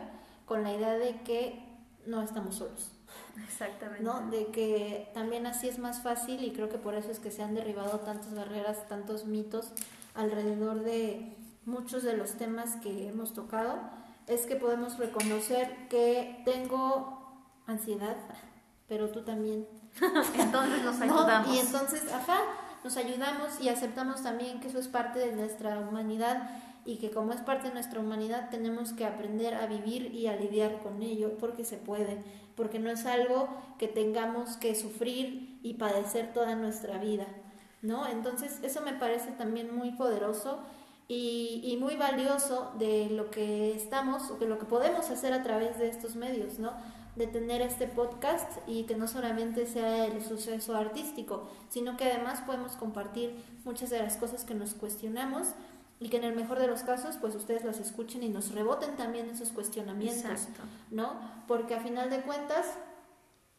con 0.46 0.64
la 0.64 0.74
idea 0.74 0.94
de 0.94 1.22
que 1.22 1.64
no 2.06 2.22
estamos 2.22 2.56
solos. 2.56 2.92
Exactamente. 3.48 4.04
¿no? 4.04 4.30
De 4.30 4.48
que 4.48 5.10
también 5.14 5.48
así 5.48 5.70
es 5.70 5.80
más 5.80 6.04
fácil 6.04 6.44
y 6.44 6.52
creo 6.52 6.68
que 6.68 6.78
por 6.78 6.96
eso 6.96 7.12
es 7.12 7.20
que 7.20 7.32
se 7.32 7.44
han 7.44 7.56
derribado 7.56 8.02
tantas 8.02 8.36
barreras, 8.36 8.90
tantos 8.90 9.26
mitos 9.26 9.72
alrededor 10.16 10.84
de 10.84 11.38
muchos 11.66 12.04
de 12.04 12.18
los 12.18 12.34
temas 12.34 12.76
que 12.78 13.08
hemos 13.08 13.34
tocado 13.34 14.03
es 14.28 14.46
que 14.46 14.56
podemos 14.56 14.98
reconocer 14.98 15.88
que 15.90 16.42
tengo 16.46 17.48
ansiedad, 17.66 18.16
pero 18.88 19.10
tú 19.10 19.24
también. 19.24 19.68
entonces 20.40 20.84
nos 20.84 21.02
ayudamos. 21.02 21.56
Y 21.56 21.60
entonces, 21.60 22.12
ajá, 22.12 22.40
nos 22.84 22.98
ayudamos 22.98 23.62
y 23.62 23.70
aceptamos 23.70 24.24
también 24.24 24.60
que 24.60 24.68
eso 24.68 24.80
es 24.80 24.88
parte 24.88 25.20
de 25.20 25.34
nuestra 25.34 25.80
humanidad 25.80 26.50
y 26.86 26.98
que 26.98 27.12
como 27.12 27.32
es 27.32 27.40
parte 27.42 27.70
de 27.70 27.74
nuestra 27.74 28.02
humanidad 28.02 28.50
tenemos 28.50 28.92
que 28.92 29.06
aprender 29.06 29.54
a 29.54 29.68
vivir 29.68 30.14
y 30.14 30.28
a 30.28 30.36
lidiar 30.36 30.82
con 30.82 31.02
ello 31.02 31.38
porque 31.38 31.64
se 31.64 31.78
puede, 31.78 32.22
porque 32.56 32.80
no 32.80 32.90
es 32.90 33.06
algo 33.06 33.48
que 33.80 33.88
tengamos 33.88 34.58
que 34.58 34.76
sufrir 34.76 35.60
y 35.64 35.76
padecer 35.76 36.34
toda 36.34 36.56
nuestra 36.56 36.98
vida, 36.98 37.28
¿no? 37.82 38.08
Entonces 38.08 38.60
eso 38.64 38.82
me 38.82 38.94
parece 38.94 39.32
también 39.32 39.74
muy 39.74 39.92
poderoso 39.92 40.60
y, 41.14 41.62
y 41.64 41.78
muy 41.78 41.96
valioso 41.96 42.72
de 42.80 43.10
lo 43.10 43.30
que 43.30 43.76
estamos 43.76 44.32
o 44.32 44.38
de 44.38 44.48
lo 44.48 44.58
que 44.58 44.66
podemos 44.66 45.10
hacer 45.10 45.34
a 45.34 45.44
través 45.44 45.78
de 45.78 45.90
estos 45.90 46.16
medios, 46.16 46.60
¿no? 46.60 46.72
de 47.16 47.28
tener 47.28 47.62
este 47.62 47.88
podcast 47.88 48.58
y 48.66 48.84
que 48.84 48.96
no 48.96 49.08
solamente 49.08 49.68
sea 49.68 50.06
el 50.06 50.24
suceso 50.24 50.76
artístico, 50.76 51.48
sino 51.70 51.96
que 51.96 52.06
además 52.06 52.42
podemos 52.42 52.72
compartir 52.72 53.36
muchas 53.66 53.92
de 53.92 54.00
las 54.00 54.18
cosas 54.18 54.44
que 54.46 54.56
nos 54.56 54.74
cuestionamos 54.74 55.50
y 56.00 56.10
que 56.10 56.18
en 56.18 56.24
el 56.24 56.36
mejor 56.36 56.60
de 56.60 56.66
los 56.66 56.82
casos 56.82 57.18
pues 57.22 57.36
ustedes 57.36 57.64
las 57.64 57.80
escuchen 57.80 58.24
y 58.24 58.30
nos 58.30 58.52
reboten 58.52 58.96
también 58.96 59.30
esos 59.30 59.50
cuestionamientos, 59.50 60.48
¿no? 60.90 61.20
Porque 61.48 61.76
a 61.76 61.82
final 61.82 62.10
de 62.10 62.22
cuentas 62.22 62.66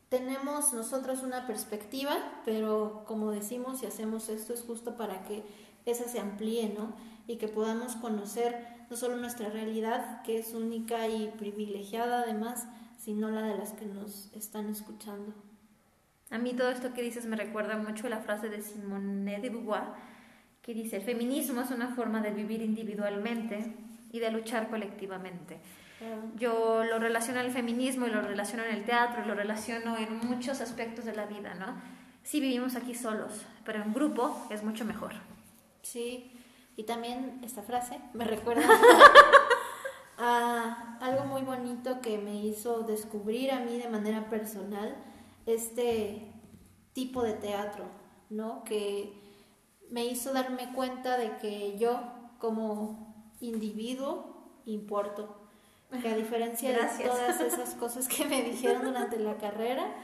tenemos 0.08 0.72
nosotros 0.72 1.22
una 1.22 1.46
perspectiva, 1.46 2.16
pero 2.44 3.04
como 3.06 3.30
decimos 3.30 3.84
y 3.84 3.86
hacemos 3.86 4.28
esto 4.28 4.52
es 4.52 4.62
justo 4.62 4.96
para 4.96 5.22
que 5.24 5.44
esa 5.86 6.08
se 6.08 6.18
amplíe, 6.18 6.74
¿no? 6.76 7.13
Y 7.26 7.36
que 7.36 7.48
podamos 7.48 7.96
conocer 7.96 8.66
no 8.90 8.96
solo 8.96 9.16
nuestra 9.16 9.48
realidad, 9.48 10.22
que 10.22 10.38
es 10.38 10.52
única 10.54 11.08
y 11.08 11.32
privilegiada 11.38 12.20
además, 12.20 12.66
sino 12.98 13.30
la 13.30 13.42
de 13.42 13.56
las 13.56 13.72
que 13.72 13.86
nos 13.86 14.32
están 14.34 14.68
escuchando. 14.68 15.34
A 16.30 16.38
mí 16.38 16.52
todo 16.52 16.70
esto 16.70 16.92
que 16.92 17.02
dices 17.02 17.26
me 17.26 17.36
recuerda 17.36 17.76
mucho 17.76 18.06
a 18.06 18.10
la 18.10 18.20
frase 18.20 18.48
de 18.48 18.60
Simone 18.60 19.40
de 19.40 19.50
Beauvoir, 19.50 19.84
que 20.62 20.74
dice, 20.74 20.96
el 20.96 21.02
feminismo 21.02 21.60
es 21.60 21.70
una 21.70 21.88
forma 21.94 22.20
de 22.22 22.30
vivir 22.30 22.62
individualmente 22.62 23.74
y 24.10 24.18
de 24.18 24.30
luchar 24.30 24.68
colectivamente. 24.68 25.58
Yo 26.36 26.84
lo 26.84 26.98
relaciono 26.98 27.40
al 27.40 27.50
feminismo 27.50 28.06
y 28.06 28.10
lo 28.10 28.20
relaciono 28.20 28.64
en 28.64 28.74
el 28.74 28.84
teatro 28.84 29.22
y 29.22 29.28
lo 29.28 29.34
relaciono 29.34 29.96
en 29.96 30.18
muchos 30.26 30.60
aspectos 30.60 31.04
de 31.04 31.14
la 31.14 31.26
vida, 31.26 31.54
¿no? 31.54 31.76
Sí 32.22 32.40
vivimos 32.40 32.74
aquí 32.76 32.94
solos, 32.94 33.44
pero 33.64 33.82
en 33.82 33.92
grupo 33.92 34.46
es 34.50 34.62
mucho 34.62 34.84
mejor. 34.84 35.12
Sí, 35.82 36.32
y 36.76 36.84
también 36.84 37.40
esta 37.42 37.62
frase 37.62 37.98
me 38.12 38.24
recuerda 38.24 38.66
a 40.18 40.98
algo 41.00 41.24
muy 41.24 41.42
bonito 41.42 42.00
que 42.00 42.18
me 42.18 42.36
hizo 42.44 42.80
descubrir 42.80 43.52
a 43.52 43.60
mí 43.60 43.78
de 43.78 43.88
manera 43.88 44.28
personal 44.28 44.96
este 45.46 46.32
tipo 46.92 47.22
de 47.22 47.34
teatro, 47.34 47.84
¿no? 48.30 48.64
Que 48.64 49.12
me 49.90 50.04
hizo 50.04 50.32
darme 50.32 50.72
cuenta 50.72 51.16
de 51.18 51.36
que 51.38 51.76
yo 51.78 52.00
como 52.38 53.14
individuo 53.40 54.34
importo, 54.66 55.36
que 56.00 56.08
a 56.08 56.16
diferencia 56.16 56.70
de 56.70 57.04
todas 57.04 57.40
esas 57.40 57.74
cosas 57.74 58.08
que 58.08 58.24
me 58.24 58.42
dijeron 58.42 58.84
durante 58.84 59.18
la 59.18 59.36
carrera, 59.36 59.94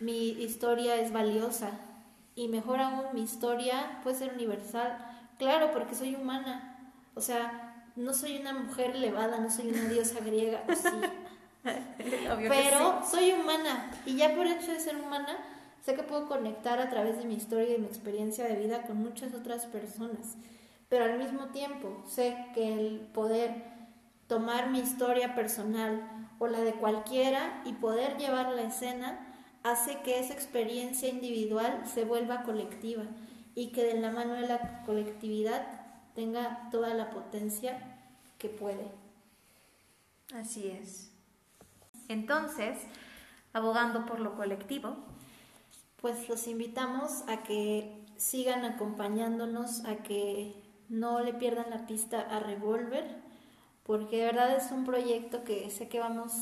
mi 0.00 0.30
historia 0.30 0.96
es 0.96 1.12
valiosa 1.12 1.70
y 2.34 2.48
mejor 2.48 2.80
aún 2.80 3.04
mi 3.12 3.22
historia 3.22 4.00
puede 4.02 4.16
ser 4.16 4.34
universal, 4.34 5.13
claro, 5.38 5.70
porque 5.72 5.94
soy 5.94 6.14
humana, 6.14 6.92
o 7.14 7.20
sea, 7.20 7.84
no 7.96 8.12
soy 8.12 8.38
una 8.38 8.52
mujer 8.52 8.96
elevada, 8.96 9.38
no 9.38 9.50
soy 9.50 9.68
una 9.68 9.84
diosa 9.84 10.20
griega, 10.20 10.62
sí. 10.74 11.70
pero 12.48 13.02
soy 13.08 13.32
humana 13.32 13.90
y 14.04 14.16
ya 14.16 14.34
por 14.34 14.46
hecho 14.46 14.72
de 14.72 14.80
ser 14.80 14.96
humana 14.96 15.38
Sé 15.84 15.94
que 15.94 16.02
puedo 16.02 16.26
conectar 16.26 16.80
a 16.80 16.88
través 16.88 17.18
de 17.18 17.26
mi 17.26 17.34
historia 17.34 17.76
y 17.76 17.78
mi 17.78 17.86
experiencia 17.86 18.46
de 18.46 18.56
vida 18.56 18.84
con 18.84 18.96
muchas 18.96 19.34
otras 19.34 19.66
personas, 19.66 20.38
pero 20.88 21.04
al 21.04 21.18
mismo 21.18 21.48
tiempo 21.48 22.02
sé 22.08 22.38
que 22.54 22.72
el 22.72 23.00
poder 23.12 23.64
tomar 24.26 24.70
mi 24.70 24.78
historia 24.78 25.34
personal 25.34 26.08
o 26.38 26.46
la 26.46 26.60
de 26.60 26.72
cualquiera 26.72 27.62
y 27.66 27.74
poder 27.74 28.16
llevar 28.16 28.52
la 28.52 28.62
escena 28.62 29.26
hace 29.62 29.98
que 30.00 30.20
esa 30.20 30.32
experiencia 30.32 31.10
individual 31.10 31.82
se 31.84 32.06
vuelva 32.06 32.44
colectiva 32.44 33.02
y 33.54 33.68
que 33.68 33.84
de 33.84 34.00
la 34.00 34.10
mano 34.10 34.34
de 34.34 34.48
la 34.48 34.82
colectividad 34.84 35.66
tenga 36.14 36.68
toda 36.70 36.94
la 36.94 37.10
potencia 37.10 37.78
que 38.38 38.48
puede. 38.48 38.86
Así 40.34 40.68
es. 40.68 41.10
Entonces, 42.08 42.78
abogando 43.52 44.06
por 44.06 44.20
lo 44.20 44.36
colectivo, 44.36 44.96
pues 46.00 46.28
los 46.28 46.46
invitamos 46.46 47.22
a 47.28 47.42
que 47.42 48.04
sigan 48.16 48.64
acompañándonos, 48.64 49.84
a 49.84 49.96
que 49.96 50.54
no 50.88 51.20
le 51.20 51.32
pierdan 51.32 51.70
la 51.70 51.86
pista 51.86 52.20
a 52.20 52.40
Revolver, 52.40 53.22
porque 53.84 54.18
de 54.18 54.26
verdad 54.26 54.56
es 54.56 54.70
un 54.70 54.84
proyecto 54.84 55.44
que 55.44 55.70
sé 55.70 55.88
que 55.88 56.00
vamos 56.00 56.32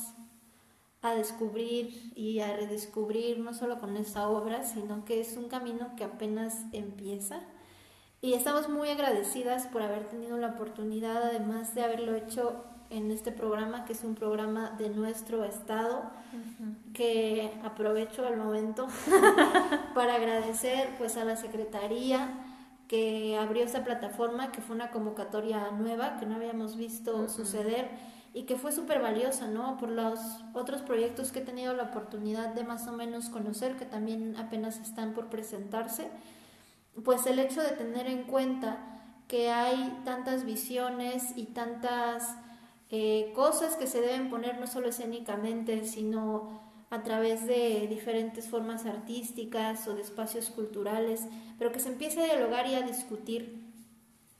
a 1.03 1.13
descubrir 1.13 2.11
y 2.15 2.39
a 2.39 2.55
redescubrir 2.55 3.37
no 3.37 3.53
solo 3.53 3.77
con 3.77 3.97
esta 3.97 4.29
obra, 4.29 4.63
sino 4.63 5.03
que 5.03 5.19
es 5.19 5.35
un 5.35 5.49
camino 5.49 5.95
que 5.97 6.05
apenas 6.05 6.63
empieza. 6.71 7.41
Y 8.21 8.33
estamos 8.33 8.69
muy 8.69 8.89
agradecidas 8.89 9.67
por 9.67 9.81
haber 9.81 10.05
tenido 10.05 10.37
la 10.37 10.47
oportunidad, 10.47 11.21
además 11.23 11.75
de 11.75 11.83
haberlo 11.83 12.15
hecho 12.15 12.63
en 12.89 13.11
este 13.11 13.33
programa, 13.33 13.83
que 13.83 13.91
es 13.91 14.03
un 14.05 14.15
programa 14.15 14.71
de 14.77 14.89
nuestro 14.89 15.43
estado, 15.43 16.03
que 16.93 17.51
aprovecho 17.63 18.25
el 18.25 18.37
momento 18.37 18.87
para 19.93 20.15
agradecer 20.15 20.89
pues 20.97 21.17
a 21.17 21.25
la 21.25 21.35
Secretaría 21.35 22.29
que 22.87 23.37
abrió 23.37 23.63
esta 23.63 23.83
plataforma, 23.83 24.51
que 24.51 24.61
fue 24.61 24.75
una 24.75 24.91
convocatoria 24.91 25.71
nueva 25.71 26.17
que 26.17 26.25
no 26.25 26.35
habíamos 26.35 26.77
visto 26.77 27.27
suceder 27.27 27.89
y 28.33 28.43
que 28.43 28.55
fue 28.55 28.71
súper 28.71 28.99
valiosa, 28.99 29.47
¿no? 29.47 29.77
Por 29.77 29.89
los 29.89 30.19
otros 30.53 30.81
proyectos 30.81 31.31
que 31.31 31.39
he 31.39 31.43
tenido 31.43 31.73
la 31.73 31.83
oportunidad 31.83 32.49
de 32.49 32.63
más 32.63 32.87
o 32.87 32.91
menos 32.91 33.29
conocer, 33.29 33.77
que 33.77 33.85
también 33.85 34.35
apenas 34.37 34.79
están 34.79 35.13
por 35.13 35.27
presentarse, 35.27 36.09
pues 37.03 37.25
el 37.27 37.39
hecho 37.39 37.61
de 37.61 37.69
tener 37.69 38.07
en 38.07 38.23
cuenta 38.23 38.77
que 39.27 39.51
hay 39.51 40.01
tantas 40.03 40.45
visiones 40.45 41.37
y 41.37 41.45
tantas 41.45 42.35
eh, 42.89 43.31
cosas 43.35 43.75
que 43.75 43.87
se 43.87 44.01
deben 44.01 44.29
poner 44.29 44.59
no 44.59 44.67
solo 44.67 44.89
escénicamente, 44.89 45.85
sino 45.85 46.61
a 46.89 47.01
través 47.01 47.47
de 47.47 47.87
diferentes 47.87 48.47
formas 48.47 48.85
artísticas 48.85 49.87
o 49.87 49.95
de 49.95 50.01
espacios 50.01 50.51
culturales, 50.51 51.21
pero 51.57 51.71
que 51.71 51.79
se 51.79 51.89
empiece 51.89 52.21
a 52.21 52.25
dialogar 52.25 52.67
y 52.67 52.75
a 52.75 52.81
discutir 52.81 53.63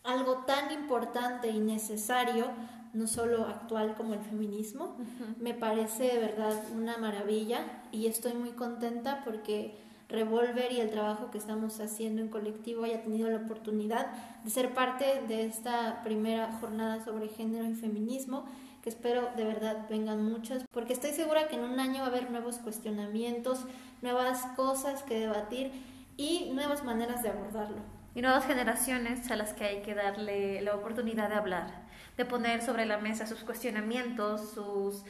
algo 0.03 0.43
tan 0.45 0.71
importante 0.71 1.49
y 1.49 1.59
necesario, 1.59 2.51
no 2.93 3.07
solo 3.07 3.45
actual 3.45 3.95
como 3.95 4.13
el 4.13 4.21
feminismo, 4.21 4.95
me 5.39 5.53
parece 5.53 6.03
de 6.03 6.19
verdad 6.19 6.63
una 6.75 6.97
maravilla 6.97 7.61
y 7.91 8.07
estoy 8.07 8.33
muy 8.33 8.51
contenta 8.51 9.21
porque 9.25 9.75
Revolver 10.13 10.71
y 10.71 10.79
el 10.79 10.91
trabajo 10.91 11.31
que 11.31 11.39
estamos 11.39 11.79
haciendo 11.79 12.21
en 12.21 12.27
colectivo 12.27 12.83
haya 12.83 13.01
tenido 13.01 13.29
la 13.29 13.37
oportunidad 13.37 14.11
de 14.43 14.49
ser 14.51 14.75
parte 14.75 15.23
de 15.27 15.45
esta 15.45 16.03
primera 16.03 16.51
jornada 16.59 17.03
sobre 17.03 17.29
género 17.29 17.65
y 17.65 17.73
feminismo, 17.73 18.45
que 18.83 18.89
espero 18.89 19.29
de 19.35 19.43
verdad 19.43 19.87
vengan 19.89 20.23
muchas, 20.23 20.65
porque 20.71 20.93
estoy 20.93 21.13
segura 21.13 21.47
que 21.47 21.55
en 21.55 21.63
un 21.63 21.79
año 21.79 22.01
va 22.01 22.05
a 22.05 22.09
haber 22.09 22.29
nuevos 22.29 22.59
cuestionamientos, 22.59 23.65
nuevas 24.03 24.45
cosas 24.55 25.01
que 25.01 25.19
debatir 25.19 25.71
y 26.15 26.51
nuevas 26.53 26.83
maneras 26.83 27.23
de 27.23 27.29
abordarlo. 27.29 27.77
Y 28.13 28.21
nuevas 28.21 28.45
generaciones 28.45 29.31
a 29.31 29.35
las 29.35 29.53
que 29.53 29.63
hay 29.63 29.81
que 29.81 29.95
darle 29.95 30.61
la 30.61 30.75
oportunidad 30.75 31.29
de 31.29 31.35
hablar, 31.35 31.82
de 32.17 32.25
poner 32.25 32.61
sobre 32.61 32.85
la 32.85 32.97
mesa 32.97 33.25
sus 33.27 33.39
cuestionamientos, 33.39 34.51
sus 34.51 35.03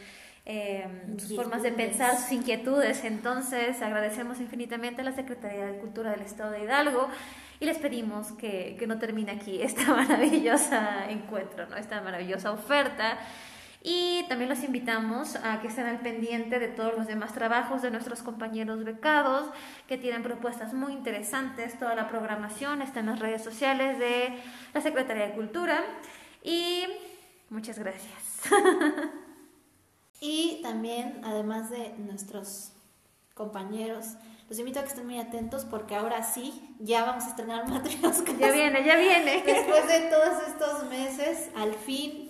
Em, 0.46 1.18
sus 1.20 1.38
formas 1.38 1.64
de 1.64 1.72
pensar, 1.72 2.18
sus 2.18 2.32
inquietudes. 2.34 3.06
Entonces, 3.06 3.82
agradecemos 3.82 4.42
infinitamente 4.42 5.02
a 5.02 5.06
la 5.06 5.14
Secretaría 5.14 5.68
de 5.68 5.78
Cultura 5.80 6.12
del 6.12 6.22
Estado 6.22 6.52
de 6.52 6.64
Hidalgo 6.64 7.08
y 7.62 7.66
les 7.66 7.78
pedimos 7.78 8.34
que, 8.34 8.76
que 8.78 8.86
no 8.86 9.00
termine 9.00 9.32
aquí 9.32 9.62
esta 9.62 9.86
maravillosa 9.94 11.10
encuentro, 11.10 11.68
¿no? 11.68 11.78
esta 11.78 12.02
maravillosa 12.02 12.52
oferta. 12.52 13.20
Y 13.86 14.26
también 14.28 14.50
los 14.50 14.64
invitamos 14.64 15.38
a 15.38 15.62
que 15.62 15.68
estén 15.68 15.86
al 15.86 16.00
pendiente 16.00 16.60
de 16.60 16.70
todos 16.70 16.94
los 16.98 17.08
demás 17.08 17.34
trabajos 17.34 17.82
de 17.82 17.92
nuestros 17.92 18.22
compañeros 18.22 18.84
becados, 18.84 19.50
que 19.88 19.98
tienen 19.98 20.24
propuestas 20.24 20.74
muy 20.74 20.94
interesantes. 20.94 21.78
Toda 21.80 21.96
la 21.96 22.08
programación 22.08 22.82
está 22.82 23.02
en 23.02 23.08
las 23.08 23.20
redes 23.20 23.44
sociales 23.44 24.00
de 24.00 24.40
la 24.74 24.82
Secretaría 24.82 25.28
de 25.28 25.34
Cultura. 25.34 25.84
Y 26.44 26.73
muchas 27.64 27.80
gracias. 27.80 28.42
Y 30.26 30.62
también, 30.62 31.20
además 31.26 31.70
de 31.70 31.96
nuestros 31.98 32.72
compañeros. 33.34 34.14
Los 34.48 34.58
invito 34.58 34.80
a 34.80 34.84
que 34.84 34.88
estén 34.88 35.06
muy 35.06 35.20
atentos 35.20 35.66
porque 35.66 35.96
ahora 35.96 36.24
sí, 36.24 36.74
ya 36.80 37.04
vamos 37.04 37.26
a 37.26 37.30
estrenar 37.32 37.68
Matrioscas. 37.70 38.38
Ya 38.40 38.52
viene, 38.52 38.86
ya 38.86 38.96
viene. 38.96 39.44
Después 39.46 39.86
de 39.86 40.00
todos 40.10 40.48
estos 40.48 40.90
meses, 40.90 41.50
al 41.58 41.74
fin 41.74 42.30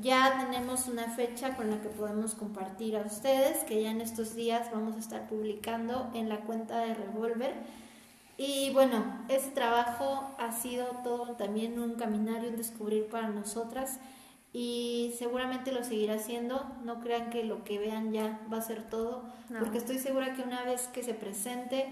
ya 0.00 0.46
tenemos 0.46 0.88
una 0.88 1.10
fecha 1.10 1.56
con 1.56 1.70
la 1.70 1.82
que 1.82 1.90
podemos 1.90 2.34
compartir 2.34 2.96
a 2.96 3.02
ustedes, 3.02 3.64
que 3.64 3.82
ya 3.82 3.90
en 3.90 4.00
estos 4.00 4.34
días 4.34 4.70
vamos 4.72 4.96
a 4.96 5.00
estar 5.00 5.28
publicando 5.28 6.10
en 6.14 6.30
la 6.30 6.40
cuenta 6.40 6.78
de 6.78 6.94
Revolver. 6.94 7.52
Y 8.38 8.70
bueno, 8.72 9.04
ese 9.28 9.50
trabajo 9.50 10.34
ha 10.38 10.52
sido 10.52 10.86
todo 11.04 11.34
también 11.36 11.78
un 11.78 11.96
caminar 11.96 12.42
y 12.44 12.46
un 12.46 12.56
descubrir 12.56 13.08
para 13.08 13.28
nosotras 13.28 13.98
y 14.52 15.14
seguramente 15.18 15.72
lo 15.72 15.84
seguirá 15.84 16.14
haciendo. 16.14 16.70
No 16.84 17.00
crean 17.00 17.30
que 17.30 17.44
lo 17.44 17.64
que 17.64 17.78
vean 17.78 18.12
ya 18.12 18.40
va 18.52 18.58
a 18.58 18.62
ser 18.62 18.82
todo, 18.88 19.24
porque 19.58 19.78
estoy 19.78 19.98
segura 19.98 20.34
que 20.34 20.42
una 20.42 20.64
vez 20.64 20.88
que 20.88 21.02
se 21.02 21.14
presente 21.14 21.88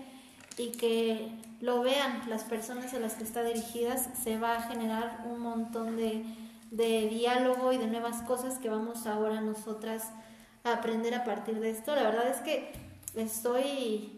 y 0.56 0.72
que 0.72 1.28
lo 1.60 1.82
vean 1.82 2.22
las 2.28 2.44
personas 2.44 2.92
a 2.94 2.98
las 2.98 3.14
que 3.14 3.24
está 3.24 3.42
dirigidas, 3.42 4.08
se 4.22 4.38
va 4.38 4.56
a 4.56 4.62
generar 4.62 5.24
un 5.30 5.40
montón 5.40 5.96
de 5.96 6.24
de 6.70 7.08
diálogo 7.08 7.72
y 7.72 7.78
de 7.78 7.86
nuevas 7.86 8.22
cosas 8.22 8.58
que 8.58 8.68
vamos 8.68 9.06
ahora 9.06 9.40
nosotras 9.40 10.10
a 10.64 10.74
aprender 10.74 11.14
a 11.14 11.24
partir 11.24 11.60
de 11.60 11.70
esto. 11.70 11.94
La 11.94 12.02
verdad 12.02 12.28
es 12.28 12.38
que 12.38 12.72
estoy 13.14 14.17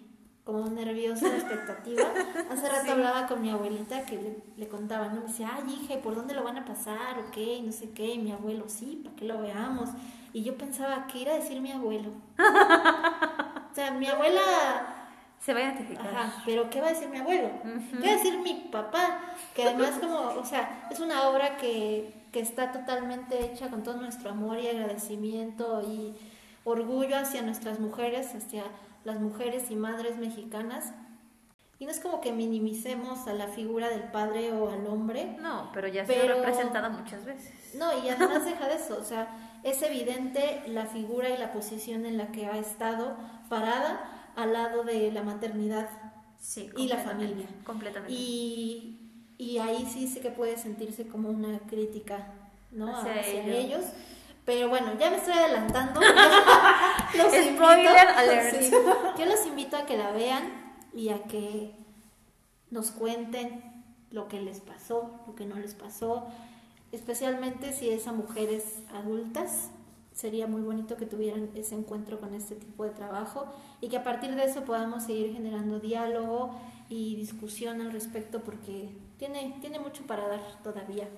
como 0.53 0.69
nerviosa 0.69 1.27
expectativa. 1.29 2.03
Hace 2.51 2.69
rato 2.69 2.93
hablaba 2.93 3.27
con 3.27 3.43
mi 3.43 3.51
abuelita 3.51 4.05
que 4.05 4.43
le, 4.57 4.69
contaba, 4.69 5.09
¿no? 5.09 5.21
Me 5.21 5.27
decía, 5.29 5.51
ay, 5.55 5.81
hija, 5.83 6.01
¿por 6.01 6.15
dónde 6.15 6.35
lo 6.35 6.43
van 6.43 6.59
a 6.59 6.65
pasar? 6.65 7.19
¿O 7.19 7.31
qué? 7.31 7.61
no 7.65 7.73
sé 7.73 7.91
qué. 7.91 8.15
Y 8.15 8.19
mi 8.19 8.33
abuelo, 8.33 8.65
sí, 8.69 9.01
para 9.05 9.17
que 9.17 9.25
lo 9.25 9.41
veamos. 9.41 9.91
Y 10.33 10.43
yo 10.43 10.57
pensaba, 10.57 11.07
¿qué 11.07 11.21
iba 11.21 11.33
a 11.33 11.37
decir 11.37 11.61
mi 11.61 11.73
abuelo? 11.73 12.11
o 12.39 13.75
sea, 13.75 13.91
mi 13.93 14.07
abuela 14.07 14.41
se 15.39 15.55
va 15.55 15.61
a 15.61 15.63
identificar. 15.63 16.09
Ajá, 16.09 16.43
pero 16.45 16.69
¿qué 16.71 16.81
va 16.81 16.89
a 16.89 16.91
decir 16.91 17.09
mi 17.09 17.19
abuelo? 17.19 17.51
¿Qué 17.63 18.07
va 18.07 18.13
a 18.13 18.17
decir 18.17 18.39
mi 18.39 18.69
papá? 18.71 19.21
Que 19.55 19.65
además 19.65 19.99
como, 20.01 20.19
o 20.19 20.45
sea, 20.45 20.89
es 20.91 21.01
una 21.01 21.29
obra 21.29 21.57
que 21.57 22.21
que 22.33 22.41
está 22.41 22.71
totalmente 22.73 23.45
hecha 23.45 23.69
con 23.69 23.83
todo 23.83 23.97
nuestro 23.97 24.31
amor 24.31 24.59
y 24.59 24.69
agradecimiento 24.69 25.83
y 25.83 26.15
orgullo 26.65 27.17
hacia 27.17 27.43
nuestras 27.43 27.81
mujeres, 27.81 28.35
hacia 28.35 28.65
las 29.05 29.21
mujeres 29.21 29.71
y 29.71 29.77
madres 29.77 30.17
mexicanas. 30.19 30.93
Y 31.79 31.87
no 31.87 31.91
es 31.91 32.01
como 32.01 32.21
que 32.21 32.33
minimicemos 32.33 33.27
a 33.27 33.33
la 33.33 33.49
figura 33.49 33.89
del 33.89 34.03
padre 34.05 34.53
o 34.53 34.71
al 34.71 34.87
hombre. 34.87 35.37
No, 35.41 35.71
pero 35.73 35.89
ya 35.89 36.05
se 36.05 36.21
ha 36.21 36.35
representada 36.35 36.91
muchas 36.91 37.25
veces. 37.25 37.75
No, 37.75 37.87
y 38.05 38.09
además 38.09 38.45
deja 38.45 38.69
de 38.69 38.75
eso, 38.75 38.99
o 39.01 39.05
sea, 39.05 39.61
es 39.63 39.81
evidente 39.83 40.63
la 40.67 40.87
figura 40.87 41.31
y 41.31 41.39
la 41.39 41.53
posición 41.53 42.05
en 42.05 42.19
la 42.19 42.33
que 42.33 42.47
ha 42.47 42.59
estado 42.59 43.17
parada 43.49 44.33
al 44.37 44.53
lado 44.53 44.85
de 44.85 45.11
la 45.11 45.23
maternidad 45.23 45.89
y 46.77 46.89
la 46.89 46.99
familia. 46.99 47.47
Completamente. 47.65 48.13
Y 48.13 49.01
y 49.41 49.57
ahí 49.57 49.89
sí 49.91 50.07
sé 50.07 50.21
que 50.21 50.31
puede 50.31 50.59
sentirse 50.59 51.07
como 51.07 51.31
una 51.31 51.61
crítica 51.61 52.27
¿no? 52.73 52.95
hacia, 52.95 53.47
ellos. 53.47 53.87
Pero 54.45 54.69
bueno, 54.69 54.93
ya 54.99 55.11
me 55.11 55.17
estoy 55.17 55.35
adelantando. 55.35 56.01
los 57.17 57.33
Spoiler 57.33 58.09
alert. 58.17 58.61
yo 59.19 59.27
los 59.27 59.47
invito 59.47 59.77
a 59.77 59.87
que 59.87 59.97
la 59.97 60.11
vean 60.13 60.75
y 60.93 61.11
a 61.11 61.23
que 61.25 61.75
nos 62.71 62.91
cuenten 62.91 63.63
lo 64.11 64.29
que 64.29 64.41
les 64.41 64.61
pasó, 64.61 65.11
lo 65.27 65.35
que 65.35 65.47
no 65.47 65.57
les 65.57 65.75
pasó, 65.75 66.27
especialmente 66.93 67.73
si 67.73 67.91
es 67.91 68.07
a 68.07 68.13
mujeres 68.13 68.83
adultas. 68.93 69.71
Sería 70.13 70.47
muy 70.49 70.63
bonito 70.63 70.97
que 70.97 71.07
tuvieran 71.07 71.51
ese 71.55 71.77
encuentro 71.77 72.19
con 72.19 72.35
este 72.35 72.57
tipo 72.57 72.85
de 72.85 72.91
trabajo 72.91 73.47
y 73.81 73.89
que 73.89 73.97
a 73.97 74.03
partir 74.03 74.35
de 74.35 74.45
eso 74.45 74.65
podamos 74.65 75.05
seguir 75.05 75.33
generando 75.33 75.79
diálogo 75.79 76.51
y 76.89 77.15
discusión 77.15 77.81
al 77.81 77.93
respecto 77.93 78.41
porque 78.41 78.91
tiene, 79.19 79.57
tiene 79.61 79.79
mucho 79.79 80.03
para 80.07 80.27
dar 80.27 80.41
todavía. 80.65 81.09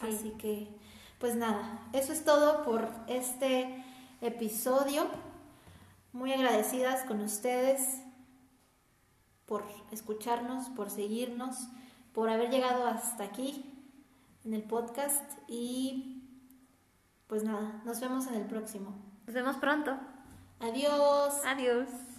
Así 0.00 0.30
que, 0.38 0.68
pues 1.24 1.36
nada, 1.36 1.80
eso 1.94 2.12
es 2.12 2.22
todo 2.22 2.64
por 2.64 2.86
este 3.06 3.82
episodio. 4.20 5.06
Muy 6.12 6.34
agradecidas 6.34 7.02
con 7.04 7.22
ustedes 7.22 8.02
por 9.46 9.64
escucharnos, 9.90 10.68
por 10.68 10.90
seguirnos, 10.90 11.68
por 12.12 12.28
haber 12.28 12.50
llegado 12.50 12.86
hasta 12.86 13.24
aquí 13.24 13.64
en 14.44 14.52
el 14.52 14.64
podcast 14.64 15.24
y 15.48 16.28
pues 17.26 17.42
nada, 17.42 17.80
nos 17.86 18.00
vemos 18.00 18.26
en 18.26 18.34
el 18.34 18.44
próximo. 18.44 18.94
Nos 19.24 19.34
vemos 19.34 19.56
pronto. 19.56 19.96
Adiós. 20.60 21.40
Adiós. 21.46 21.88